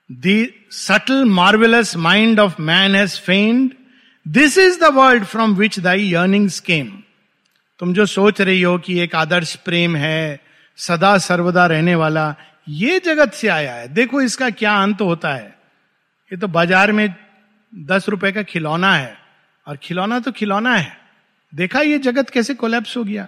Subtle 0.09 1.23
marvellous 1.25 1.95
mind 1.97 2.39
of 2.39 2.61
man 2.61 2.95
has 2.95 3.19
feigned 3.21 3.71
this 4.25 4.57
is 4.57 4.79
the 4.79 4.93
world 4.93 5.23
from 5.25 5.55
which 5.55 5.79
thy 5.79 6.13
yearnings 6.13 6.59
came 6.59 6.91
तुम 7.79 7.93
जो 7.93 8.05
सोच 8.05 8.39
रही 8.41 8.61
हो 8.61 8.77
कि 8.77 8.99
एक 8.99 9.15
आदर्श 9.15 9.55
प्रेम 9.55 9.95
है, 9.95 10.39
सदा 10.77 11.17
सर्वदा 11.17 11.65
रहने 11.65 11.95
वाला, 11.95 12.35
ये 12.67 12.99
जगत 12.99 13.33
से 13.33 13.47
आया 13.47 13.73
है। 13.73 13.87
देखो 13.87 14.21
इसका 14.21 14.49
क्या 14.51 14.73
अंत 14.83 15.01
होता 15.01 15.33
है। 15.33 15.55
ये 16.31 16.37
तो 16.37 16.47
बाज़ार 16.47 16.91
में 16.91 17.13
दस 17.73 18.09
रुपए 18.09 18.31
का 18.31 18.43
खिलौना 18.43 18.93
है, 18.95 19.17
और 19.67 19.77
खिलौना 19.77 20.19
तो 20.19 20.31
खिलौना 20.31 20.75
है। 20.75 20.97
देखा 21.53 21.81
ये 21.81 21.99
जगत 21.99 22.29
कैसे 22.29 22.53
कोलैप्स 22.53 22.97
हो 22.97 23.03
गया। 23.03 23.27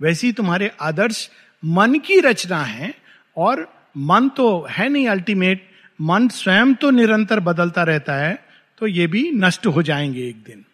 वैसी 0.00 0.32
तुम्हारे 0.32 0.70
आदर्श 0.80 1.28
मन 1.62 1.98
की 1.98 2.20
रचना 2.20 2.62
है, 2.64 2.94
और 3.36 3.66
मन 3.96 4.28
तो 4.28 4.66
है 4.70 4.88
नहीं 4.88 5.08
अल्टीमेट 5.08 5.68
मन 6.00 6.28
स्वयं 6.28 6.74
तो 6.74 6.90
निरंतर 6.90 7.40
बदलता 7.40 7.82
रहता 7.82 8.14
है 8.14 8.48
तो 8.78 8.86
ये 8.86 9.06
भी 9.06 9.30
नष्ट 9.30 9.66
हो 9.66 9.82
जाएँगे 9.82 10.28
एक 10.28 10.36
दिन। 10.36 10.64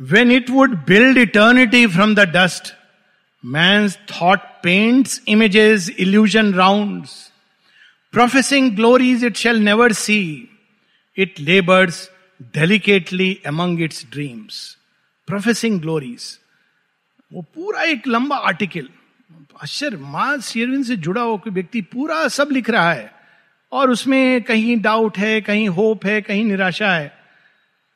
When 0.00 0.32
it 0.32 0.50
would 0.50 0.86
build 0.86 1.18
eternity 1.18 1.86
from 1.86 2.14
the 2.14 2.20
dust 2.20 2.74
man's 3.44 3.88
thought 3.90 4.38
paints 4.38 5.22
images 5.28 5.90
illusion 5.90 6.54
round 6.54 7.06
professing 8.12 8.76
glories 8.76 9.24
it 9.24 9.36
shall 9.36 9.56
never 9.56 9.92
see 9.92 10.48
it 11.16 11.40
labours 11.40 12.10
delicately 12.42 13.40
among 13.46 13.82
its 13.82 14.06
dreams 14.10 14.78
professing 15.26 15.80
glories 15.80 16.38
वो 17.32 17.42
पूरा 17.42 17.82
एक 17.82 18.06
लंबा 18.08 18.36
आर्टिकल 18.36 18.88
आश्चर्य 19.62 19.96
माँ 19.96 20.38
शेरविन 20.38 20.82
से 20.82 20.96
जुड़ा 20.96 21.22
हुआ 21.22 21.36
कोई 21.36 21.52
व्यक्ति 21.52 21.80
पूरा 21.80 22.28
सब 22.28 22.48
लिख 22.52 22.70
रहा 22.70 22.92
है। 22.92 23.19
और 23.72 23.90
उसमें 23.90 24.42
कहीं 24.42 24.76
डाउट 24.80 25.18
है, 25.18 25.40
कहीं 25.40 25.68
होप 25.68 26.06
है, 26.06 26.20
कहीं 26.22 26.44
निराशा 26.44 26.92
है। 26.92 27.12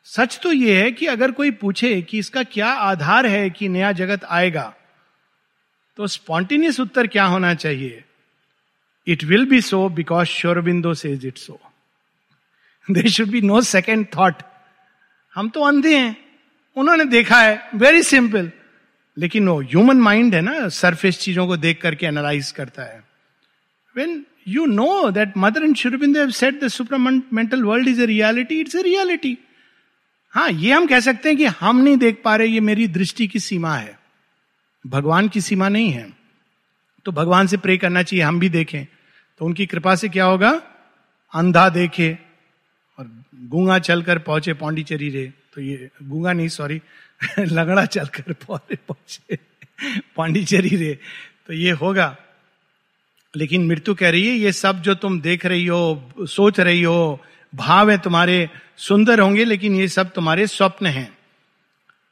सच 0.06 0.38
तो 0.42 0.52
यह 0.52 0.82
है 0.82 0.90
कि 0.92 1.06
अगर 1.06 1.30
कोई 1.32 1.50
पूछे 1.50 2.00
कि 2.02 2.18
इसका 2.18 2.42
क्या 2.44 2.66
आधार 2.66 3.26
है 3.26 3.48
कि 3.50 3.68
नया 3.68 3.92
जगत 3.92 4.24
आएगा 4.24 4.72
तो 5.98 6.06
स्पॉन्टेनियस 6.06 6.80
उत्तर 6.80 7.06
क्या 7.06 7.24
होना 7.24 7.54
चाहिए? 7.54 8.02
It 9.06 9.24
will 9.24 9.46
be 9.46 9.60
so 9.60 9.88
because 9.88 10.28
Sri Aurobindo 10.28 10.94
says 10.94 11.26
it 11.26 11.38
so 11.38 11.60
there 12.88 13.08
should 13.10 13.28
be 13.28 13.40
no 13.40 13.60
second 13.62 14.06
thought 14.16 14.42
हम 15.34 15.48
तो 15.48 15.60
अंधे 15.60 15.96
हैं। 15.96 16.16
उन्होंने 16.76 17.04
देखा 17.04 17.40
है। 17.40 17.70
वेरी 17.74 18.02
सिंपल 18.02 18.50
लेकिन 19.16 19.48
वो 19.48 19.60
ह्यूमन 19.60 19.96
माइंड 19.96 20.34
है 20.34 20.40
ना 20.40 20.68
सरफेस 20.68 21.18
चीज़ों 21.18 21.46
को 21.46 21.56
देख 21.56 21.80
करके 21.82 22.06
एनालाइज 22.06 22.50
करता 22.50 22.82
है। 22.82 23.02
When 23.94 24.24
you 24.48 24.66
know 24.66 25.10
that 25.10 25.32
Mother 25.36 25.62
and 25.62 25.76
Sri Aurobindo 25.76 26.30
said 26.30 26.64
the 26.64 26.68
supramental 26.68 27.62
world 27.62 27.88
is 27.88 28.02
a 28.02 28.06
reality 28.06 28.60
it's 28.60 28.74
a 28.74 28.82
reality 28.82 29.38
हाँ 30.30 30.50
ये 30.50 30.72
हम 30.72 30.86
कह 30.86 31.00
सकते 31.00 31.28
हैं 31.28 31.38
कि 31.38 31.44
हम 31.44 31.76
नहीं 31.76 31.96
देख 31.96 32.22
पा 32.24 32.36
रहे, 32.36 32.46
ये 32.46 32.60
मेरी 32.60 32.88
दृष्टि 32.88 33.28
की 33.28 33.38
सीमा 33.38 33.76
है। 33.76 33.98
भगवान 34.86 35.28
की 35.28 35.40
सीमा 35.40 35.68
नहीं 35.68 35.90
है। 35.90 36.12
तो 37.04 37.12
भगवान 37.12 37.46
से 37.46 37.56
प्रे 37.56 37.76
करना 37.76 38.02
चाहिए, 38.02 38.24
हम 38.24 38.40
भी 38.40 38.48
देखें। 38.48 38.86
तो 39.38 39.44
उनकी 39.44 39.66
कृपा 39.66 39.94
से 39.94 40.08
क्या 40.08 40.24
होगा? 40.24 40.62
अंधा 41.34 41.68
देखे 41.68 42.18
और 42.98 43.24
गूँगा 43.34 43.78
चलकर 43.78 44.18
पहुँचे, 44.18 44.52
पौंडीचेरी 44.54 45.10
रे। 45.10 45.32
तो 45.54 45.60
ये 45.60 45.90
गूँगा 46.02 46.32
नहीं 46.32 46.48
सॉरी 46.48 46.82
लगड़ा 47.38 47.86
चलकर 47.86 48.32
पहुँचे, 48.32 49.38
पांडिचेरी 50.16 50.76
रे। 50.76 50.98
तो 51.46 51.52
ये 51.52 51.70
होगा। 51.70 52.16
लेकिन 53.36 53.66
मृत्यु 53.66 53.94
कह 53.94 54.10
रही 54.10 54.26
है, 54.26 54.34
ये 54.34 54.52
सब 54.52 54.82
जो 54.82 54.94
तुम 54.94 55.20
देख 55.20 55.46
रही 55.46 55.66
हो, 55.66 56.12
सोच 56.20 56.60
रही 56.60 56.82
हो, 56.82 57.20
भाव 57.54 57.90
है 57.90 57.98
तुम्हारे, 57.98 58.50
सुंदर 58.76 59.20
होंगे, 59.20 59.44
लेकिन 59.44 59.74
ये 59.74 59.88
सब 59.88 60.12
तुम्हारे 60.12 60.46
स्वप्न 60.46 60.86
हैं, 60.86 61.18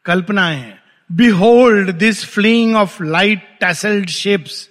कल्पनाएँ 0.05 0.57
हैं। 0.57 0.83
Behold 1.13 1.91
this 1.91 2.25
fling 2.25 2.77
of 2.77 3.03
light 3.03 3.39
tasselled 3.61 4.09
shapes 4.09 4.71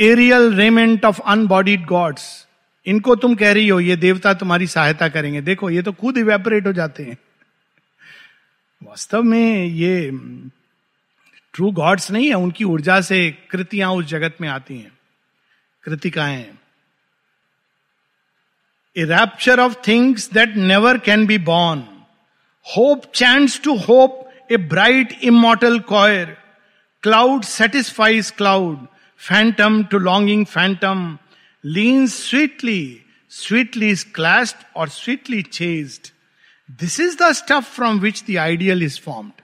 aerial 0.00 0.54
raiment 0.54 1.04
of 1.04 1.20
unbodied 1.20 1.84
gods 1.84 2.46
इनको 2.86 3.16
तुम 3.16 3.34
कह 3.34 3.52
रही 3.52 3.68
हो, 3.68 3.80
ये 3.80 3.96
देवता 3.96 4.34
तुम्हारी 4.34 4.66
सहायता 4.66 5.08
करेंगे। 5.08 5.40
देखो, 5.40 5.70
ये 5.70 5.82
तो 5.82 5.92
खुद 5.92 6.18
इवेपोरेट 6.18 6.66
हो 6.66 6.72
जाते 6.72 7.02
हैं। 7.02 7.16
वास्तव 8.82 9.22
में 9.22 9.64
ये 9.64 10.10
ट्रू 11.54 11.70
गॉड्स 11.70 12.10
नहीं 12.10 12.26
है, 12.26 12.34
उनकी 12.34 12.64
ऊर्जा 12.64 13.00
से 13.00 13.30
कृतियाँ 13.50 13.90
उस 13.90 14.04
जगत 14.04 14.36
में 14.40 14.48
आती 14.48 14.78
हैं। 14.78 14.95
कृतिकाएँ। 15.86 16.44
A 18.96 19.04
rapture 19.04 19.60
of 19.60 19.74
things 19.88 20.30
that 20.32 20.56
never 20.56 20.98
can 21.08 21.26
be 21.26 21.38
born 21.48 21.82
hope 22.66 23.04
chants 23.14 23.60
to 23.64 23.74
hope 23.78 24.22
a 24.52 24.56
bright 24.72 25.12
immortal 25.24 25.78
choir 25.88 26.36
cloud 27.02 27.44
satisfies 27.44 28.30
cloud 28.36 28.86
phantom 29.20 29.82
to 29.90 29.98
longing 29.98 30.44
phantom 30.46 31.06
lean 31.64 32.06
sweetly 32.06 32.82
sweetly 33.32 33.90
is 33.90 34.04
clasped 34.14 34.64
और 34.76 34.88
sweetly 34.88 35.42
chased 35.42 36.10
this 36.80 36.98
is 37.00 37.16
the 37.22 37.30
stuff 37.32 37.64
from 37.74 38.00
which 38.00 38.22
the 38.30 38.36
ideal 38.38 38.82
is 38.82 39.00
formed 39.00 39.42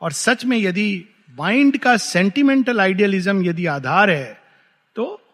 और 0.00 0.12
सच 0.12 0.44
में 0.44 0.56
यदि 0.56 0.90
mind 1.38 1.78
का 1.78 1.96
sentimental 1.96 2.80
idealism 2.80 3.44
यदि 3.44 3.66
आधार 3.76 4.10
है 4.10 4.47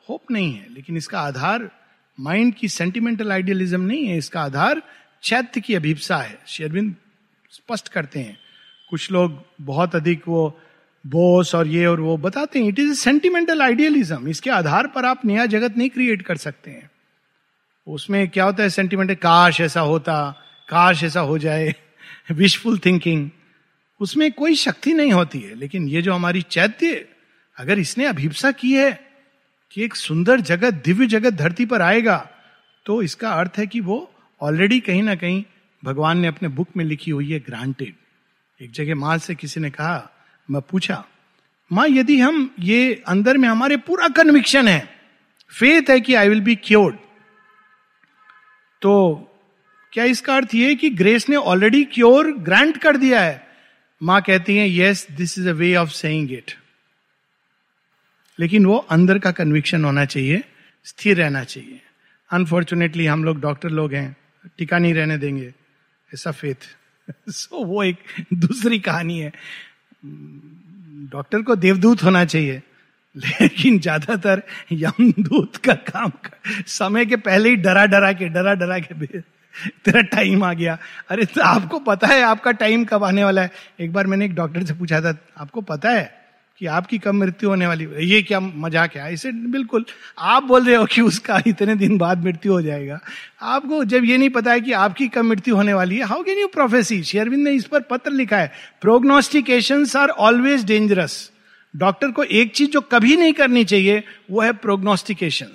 hope 0.09 0.31
नहीं 0.31 0.53
है, 0.55 0.67
लेकिन 0.75 0.97
इसका 0.97 1.21
आधार 1.21 1.71
माइंड 2.19 2.55
की 2.55 2.69
सेंटिमेंटल 2.69 3.33
आइडियलिज्म 3.33 3.81
नहीं 3.81 4.07
है, 4.07 4.19
इसका 4.19 4.43
आधार 4.43 4.83
चैत्य 5.23 5.61
की 5.61 5.75
अभिप्सा 5.75 6.17
है। 6.17 6.39
शेरविंद 6.47 6.95
स्पष्ट 7.51 7.89
करते 7.89 8.21
हैं, 8.21 8.39
कुछ 8.91 9.11
लोग 9.13 9.43
बहुत 9.61 9.97
अधिक 9.97 10.29
वो 10.29 10.61
बोस 11.07 11.55
और 11.55 11.67
ये 11.67 11.87
और 11.87 12.01
वो 12.01 12.17
बताते 12.17 12.59
हैं 12.59 12.69
इट 12.69 12.79
इज़ 12.79 12.95
सेंटिमेंटल 12.95 13.63
आइडियलिज्म 13.63 14.29
इसके 14.29 14.51
आधार 14.51 14.87
पर 14.87 15.05
आप 15.05 15.25
नया 15.25 15.47
जगत 15.47 15.77
नहीं 15.77 15.91
क्रिएट 15.91 16.23
कर 16.23 16.37
सकते 16.37 16.71
हैं। 16.71 16.91
उसमें 17.87 18.29
क्या 18.29 18.45
होता 18.45 18.63
है 18.63 18.69
सेंटिमेंटल 18.71 19.15
काश 19.15 19.61
ऐसा 19.61 19.81
होता, 19.81 20.31
काश 20.69 21.03
ऐसा 21.05 21.21
हो 21.21 21.39
जाए 21.39 21.75
विशफुल 22.31 22.79
थिंकिंग 22.79 23.31
उसमें 24.01 24.33
कोई 24.33 24.55
शक्ति 24.55 24.93
नहीं 24.93 25.13
होती 25.13 25.41
है, 25.41 25.55
लेकिन 25.55 25.89
ये 25.89 26.03
जो 26.03 26.13
हमारी 26.13 26.43
चैत्य, 26.43 27.07
अगर 27.59 27.79
इसने 27.79 28.05
अभिप्सा 28.05 28.51
की 28.51 28.73
है 28.73 29.04
कि 29.75 29.85
एक 29.85 29.95
सुंदर 29.95 30.41
जगत, 30.41 30.75
दिव्य 30.75 31.07
जगत 31.07 31.33
धरती 31.33 31.67
पर 31.67 31.83
आएगा 31.83 32.29
तो 32.87 33.03
इसका 33.03 33.33
अर्थ 33.33 33.51
है 33.59 33.67
कि 33.67 33.81
वो 33.81 34.13
ऑलरेडी 34.43 34.81
कहीं 34.81 35.03
ना 35.03 35.15
कहीं 35.15 35.45
भगवान 35.85 36.19
ने 36.19 36.29
अपने 36.29 36.49
बुक 36.49 36.69
में 36.77 36.85
लिखी 36.85 37.11
हुई 37.11 37.33
है 37.33 37.39
ग्रांटेड 37.41 37.95
एक 38.65 38.71
जगह 38.71 38.95
माँ 38.95 39.19
से 39.19 39.35
किसी 39.35 39.61
ने 39.61 39.71
कहा, 39.71 40.11
मैं 40.51 40.63
पूछा, 40.63 41.05
माँ, 41.73 41.87
यदि 41.89 42.21
हम 42.21 42.55
ये 42.61 43.03
अंदर 43.07 43.37
में 43.37 43.49
हमारे 43.49 43.77
पूरा 43.77 44.09
कन्विक्शन 44.09 44.69
है 44.69 44.89
फेथ 45.49 45.91
है 45.91 46.01
कि 46.01 46.15
आई 46.15 46.29
विल 46.29 46.41
बी 46.41 46.57
क्योर्ड 46.57 46.97
तो 48.83 48.93
क्या 49.93 50.05
इसका 50.05 50.37
अर्थ 50.37 50.55
ये 50.55 50.75
कि 50.75 50.91
ग्रेस 50.91 51.29
ने 51.29 51.37
ऑलरेडी 51.37 51.85
क्योर 51.85 52.33
ग्रांट 52.33 52.77
कर 52.77 52.97
दिया 52.97 53.21
है? 53.21 53.49
माँ 54.03 54.23
कहती 54.23 54.57
है 54.57 54.77
yes 54.77 55.07
this 55.11 55.39
is 55.39 55.49
a 55.49 55.53
way 55.53 55.77
of 55.77 55.91
saying 55.91 56.33
it 56.33 56.53
लेकिन 58.41 58.67
वो 58.67 58.77
अंदर 58.77 59.19
का 59.19 59.31
कन्विक्शन 59.31 59.85
होना 59.85 60.05
चाहिए 60.05 60.45
स्थिर 60.85 61.17
रहना 61.17 61.45
चाहिए। 61.45 61.81
अनफॉर्चुनेटली 62.33 63.07
हम 63.07 63.25
लोग 63.25 63.41
डॉक्टर 63.41 63.69
लोग 63.69 63.93
हैं 63.95 64.17
टिका 64.59 64.79
नहीं 64.79 64.95
रहने 64.95 65.19
देंगे। 65.19 65.55
ऐसा 66.15 66.31
फेथ 66.31 66.77
सो 67.29 67.65
वो 67.65 67.85
एक 67.85 67.97
दूसरी 68.35 68.79
कहानी 68.79 69.19
है। 69.19 69.33
डॉक्टर 71.13 71.43
को 71.43 71.57
देवदूत 71.57 72.03
होना 72.03 72.25
चाहिए 72.25 72.63
लेकिन 73.17 73.79
ज़्यादातर 73.79 74.43
यमदूत 74.73 75.57
का 75.57 75.75
काम 75.75 76.11
कर, 76.11 76.63
समय 76.67 77.07
के 77.07 77.17
पहले 77.17 77.49
ही 77.49 77.57
डरा 77.57 77.87
डरा 77.87 78.13
के 78.13 78.29
डरा 78.29 78.55
डरा 78.55 78.79
के 78.79 79.07
तेरा 79.85 80.01
टाइम 80.01 80.45
आ 80.45 80.53
गया। 80.53 80.79
अरे 81.09 81.25
तो 81.25 81.43
आपको 81.43 81.79
पता 81.79 82.07
है 82.07 82.23
आपका 82.23 82.53
टाइम 82.53 82.85
कब 82.85 83.05
आने 83.05 83.25
वाला 83.25 83.43
है? 83.43 83.51
एक 83.81 83.93
बार 83.93 84.07
मैंने 84.07 84.25
एक 84.25 84.35
डॉक्टर 84.35 84.65
से 84.65 84.75
पूछा 84.75 85.01
था 85.01 85.19
आपको 85.39 85.61
पता 85.61 85.91
है? 85.91 86.24
कि 86.61 86.67
आपकी 86.69 86.99
कब 86.99 87.15
मृत्यु 87.15 87.49
होने 87.51 87.67
वाली 87.67 87.87
ये 88.07 88.21
क्या 88.23 88.41
मज़ाक 88.41 88.97
है? 88.97 89.13
इसे 89.13 89.31
बिल्कुल, 89.33 89.85
आप 90.19 90.43
बोल 90.43 90.65
रहे 90.65 90.77
हो 90.77 90.85
कि 90.87 91.01
उसका 91.01 91.41
इतने 91.47 91.75
दिन 91.77 91.97
बाद 91.99 92.25
मृत्यु 92.25 92.53
हो 92.53 92.61
जाएगा। 92.63 93.01
आपको 93.43 93.85
जब 93.85 94.05
ये 94.05 94.19
नहीं 94.19 94.31
पता 94.31 94.53
है 94.53 94.61
कि 94.61 94.73
आपकी 94.75 95.09
कब 95.09 95.25
मृत्यु 95.25 95.57
होने 95.57 95.75
वाली 95.75 95.97
है 95.97 96.05
हाउ 96.05 96.23
कैन 96.23 96.39
यू 96.39 96.47
प्रोफेसी 96.49 97.03
शेयरविंद 97.03 97.45
ने 97.45 97.53
इस 97.53 97.65
पर 97.65 97.81
पत्र 97.83 98.11
लिखा 98.13 98.39
है। 98.39 98.53
Prognostication 98.81 99.87
are 99.97 100.09
always 100.09 100.65
dangerous 100.65 101.31
doctor 101.75 102.11
को 102.11 102.25
एक 102.25 102.55
चीज़ 102.55 102.71
जो 102.71 102.81
कभी 102.83 103.17
नहीं 103.17 103.33
करनी 103.33 103.65
चाहिए, 103.65 104.03
वो 104.31 104.41
है 104.41 104.53
प्रोग्नोस्टिकेशन 104.55 105.55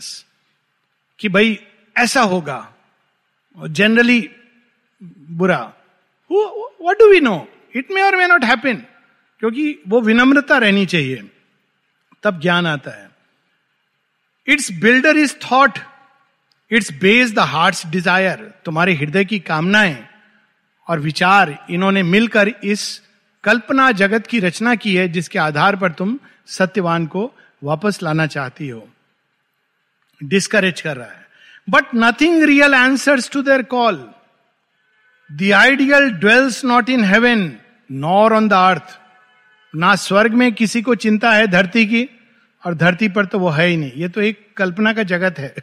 कि 1.19 1.29
भाई, 1.29 1.59
ऐसा 1.95 2.21
होगा 2.23 2.59
जनरली 3.57 4.29
बुरा। 5.31 5.61
What 6.31 6.99
do 6.99 7.09
we 7.11 7.19
know 7.21 7.47
it 7.75 7.91
may 7.91 8.01
or 8.01 8.15
may 8.15 8.27
not 8.27 8.43
happen 8.43 8.83
क्योंकि 9.39 9.79
वो 9.87 10.01
विनम्रता 10.01 10.57
रहनी 10.57 10.85
चाहिए। 10.85 11.29
तब 12.23 12.39
ज्ञान 12.41 12.67
आता 12.67 12.91
है। 12.91 13.09
Its 14.47 14.71
builder 14.71 15.17
is 15.17 15.35
thought 15.51 15.79
its 16.71 16.91
base 16.91 17.33
the 17.33 17.39
heart 17.39 17.87
desire 17.87 18.53
तुम्हारे 18.65 18.93
हृदय 18.93 19.25
की 19.25 19.39
कामनाएँ 19.39 19.97
और 20.87 20.99
विचार 20.99 21.67
इन्होंने 21.69 22.03
मिलकर 22.03 22.47
इस 22.47 23.01
कल्पना 23.43 23.91
जगत 23.91 24.27
की 24.27 24.39
रचना 24.39 24.75
की 24.75 24.95
है, 24.95 25.07
जिसके 25.07 25.39
आधार 25.39 25.75
पर 25.75 25.91
तुम 25.91 26.19
सत्यवान 26.47 27.05
को 27.05 27.31
वापस 27.63 27.99
लाना 28.03 28.25
चाहती 28.27 28.69
हो। 28.69 28.87
डिस्करेज 30.23 30.81
कर 30.81 30.97
रहा 30.97 31.07
है। 31.07 31.27
But 31.69 31.85
nothing 31.95 32.43
real 32.43 32.75
answers 32.75 33.29
to 33.29 33.41
their 33.41 33.63
call 33.63 34.09
the 35.31 35.51
ideal 35.51 36.09
dwells 36.09 36.65
not 36.65 36.89
in 36.89 37.03
heaven 37.03 37.53
nor 37.91 38.33
on 38.33 38.47
the 38.47 38.53
earth 38.53 38.99
ना 39.75 39.95
स्वर्ग 39.95 40.33
में 40.33 40.53
किसी 40.53 40.81
को 40.81 40.95
चिंता 40.95 41.31
है 41.31 41.47
धरती 41.47 41.85
की, 41.85 42.09
और 42.65 42.73
धरती 42.73 43.09
पर 43.09 43.25
तो 43.25 43.39
वो 43.39 43.49
है 43.49 43.67
ही 43.67 43.77
नहीं। 43.77 43.91
ये 43.95 44.09
तो 44.09 44.21
एक 44.21 44.47
कल्पना 44.57 44.93
का 44.93 45.03
जगत 45.03 45.39
है। 45.39 45.55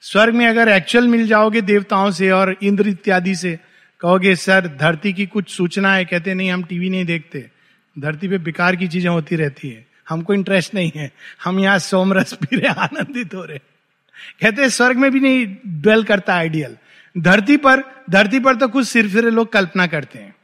स्वर्ग 0.00 0.34
में 0.34 0.46
अगर 0.46 0.68
एक्चुअल 0.68 1.08
मिल 1.08 1.26
जाओगे 1.26 1.60
देवताओं 1.60 2.10
से 2.10 2.30
और 2.30 2.56
इंद्र 2.62 2.88
इत्यादि 2.88 3.34
से, 3.34 3.58
कहोगे, 4.00 4.36
सर, 4.36 4.66
धरती 4.66 5.12
की 5.12 5.26
कुछ 5.26 5.50
सूचना 5.50 5.94
है, 5.94 6.04
कहते, 6.04 6.34
नहीं, 6.34 6.50
हम 6.50 6.62
टीवी 6.62 6.90
नहीं 6.90 7.04
देखते। 7.04 7.50
धरती 7.98 8.28
पे 8.28 8.38
बेकार 8.38 8.76
की 8.76 8.88
चीज़ें 8.88 9.10
होती 9.10 9.36
रहती 9.36 9.70
है। 9.70 9.86
हमको 10.08 10.34
इंटरेस्ट 10.34 10.74
नहीं 10.74 10.92
है। 10.96 11.12
हम 11.44 11.60
यहाँ 11.60 11.78
सोमरस 11.78 12.32
पी 12.42 12.56
रहे 12.56 12.68
आनंदित 12.68 13.34
हो 13.34 13.44
रहे 13.44 13.58
कहते, 14.42 14.70
स्वर्ग 14.70 14.96
में 14.96 15.10
भी 15.10 15.20
नहीं 15.20 15.56
ड्वेल 15.66 16.04
करता 16.04 16.34
आइडियल 16.34 16.76
धरती 17.18 17.56
पर 17.56 17.82
धरती 18.10 18.40
पर 18.40 18.56
तो 18.56 18.68
कुछ 18.68 18.88
सिर 18.88 19.08
फिर 19.08 19.24
लोग 19.24 19.52
कल्पना 19.52 19.86
करते 19.86 20.18
हैं। 20.18 20.34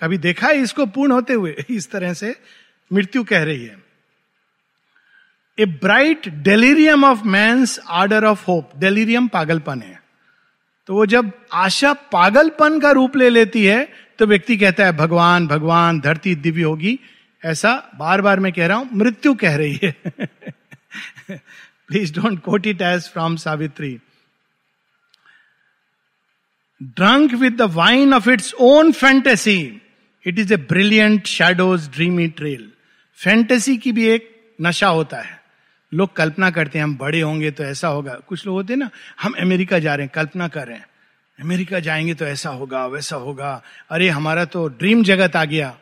कभी 0.00 0.18
देखा 0.18 0.46
है 0.46 0.56
इसको 0.56 0.86
पूर्ण 0.86 1.12
होते 1.12 1.32
हुए? 1.32 1.64
इस 1.70 1.90
तरह 1.90 2.12
से 2.12 2.34
मृत्यु 2.92 3.24
कह 3.24 3.42
रही 3.42 3.64
है। 3.64 3.82
A 5.58 5.66
bright 5.66 6.28
delirium 6.28 7.04
of 7.04 7.22
man's 7.24 7.78
ardour 7.88 8.24
of 8.24 8.44
hope 8.46 8.70
delirium 8.76 9.28
पागलपन 9.28 9.82
है। 9.82 10.02
तो 10.86 10.94
वो 10.94 11.06
जब 11.06 11.32
आशा 11.52 11.92
पागलपन 11.92 12.80
का 12.80 12.90
रूप 12.90 13.16
ले 13.16 13.28
लेती 13.28 13.64
है 13.64 14.08
तो 14.18 14.26
व्यक्ति 14.26 14.56
कहता 14.56 14.84
है, 14.84 14.92
भगवान 14.92 15.46
भगवान, 15.46 16.00
धरती 16.00 16.34
दिव्य 16.34 16.62
होगी। 16.62 16.98
ऐसा 17.44 17.90
बार 17.96 18.20
बार 18.20 18.40
मैं 18.40 18.52
कह 18.52 18.66
रहा 18.66 18.76
हूँ, 18.76 18.88
मृत्यु 18.92 19.34
कह 19.34 19.56
रही 19.56 19.80
है। 19.82 19.96
Please 21.88 22.20
don't 22.20 22.42
quote 22.42 22.66
it 22.66 22.82
as 22.82 23.08
from 23.08 23.36
Savitri 23.36 23.98
drunk 26.82 27.32
with 27.32 27.56
the 27.56 27.62
wine 27.62 28.14
of 28.14 28.30
its 28.30 28.54
own 28.54 28.92
fantasy 28.92 29.82
it 30.26 30.38
is 30.38 30.54
a 30.54 30.56
brilliant 30.56 31.26
shadow's 31.26 31.88
dreamy 31.88 32.28
trail 32.28 32.70
fantasy 33.14 33.76
की 33.76 33.92
भी 33.92 34.08
एक 34.08 34.52
नशा 34.60 34.88
होता 34.88 35.16
है। 35.16 35.42
लोग 35.94 36.16
कल्पना 36.16 36.50
करते 36.50 36.78
हैं, 36.78 36.84
हम 36.84 36.96
बड़े 36.96 37.20
होंगे 37.20 37.50
तो 37.50 37.64
ऐसा 37.64 37.88
होगा। 37.88 38.14
कुछ 38.14 38.46
लोग 38.46 38.54
होते 38.56 38.72
हैं 38.72 38.78
ना, 38.78 38.90
हम 39.22 39.34
अमेरिका 39.40 39.78
जा 39.78 39.94
रहे 39.94 40.06
हैं, 40.06 40.12
कल्पना 40.14 40.48
कर 40.48 40.68
रहे 40.68 40.76
हैं। 40.76 40.86
अमेरिका 41.40 41.80
जाएँगे 41.80 42.14
तो 42.14 42.24
ऐसा 42.24 42.50
होगा, 42.50 42.86
वैसा 42.86 43.16
होगा। 43.16 43.62
अरे, 43.90 44.08
हमारा 44.08 44.44
तो 44.44 44.68
ड्रीम 44.68 45.04
जगत 45.04 45.36
आ 45.36 45.44
गया। 45.44 45.78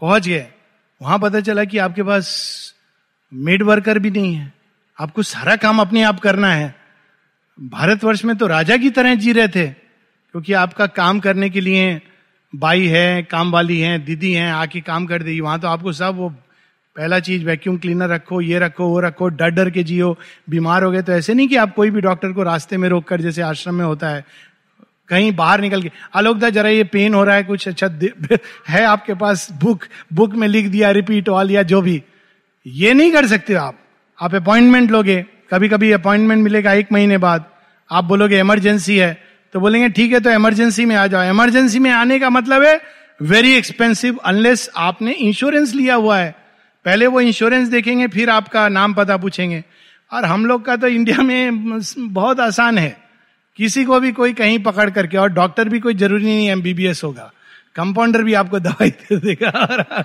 पहुँच 0.00 0.28
गए। 0.28 0.46
वहाँ 1.02 1.18
पता 1.18 1.40
चला 1.40 1.64
कि 1.64 1.78
आपके 1.78 2.02
पास 2.02 2.74
मेड 3.34 3.62
वर्कर 3.62 3.98
भी 3.98 4.10
नहीं 4.10 4.34
है। 4.34 4.52
आपको 5.00 5.22
सारा 5.22 5.56
काम 5.56 5.80
अपने 5.80 6.02
आप 6.02 6.20
करना 6.20 6.54
है। 6.54 6.74
भारतवर्ष 7.60 8.24
में 8.24 8.36
तो 8.36 8.46
राजा 8.46 8.76
की 8.76 8.90
तरह 8.90 9.14
जी 9.14 9.32
रहे 9.32 9.48
थे, 9.48 9.66
क्योंकि 10.32 10.52
आपका 10.52 10.86
काम 10.86 11.20
करने 11.20 11.50
के 11.50 11.60
लिए 11.60 12.02
बाई 12.56 12.86
है, 12.86 13.22
काम 13.22 13.52
वाली 13.52 13.80
है, 13.80 13.98
दीदी 13.98 14.32
है, 14.32 14.52
आके 14.52 14.80
काम 14.80 15.06
कर 15.06 15.22
देगी। 15.22 15.40
वहाँ 15.40 15.60
तो 15.60 15.68
आपको 15.68 15.92
सब 15.92 16.16
वो 16.16 16.28
पहला 16.96 17.20
चीज़ 17.20 17.44
वैक्यूम 17.44 17.78
क्लीनर 17.78 18.08
रखो, 18.08 18.40
ये 18.40 18.58
रखो, 18.58 18.88
वो 18.88 19.00
रखो, 19.00 19.28
डर 19.28 19.50
डर 19.50 19.70
के 19.70 19.82
जियो, 19.82 20.18
बीमार 20.50 20.82
हो 20.82 20.90
गए 20.90 21.02
तो 21.02 21.12
ऐसे 21.12 21.34
नहीं 21.34 21.48
कि 21.48 21.56
आप 21.56 21.74
कोई 21.74 21.90
भी 21.90 22.00
डॉक्टर 22.00 22.32
को 22.32 22.42
रास्ते 22.42 22.76
में 22.76 22.88
रोक 22.88 23.04
कर, 23.04 23.20
जैसे 23.20 23.42
आश्रम 23.42 23.74
में 23.74 23.84
होता 23.84 24.08
है, 24.08 24.24
कहीं 25.08 25.32
बाहर 25.32 25.60
निकल 25.60 25.82
के। 25.82 25.90
आलोकदा, 26.14 26.50
जरा 26.50 26.68
ये 26.68 26.84
पेन 26.84 27.14
हो 27.14 27.24
रहा 27.24 27.36
है, 27.36 27.44
कुछ 27.44 27.68
अच्छा 27.68 27.90
है 28.68 28.84
आपके 28.84 29.14
पास 29.14 29.48
बुक 29.52 29.84
बुक 30.12 30.34
में 30.34 30.48
लिख 30.48 30.66
दिया 30.66 30.90
रिपीट 30.90 31.28
ऑल 31.28 31.50
या 31.50 31.62
जो 31.62 31.82
भी। 31.82 32.02
ये 32.66 32.94
नहीं 32.94 33.12
कर 33.12 33.26
सकते 33.26 33.54
आप। 33.54 33.78
आप 34.22 34.34
अपॉइंटमेंट 34.34 34.90
लोगे 34.90 35.26
कभी 35.50 35.68
कभी 35.68 35.92
अपॉइंटमेंट 35.92 36.44
मिलेगा 36.44 36.72
एक 36.72 36.92
महीने 36.92 37.18
बाद। 37.18 37.44
आप 37.90 38.04
बोलोगे 38.04 38.40
इमरजेंसी 38.40 38.96
है। 38.96 39.29
तो 39.54 39.60
बोलेंगे, 39.60 39.88
ठीक 39.88 40.12
है 40.12 40.20
तो 40.20 40.30
इमरजेंसी 40.30 40.84
में 40.84 40.94
आ 40.96 41.06
जाओ. 41.06 41.22
इमरजेंसी 41.22 41.78
में 41.78 41.90
आने 41.90 42.18
का 42.18 42.30
मतलब 42.30 42.62
है 42.62 42.80
वेरी 43.20 43.52
एक्सपेंसिव 43.54 44.16
अनलेस 44.16 44.68
आपने 44.76 45.12
इंश्योरेंस 45.12 45.74
लिया 45.74 45.94
हुआ 45.94 46.18
है। 46.18 46.34
पहले 46.84 47.06
वो 47.06 47.20
इंश्योरेंस 47.20 47.68
देखेंगे, 47.68 48.06
फिर 48.08 48.30
आपका 48.30 48.68
नाम 48.68 48.94
पता 48.94 49.16
पूछेंगे। 49.16 49.62
और 50.12 50.24
हम 50.24 50.46
लोग 50.46 50.64
का 50.64 50.76
तो 50.76 50.86
इंडिया 50.86 51.22
में 51.22 51.80
बहुत 51.98 52.40
आसान 52.40 52.78
है। 52.78 52.96
किसी 53.58 53.84
को 53.84 53.98
भी 54.00 54.12
कोई 54.12 54.32
कहीं 54.32 54.58
पकड़ 54.58 54.88
करके, 54.90 55.16
और 55.16 55.28
डॉक्टर 55.28 55.68
भी 55.68 55.80
कोई 55.80 55.94
ज़रूरी 55.94 56.24
नहीं 56.24 56.48
एमबीबीएस 56.50 57.04
होगा। 57.04 57.30
कंपाउंडर 57.76 58.22
भी 58.22 58.34
आपको 58.34 58.58
दवाई 58.60 58.90
दे 58.90 59.16
देगा। 59.16 60.04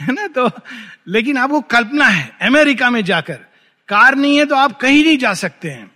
है 0.00 0.12
ना 0.12 0.26
तो 0.26 0.50
लेकिन 1.08 1.38
आपको 1.38 1.60
कल्पना 1.60 2.06
है 2.06 2.30
अमेरिका 2.42 2.90
में 2.90 3.02
जाकर। 3.04 3.38
कार 3.88 4.14
नहीं 4.14 4.36
है 4.38 4.44
तो 4.46 4.56
आप 4.56 4.78
कहीं 4.78 5.04
नहीं 5.04 5.18
जा 5.18 5.34
सकते 5.34 5.70
हैं। 5.70 5.90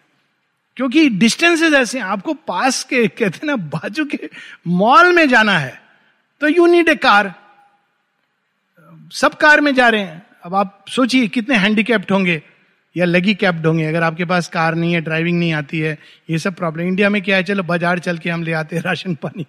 क्योंकि 0.76 1.08
डिस्टेंसेज 1.10 1.74
ऐसे 1.74 1.98
हैं। 1.98 2.04
आपको 2.06 2.34
पास 2.34 2.82
के, 2.84 3.06
कहते 3.08 3.46
ना, 3.46 3.56
बाजू 3.56 4.04
के 4.04 4.28
मॉल 4.66 5.12
में 5.12 5.28
जाना 5.28 5.58
है 5.58 5.80
तो 6.40 6.48
यू 6.48 6.66
नीड 6.66 6.88
ए 6.88 6.94
कार 6.96 7.34
सब 9.12 9.34
कार 9.36 9.60
में 9.60 9.74
जा 9.74 9.88
रहे 9.88 10.00
हैं। 10.00 10.22
अब 10.44 10.54
आप 10.54 10.84
सोचिए 10.88 11.26
कितने 11.28 11.56
हैंडीकैप्ड 11.56 12.12
होंगे 12.12 12.42
या 12.96 13.04
लगी 13.04 13.34
कैप्ड 13.34 13.66
होंगे। 13.66 13.84
अगर 13.84 14.02
आपके 14.02 14.24
पास 14.24 14.48
कार 14.48 14.74
नहीं 14.74 14.92
है 14.92 15.00
ड्राइविंग 15.00 15.38
नहीं 15.38 15.52
आती 15.52 15.78
है, 15.78 15.96
ये 16.30 16.38
सब 16.38 16.54
प्रॉब्लम 16.54 16.86
इंडिया 16.86 17.10
में 17.10 17.20
क्या 17.22 17.36
है? 17.36 17.42
चलो, 17.42 17.62
बाज़ार 17.62 17.98
चल 17.98 18.18
के 18.18 18.30
हम 18.30 18.42
ले 18.42 18.52
आते 18.52 18.76
हैं 18.76 18.82
राशन 18.82 19.14
पानी। 19.14 19.46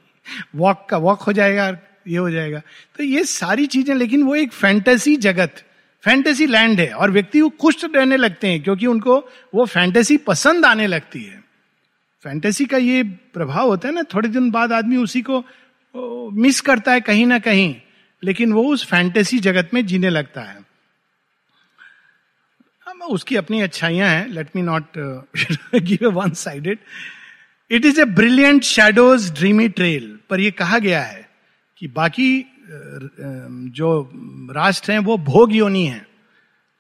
वॉक 0.56 0.86
का 0.90 0.98
वॉक 0.98 1.22
हो 1.22 1.34
जाएगा, 1.34 1.68
ये 2.08 2.18
हो 2.18 2.30
जाएगा। 2.32 2.62
तो 2.98 3.04
ये 3.04 3.24
सारी 3.26 3.66
चीज़ें, 3.68 3.94
लेकिन 3.96 4.24
वो 4.24 4.36
एक 4.36 4.54
फैंटेसी 4.54 5.16
जगत। 5.18 5.64
फैंटेसी 6.08 6.46
लैंड 6.46 6.80
है 6.80 6.92
और 6.94 7.12
व्यक्ति 7.12 7.40
को 7.40 7.50
खुश 7.62 7.84
रहने 7.86 8.18
लगते 8.18 8.48
हैं 8.48 8.62
क्योंकि 8.64 8.86
उनको 8.88 9.18
वो 9.56 9.66
फैंटेसी 9.66 10.18
पसंद 10.18 10.66
आने 10.66 10.88
लगती 10.88 11.24
है। 11.24 11.44
फैंटेसी 12.24 12.66
का 12.66 12.78
ये 12.78 13.04
प्रभाव 13.04 13.68
होता 13.68 13.88
है 13.88 13.94
ना, 13.94 14.04
थोड़े 14.04 14.30
दिन 14.30 14.50
बाद 14.52 14.74
आदमी 14.74 14.98
उसी 14.98 15.22
को 15.22 15.44
मिस 16.34 16.62
करता 16.62 16.92
है 16.92 17.02
कहीं 17.02 17.26
ना 17.26 17.40
कहीं, 17.40 17.76
लेकिन 18.24 18.54
वो 18.54 18.64
उस 18.74 18.86
फैंटेसी 18.86 19.40
जगत 19.40 19.70
में 19.74 19.86
जीने 19.86 20.10
लगता 20.10 20.42
है। 20.42 20.66
उसकी 23.12 23.36
अपनी 23.36 23.62
अच्छाइयाँ 23.62 24.10
हैं 24.10 24.28
let 24.28 24.56
me 24.56 24.62
not 24.62 24.98
give 25.76 26.10
one 26.12 26.32
sided 26.32 26.80
it 27.72 27.86
is 27.86 28.02
a 28.02 28.06
brilliant 28.06 28.64
shadow's 28.64 29.32
dreamy 29.32 29.68
trail 29.70 30.18
पर 30.30 30.40
यह 30.40 30.52
कहा 30.52 30.80
गया 30.80 31.02
है 31.04 31.30
कि 31.78 31.88
बाकी 31.88 32.30
जो 33.70 34.12
राष्ट्र 34.52 34.92
हैं, 34.92 35.00
वो 35.00 35.18
भोग 35.18 35.54
योनि 35.54 35.86
है। 35.86 36.08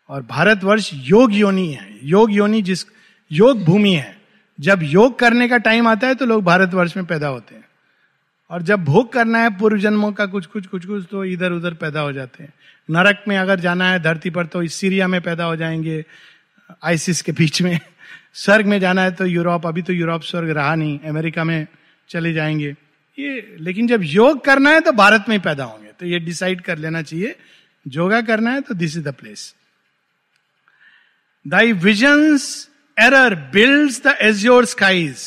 और 0.09 0.21
भारतवर्ष 0.23 0.91
योग 0.93 1.33
योनि 1.33 1.73
है। 1.73 1.99
योग 2.03 2.31
योनि 2.31 2.61
जिस, 2.61 2.85
योग 3.31 3.63
भूमि 3.63 3.93
है। 3.93 4.21
जब 4.59 4.79
योग 4.83 5.19
करने 5.19 5.47
का 5.47 5.57
टाइम 5.57 5.87
आता 5.87 6.07
है 6.07 6.15
तो 6.15 6.25
लोग 6.25 6.43
भारतवर्ष 6.43 6.97
में 6.97 7.05
पैदा 7.05 7.27
होते 7.27 7.55
हैं। 7.55 7.65
और 8.49 8.61
जब 8.61 8.83
भोग 8.83 9.13
करना 9.13 9.39
है, 9.39 9.57
पूर्व 9.57 9.77
जन्मों 9.77 10.11
का 10.11 10.25
कुछ 10.25 10.45
कुछ 10.45 10.65
कुछ 10.65 10.85
कुछ 10.85 11.05
तो 11.11 11.25
इधर 11.25 11.51
उधर 11.51 11.73
पैदा 11.73 11.99
हो 11.99 12.13
जाते 12.13 12.43
हैं। 12.43 12.53
नरक 12.91 13.23
में 13.27 13.37
अगर 13.37 13.59
जाना 13.59 13.91
है, 13.91 13.99
धरती 13.99 14.29
पर 14.29 14.45
तो 14.45 14.67
सीरिया 14.67 15.07
में 15.07 15.21
पैदा 15.21 15.43
हो 15.43 15.55
जाएँगे, 15.55 16.05
आइसिस 16.83 17.21
के 17.21 17.31
बीच 17.31 17.61
में। 17.61 17.79
स्वर्ग 18.33 18.65
में 18.65 18.79
जाना 18.79 19.01
है 19.01 19.11
तो 19.11 19.25
यूरोप, 19.25 19.67
अभी 19.67 19.81
तो 19.81 19.93
यूरोप 19.93 20.21
स्वर्ग 20.21 20.49
रहा 20.49 20.75
नहीं, 20.75 20.99
अमेरिका 20.99 21.43
में 21.43 21.67
चले 22.09 22.33
जाएँगे। 22.33 22.75
ये 23.17 23.57
लेकिन 23.59 23.87
जब 23.87 24.01
योग 24.03 24.43
करना 24.45 24.69
है 24.69 24.81
तो 24.81 24.91
भारत 24.93 25.25
में 25.29 25.35
ही 25.35 25.41
पैदा 25.43 25.63
होंगे। 25.63 25.91
तो 25.99 26.05
ये 26.05 26.19
डिसाइड 26.19 26.61
कर 26.61 26.77
लेना 26.77 27.01
चाहिए। 27.01 27.35
योगा 27.85 28.21
करना 28.21 28.51
है 28.51 28.61
तो 28.61 28.73
this 28.73 28.97
is 28.97 29.03
the 29.03 29.13
place 29.13 29.53
thy 31.45 31.71
vision's 31.73 32.45
error 32.97 33.35
built 33.53 33.91
the 34.05 34.17
azure 34.21 34.65
skies 34.65 35.17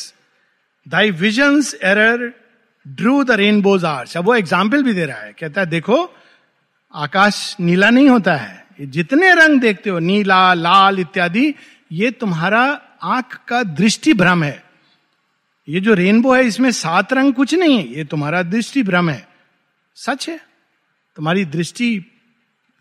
thy 0.85 1.11
vision's 1.11 1.73
error 1.83 2.31
drew 2.85 3.23
the 3.23 3.31
rainbow's 3.31 3.85
arch 3.85 4.17
अब 4.17 4.25
वो 4.25 4.35
एग्ज़ाम्पल 4.35 4.83
भी 4.83 4.93
दे 4.93 5.05
रहा 5.05 5.17
है। 5.17 5.33
कहता 5.39 5.61
है, 5.61 5.67
देखो, 5.67 5.97
आकाश 6.93 7.55
नीला 7.59 7.89
नहीं 7.89 8.09
होता 8.09 8.35
है। 8.35 8.65
जितने 8.81 9.33
रंग 9.33 9.59
देखते 9.61 9.89
हो, 9.89 9.99
नीला, 9.99 10.53
लाल 10.53 10.99
इत्यादि, 10.99 11.53
ये 11.91 12.11
तुम्हारा 12.11 12.63
आँख 13.03 13.39
का 13.47 13.61
दृष्टि 13.63 14.13
भ्रम 14.13 14.43
है। 14.43 14.63
ये 15.71 15.79
जो 15.79 15.93
रेनबो 15.93 16.33
है, 16.35 16.43
इसमें 16.43 16.71
सात 16.71 17.13
रंग 17.13 17.33
कुछ 17.33 17.53
नहीं 17.53 17.77
है। 17.77 17.87
ये 17.87 18.03
तुम्हारा 18.03 18.41
दृष्टि 18.43 18.83
भ्रम 18.83 19.09
है। 19.09 19.27
सच 19.97 20.27
है? 20.29 20.39
तुम्हारी 21.17 21.45
दृष्टि 21.45 22.05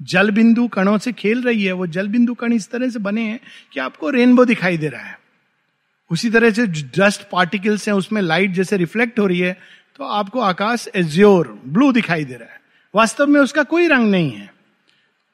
जल 0.01 0.31
बिंदु 0.31 0.67
कणों 0.69 0.97
से 0.99 1.13
खेल 1.13 1.43
रही 1.43 1.65
है। 1.65 1.73
वो 1.73 1.87
जल 1.87 2.09
बिंदु 2.09 2.35
कण 2.35 2.53
इस 2.53 2.71
तरह 2.71 2.89
से 2.89 2.99
बने 2.99 3.23
हैं 3.23 3.41
कि 3.73 3.81
आपको 3.81 4.11
रेनबो 4.11 4.45
दिखाई 4.45 4.77
दे 4.77 4.89
रहा 4.89 5.03
है। 5.03 5.19
उसी 6.11 6.31
तरह 6.31 6.51
से 6.51 6.67
डस्ट 6.67 7.29
पार्टिकल्स 7.31 7.89
हैं, 7.89 7.95
उसमें 7.95 8.23
लाइट 8.23 8.51
जैसे 8.51 8.77
रिफ्लेक्ट 8.77 9.19
हो 9.19 9.27
रही 9.27 9.39
है 9.39 9.53
तो 9.97 10.05
आपको 10.05 10.41
आकाश 10.41 10.89
एज्योर, 10.95 11.49
ब्लू 11.67 11.91
दिखाई 11.93 12.25
दे 12.25 12.35
रहा 12.35 12.53
है। 12.53 12.61
वास्तव 12.95 13.27
में 13.27 13.41
उसका 13.41 13.63
कोई 13.63 13.87
रंग 13.89 14.11
नहीं 14.11 14.31
है। 14.31 14.51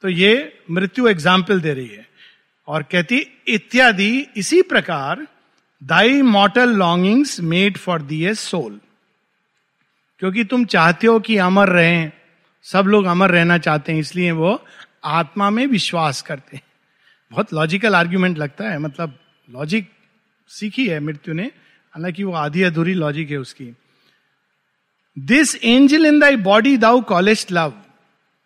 तो 0.02 0.08
ये 0.08 0.58
मृत्यु 0.70 1.06
एग्ज़ाम्पल 1.08 1.60
दे 1.60 1.72
रही 1.74 1.86
है। 1.86 2.06
और 2.68 2.82
कहती, 2.82 3.18
इत्यादि, 3.48 4.26
इसी 4.36 4.60
प्रकार 4.62 5.26
thy 5.82 6.22
mortal 6.22 6.74
longings 6.76 7.40
made 7.40 7.76
for 7.76 8.02
thee 8.02 8.24
a 8.24 8.34
soul 8.34 8.80
क्योंकि 10.20 10.44
तुम 10.44 10.64
चाहते 10.64 11.06
हो 11.06 11.18
कि 11.20 11.36
अमर 11.36 11.68
रहें, 11.68 12.12
सब 12.64 12.84
लोग 12.86 13.04
अमर 13.04 13.30
रहना 13.30 13.58
चाहते 13.58 13.92
हैं, 13.92 14.00
इसलिए 14.00 14.30
वो 14.32 14.64
आत्मा 15.04 15.50
में 15.50 15.66
विश्वास 15.66 16.22
करते 16.22 16.56
हैं। 16.56 16.62
बहुत 17.30 17.52
लॉजिकल 17.54 17.94
आर्ग्यूमेंट 17.94 18.38
लगता 18.38 18.68
है 18.68 18.78
मतलब 18.78 19.18
लॉजिक 19.48 19.90
सीखी 20.50 20.86
है 20.88 21.00
मृत्यु 21.00 21.34
ने, 21.34 21.44
हालाँकि 21.94 22.24
वो 22.24 22.32
आधी 22.32 22.62
अधूरी 22.62 22.94
लॉजिक 22.94 23.30
है 23.30 23.36
उसकी। 23.36 23.72
This 25.16 25.54
angel 25.56 26.06
in 26.06 26.18
thy 26.20 26.36
body 26.36 26.76
thou 26.76 27.00
callest 27.00 27.46
love 27.50 27.72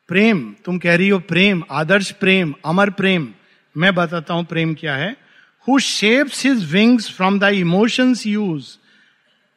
प्रेम, 0.08 0.54
तुम 0.64 0.78
कह 0.78 0.96
रही 0.96 1.08
हो 1.08 1.18
प्रेम, 1.18 1.62
आदर्श 1.70 2.10
प्रेम, 2.10 2.54
अमर 2.64 2.90
प्रेम। 2.90 3.28
मैं 3.76 3.94
बताता 3.94 4.34
हूँ 4.34 4.44
प्रेम 4.44 4.74
क्या 4.74 4.96
है। 4.96 5.16
Who 5.68 5.78
shapes 5.78 6.44
his 6.46 6.70
wings 6.72 7.10
from 7.16 7.38
the 7.40 7.52
emotions 7.54 8.26
hues 8.26 8.76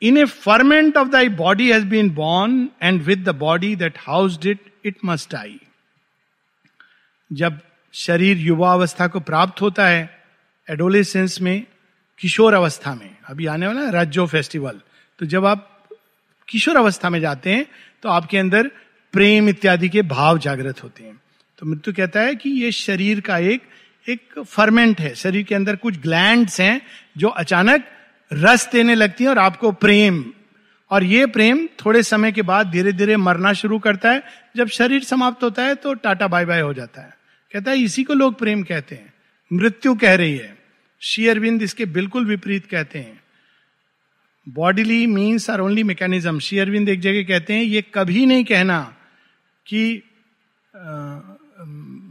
in 0.01 0.17
a 0.17 0.25
ferment 0.25 0.97
of 0.97 1.07
thy 1.09 1.29
body 1.41 1.71
has 1.71 1.85
been 1.87 2.09
born 2.15 2.67
and 2.83 3.01
with 3.03 3.29
the 3.29 3.35
body 3.37 3.75
that 3.75 3.97
housed 4.07 4.45
it 4.45 4.71
it 4.85 4.97
must 5.05 5.35
die 5.35 5.59
जब 7.31 7.59
शरीर 7.93 8.37
युवा 8.37 8.71
अवस्था 8.73 9.07
को 9.07 9.19
प्राप्त 9.19 9.61
होता 9.61 9.85
है 9.87 10.09
एडोलेसेंस 10.67 11.39
में, 11.41 11.65
किशोर 12.19 12.53
अवस्था 12.53 12.93
में, 12.95 13.17
अभी 13.29 13.45
आने 13.45 13.67
वाला 13.67 13.81
है, 13.81 13.91
राज्यो 13.91 14.25
फेस्टिवल 14.27 14.79
तो 15.19 15.25
जब 15.25 15.45
आप 15.45 15.69
किशोर 16.47 16.77
अवस्था 16.77 17.09
में 17.09 17.19
जाते 17.21 17.53
हैं 17.53 17.65
तो 18.03 18.09
आपके 18.09 18.37
अंदर 18.37 18.67
प्रेम 19.13 19.49
इत्यादि 19.49 19.89
के 19.89 20.01
भाव 20.01 20.37
जागृत 20.37 20.83
होते 20.83 21.03
हैं। 21.03 21.19
तो 21.59 21.65
मृत्यु 21.65 21.93
कहता 21.93 22.21
है 22.21 22.35
कि 22.35 22.49
ये 22.49 22.71
शरीर 22.71 23.19
का 23.21 23.37
एक 23.37 23.61
एक 24.07 24.39
फर्मेंट 24.39 24.99
है। 24.99 25.13
शरीर 25.15 25.43
के 25.43 25.55
अंदर 25.55 25.75
कुछ 25.75 25.99
ग्लैंड्स 25.99 26.59
हैं 26.61 26.81
जो 27.17 27.27
अचानक 27.27 27.85
रस 28.31 28.67
देने 28.71 28.95
लगती 28.95 29.23
हैं 29.23 29.31
और 29.31 29.37
आपको 29.37 29.71
प्रेम। 29.71 30.23
और 30.91 31.03
ये 31.03 31.25
प्रेम 31.25 31.67
थोड़े 31.85 32.03
समय 32.03 32.31
के 32.31 32.41
बाद 32.41 32.67
धीरे 32.67 32.91
धीरे 32.93 33.17
मरना 33.17 33.53
शुरू 33.53 33.79
करता 33.79 34.11
है। 34.11 34.23
जब 34.55 34.67
शरीर 34.67 35.03
समाप्त 35.03 35.43
होता 35.43 35.63
है 35.63 35.75
तो 35.75 35.93
टाटा 35.93 36.27
बाय 36.27 36.45
बाय 36.45 36.61
हो 36.61 36.73
जाता 36.73 37.01
है। 37.01 37.17
कहता 37.53 37.71
है, 37.71 37.77
इसी 37.77 38.03
को 38.03 38.13
लोग 38.13 38.37
प्रेम 38.39 38.63
कहते 38.63 38.95
हैं। 38.95 39.13
मृत्यु 39.51 39.95
कह 39.95 40.15
रही 40.15 40.37
है। 40.37 40.57
शेयरविंद 41.01 41.61
इसके 41.61 41.85
बिल्कुल 41.85 42.25
विपरीत 42.25 42.65
कहते 42.65 42.99
हैं। 42.99 43.21
Bodily 44.47 45.07
means 45.07 45.49
are 45.49 45.59
only 45.59 45.83
mechanism 45.83 46.39
Sri Aurobindo 46.39 46.89
एक 46.89 46.99
जगह 46.99 47.23
कहते 47.23 47.53
हैं, 47.53 47.63
ये 47.63 47.83
कभी 47.93 48.25
नहीं 48.25 48.43
कहना 48.43 48.95
कि 49.65 50.03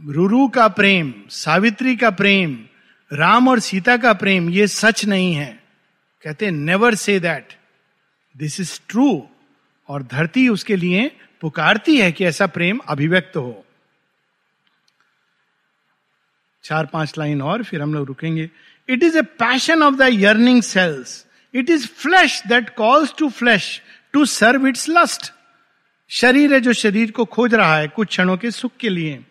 रुरु 0.09 0.47
का 0.47 0.67
प्रेम, 0.67 1.13
सावित्री 1.29 1.95
का 1.95 2.09
प्रेम, 2.09 2.65
राम 3.13 3.47
और 3.47 3.59
सीता 3.59 3.97
का 3.97 4.13
प्रेम, 4.13 4.49
ये 4.49 4.67
सच 4.67 5.05
नहीं 5.05 5.33
है। 5.33 5.63
कहते 6.23 6.51
never 6.51 6.95
say 6.95 7.19
that 7.19 7.53
this 8.37 8.59
is 8.59 8.81
true 8.89 9.27
और 9.87 10.03
धरती 10.03 10.49
उसके 10.49 10.75
लिए 10.75 11.15
पुकारती 11.41 11.97
है 11.97 12.11
कि 12.11 12.25
ऐसा 12.25 12.47
प्रेम 12.47 12.77
अभिव्यक्त 12.77 13.37
हो। 13.37 13.65
चार 16.63 16.85
पाँच 16.85 17.13
लाइन 17.17 17.41
और, 17.41 17.63
फिर 17.63 17.81
हम 17.81 17.93
लोग 17.93 18.07
रुकेंगे। 18.07 18.49
It 18.89 19.03
is 19.03 19.17
a 19.17 19.21
passion 19.21 19.83
of 19.83 19.95
the 19.95 20.01
yearning 20.01 20.61
cells 20.61 21.25
it 21.53 21.69
is 21.69 21.87
flesh 21.87 22.43
that 22.47 22.75
calls 22.75 23.13
to 23.17 23.29
flesh 23.29 23.81
to 24.13 24.25
serve 24.25 24.67
its 24.67 24.89
lust 24.89 25.33
शरीर 26.09 26.53
है 26.53 26.59
जो 26.59 26.73
शरीर 26.73 27.11
को 27.11 27.25
खोज 27.25 27.53
रहा 27.53 27.77
है 27.77 27.87
कुछ 27.87 28.07
क्षणों 28.07 28.37
के 28.37 28.51
सुख 28.51 28.71
के 28.79 28.89
लिए। 28.89 29.25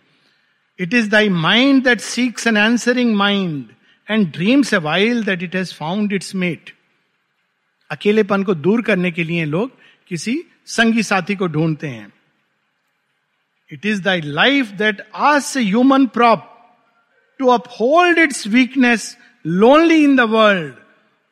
It 0.79 0.95
is 0.95 1.09
thy 1.11 1.29
mind 1.29 1.83
that 1.85 2.01
seeks 2.01 2.47
an 2.47 2.57
answering 2.57 3.15
mind 3.17 3.65
and 4.09 4.31
dreams 4.33 4.73
a 4.75 4.77
while 4.77 5.25
that 5.25 5.43
it 5.43 5.55
has 5.57 5.75
found 5.75 6.13
its 6.13 6.35
mate 6.35 6.75
अकेलेपन 7.91 8.45
को 8.45 8.55
दूर 8.55 8.83
करने 8.83 9.11
के 9.13 9.25
लिए 9.25 9.45
लोग 9.45 9.77
किसी 10.11 10.43
संगी 10.67 11.03
साथी 11.03 11.35
को 11.37 11.47
ढूंढते 11.47 11.89
हैं। 11.89 12.13
It 13.71 13.87
is 13.87 14.03
thy 14.03 14.21
life 14.21 14.71
that 14.79 15.01
us 15.15 15.57
human 15.57 16.07
prop 16.07 16.49
to 17.41 17.47
uphold 17.49 18.19
its 18.19 18.47
weakness 18.47 19.17
lonely 19.45 20.03
in 20.05 20.17
the 20.17 20.21
world 20.31 20.75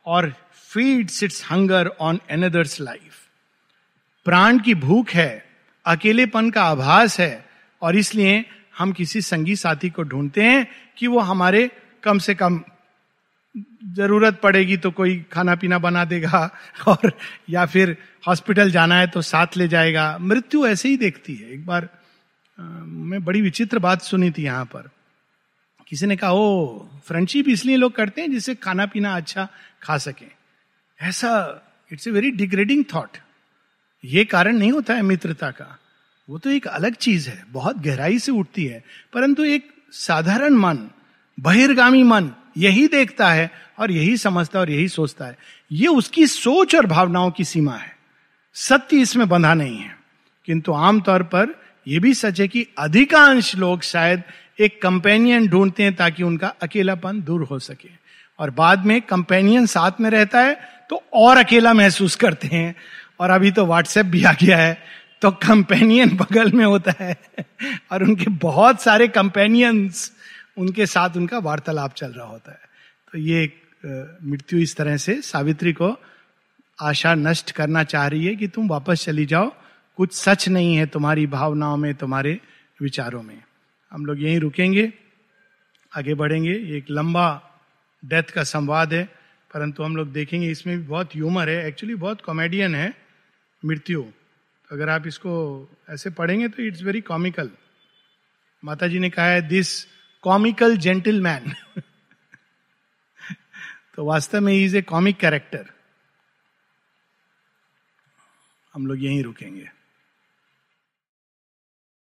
और 0.07 0.33
feeds 0.71 1.23
its 1.23 1.45
hunger 1.51 1.89
on 2.01 2.21
another's 2.31 2.81
life 2.81 3.27
प्राण 4.27 4.59
की 4.59 4.75
भूख 4.75 5.11
है, 5.11 5.45
अकेलेपन 5.87 6.51
का 6.51 6.63
आभास 6.63 7.19
है 7.21 7.45
और 7.83 7.97
इसलिए 7.97 8.45
हम 8.81 8.93
किसी 8.93 9.21
संगी 9.23 9.57
साथी 9.57 9.91
को 9.91 10.03
ढूंढते 10.03 10.43
हैं 10.43 10.67
कि 10.97 11.07
वो 11.07 11.19
हमारे 11.21 11.71
कम 12.03 12.19
से 12.19 12.35
कम 12.35 12.61
ज़रूरत 13.97 14.41
पड़ेगी 14.41 14.77
तो 14.77 14.91
कोई 14.91 15.17
खाना 15.33 15.55
पीना 15.55 15.79
बना 15.79 16.05
देगा 16.05 16.39
और 16.89 17.13
या 17.51 17.65
फिर 17.67 17.97
हॉस्पिटल 18.27 18.71
जाना 18.71 18.99
है 18.99 19.07
तो 19.07 19.23
साथ 19.23 19.57
ले 19.57 19.67
जाएगा। 19.69 20.17
मृत्यु 20.21 20.67
ऐसे 20.67 20.89
ही 20.89 20.97
देखती 20.97 21.35
है। 21.35 21.51
एक 21.53 21.67
बार 21.67 21.89
मैं 22.59 23.23
बड़ी 23.25 23.41
विचित्र 23.41 23.79
बात 23.79 24.03
सुनी 24.03 24.31
थी 24.31 24.45
यहाँ 24.45 24.65
पर। 24.65 24.89
किसी 25.89 26.07
ने 26.07 26.17
कहा 26.17 26.31
ओ 26.31 26.79
फ्रेंडशिप 27.05 27.49
इसलिए 27.49 27.77
लोग 27.77 27.93
करते 27.93 28.21
हैं 28.21 28.31
जिससे 28.31 28.55
खाना 28.55 28.87
पीना 28.87 29.15
अच्छा 29.17 29.49
खा 29.83 29.99
सके। 29.99 30.27
ऐसा 31.01 31.33
it's 31.93 32.09
a 32.09 32.11
very 32.11 32.31
degrading 32.31 32.85
thought 32.95 33.17
ये 34.05 34.25
कारण 34.25 34.57
नहीं 34.57 34.73
होता 34.73 34.95
है 34.95 35.03
मित्रता 35.03 35.51
का। 35.51 35.79
वो 36.31 36.39
तो 36.39 36.51
एक 36.51 36.67
अलग 36.67 36.95
चीज़ 36.95 37.29
है, 37.29 37.45
बहुत 37.51 37.79
गहराई 37.79 38.19
से 38.19 38.33
उठती 38.33 38.65
है, 38.65 38.85
परंतु 39.13 39.45
एक 39.45 39.71
साधारण 39.93 40.55
मन, 40.55 40.79
बहिर्गामी 41.41 42.03
मन 42.03 42.31
यही 42.59 42.87
देखता 42.87 43.33
है 43.33 43.51
और 43.79 43.91
यही 43.91 44.17
समझता 44.17 44.59
है 44.59 44.61
और 44.61 44.71
यही 44.71 44.89
सोचता 44.89 45.25
है। 45.25 45.39
ये 45.73 45.87
उसकी 45.87 46.27
सोच 46.27 46.75
और 46.75 46.87
भावनाओं 46.87 47.31
की 47.31 47.45
सीमा 47.45 47.77
है। 47.77 47.97
सत्य 48.55 48.97
इसमें 48.97 49.29
बंधा 49.29 49.55
नहीं 49.55 49.79
है। 49.79 49.97
किंतु 50.47 50.73
आमतौर 50.73 51.23
पर 51.23 51.61
यह 51.89 52.01
भी 52.01 52.15
सच 52.15 52.41
है 52.41 52.49
कि 52.49 52.67
अधिकांश 52.79 53.57
लोग 53.57 53.83
शायद 53.83 54.23
एक 54.61 54.83
कंपेनियन 54.83 55.49
ढूंढते 55.49 55.83
हैं 55.83 55.97
ताकि 55.97 56.23
उनका 56.23 56.49
अकेलापन 56.49 57.23
दूर 57.23 57.43
हो 57.43 57.59
सके। 57.59 57.91
और 58.39 58.51
बाद 58.51 58.87
में 58.87 59.03
कंपेनियन 59.03 59.67
साथ 59.67 59.93
में 60.01 60.11
रहता 60.11 60.41
है 60.41 60.61
तो 60.91 61.03
और 61.13 61.37
अकेला 61.37 61.75
महसूस 61.75 62.17
करते 62.17 62.49
हैं। 62.49 62.77
और 63.21 63.31
अभी 63.31 63.51
तो 63.51 63.67
व्हाट्सएप 63.67 64.07
भी 64.07 64.25
आ 64.25 64.33
गया 64.33 64.59
है। 64.59 65.00
तो 65.23 65.31
कंपेनियन 65.31 66.17
बगल 66.17 66.53
में 66.53 66.65
होता 66.65 66.95
है। 67.01 67.21
और 67.93 68.03
उनके 68.03 68.31
बहुत 68.31 68.83
सारे 68.83 69.09
कंपेनियंस 69.09 70.13
उनके 70.59 70.87
साथ 70.87 71.11
उनका 71.17 71.39
वार्तालाप 71.39 71.95
चल 71.95 72.13
रहा 72.13 72.27
होता 72.27 72.53
है। 72.53 72.61
तो 73.13 73.19
ये 73.19 73.53
मृत्यु 74.25 74.59
इस 74.59 74.77
तरह 74.77 74.97
से 74.97 75.23
सावित्री 75.23 75.73
को 75.73 75.99
आशा 76.83 77.15
नष्ट 77.15 77.51
करना 77.51 77.85
चाह 77.85 78.07
रही 78.07 78.27
है 78.27 78.37
कि 78.37 78.49
तुम 78.49 78.69
वापस 78.69 79.05
चली 79.05 79.27
जाओ। 79.27 79.53
कुछ 79.97 80.13
सच 80.13 80.49
नहीं 80.49 80.77
है 80.77 80.87
तुम्हारी 80.87 81.27
भावनाओं 81.27 81.77
में, 81.77 81.95
तुम्हारे 81.95 82.41
विचारों 82.83 83.23
में। 83.23 83.43
हम 83.93 84.07
लोग 84.07 84.23
यहीं 84.23 84.41
रुकेंगे, 84.41 84.93
आगे 85.97 86.15
बढ़ेंगे। 86.15 86.77
एक 86.77 86.85
लंबा 86.91 87.43
डेथ 88.05 88.23
का 88.23 88.45
संवाद 88.45 88.95
है, 88.95 89.05
परंतु 89.55 89.83
हम 89.83 89.97
लोग 89.97 90.13
देखेंगे, 90.13 90.51
इसमें 90.51 90.79
भी 90.79 90.85
बहुत 90.85 91.11
ह्यूमर 91.15 91.49
है। 91.49 91.69
एक्चुअली 91.69 91.95
बहुत 91.95 92.21
कॉमेडियन 92.21 92.75
है, 92.75 92.95
मृत्यु। 93.65 94.05
अगर 94.71 94.89
आप 94.89 95.07
इसको 95.07 95.33
ऐसे 95.91 96.11
पढ़ेंगे 96.11 96.49
तो 96.49 96.63
इट्स 96.63 96.83
वेरी 96.83 97.01
कॉमिकल 97.01 97.51
माता 98.63 98.87
जी 98.87 98.99
ने 98.99 99.11
कहा 99.11 99.27
है 99.27 99.43
दिस 99.49 99.85
कॉमिकल 100.23 100.77
जेंटल 100.77 101.21
मैन 101.21 101.55
तो 103.97 104.05
वास्तव 104.05 104.41
में 104.41 104.53
इज़ 104.55 104.77
ए 104.77 104.83
कॉमिक 104.83 105.17
कैरेक्टर 105.17 105.67
हम 108.75 108.87
लोग 108.87 109.03
यहीं 109.03 109.23
रुकेंगे। 109.23 109.69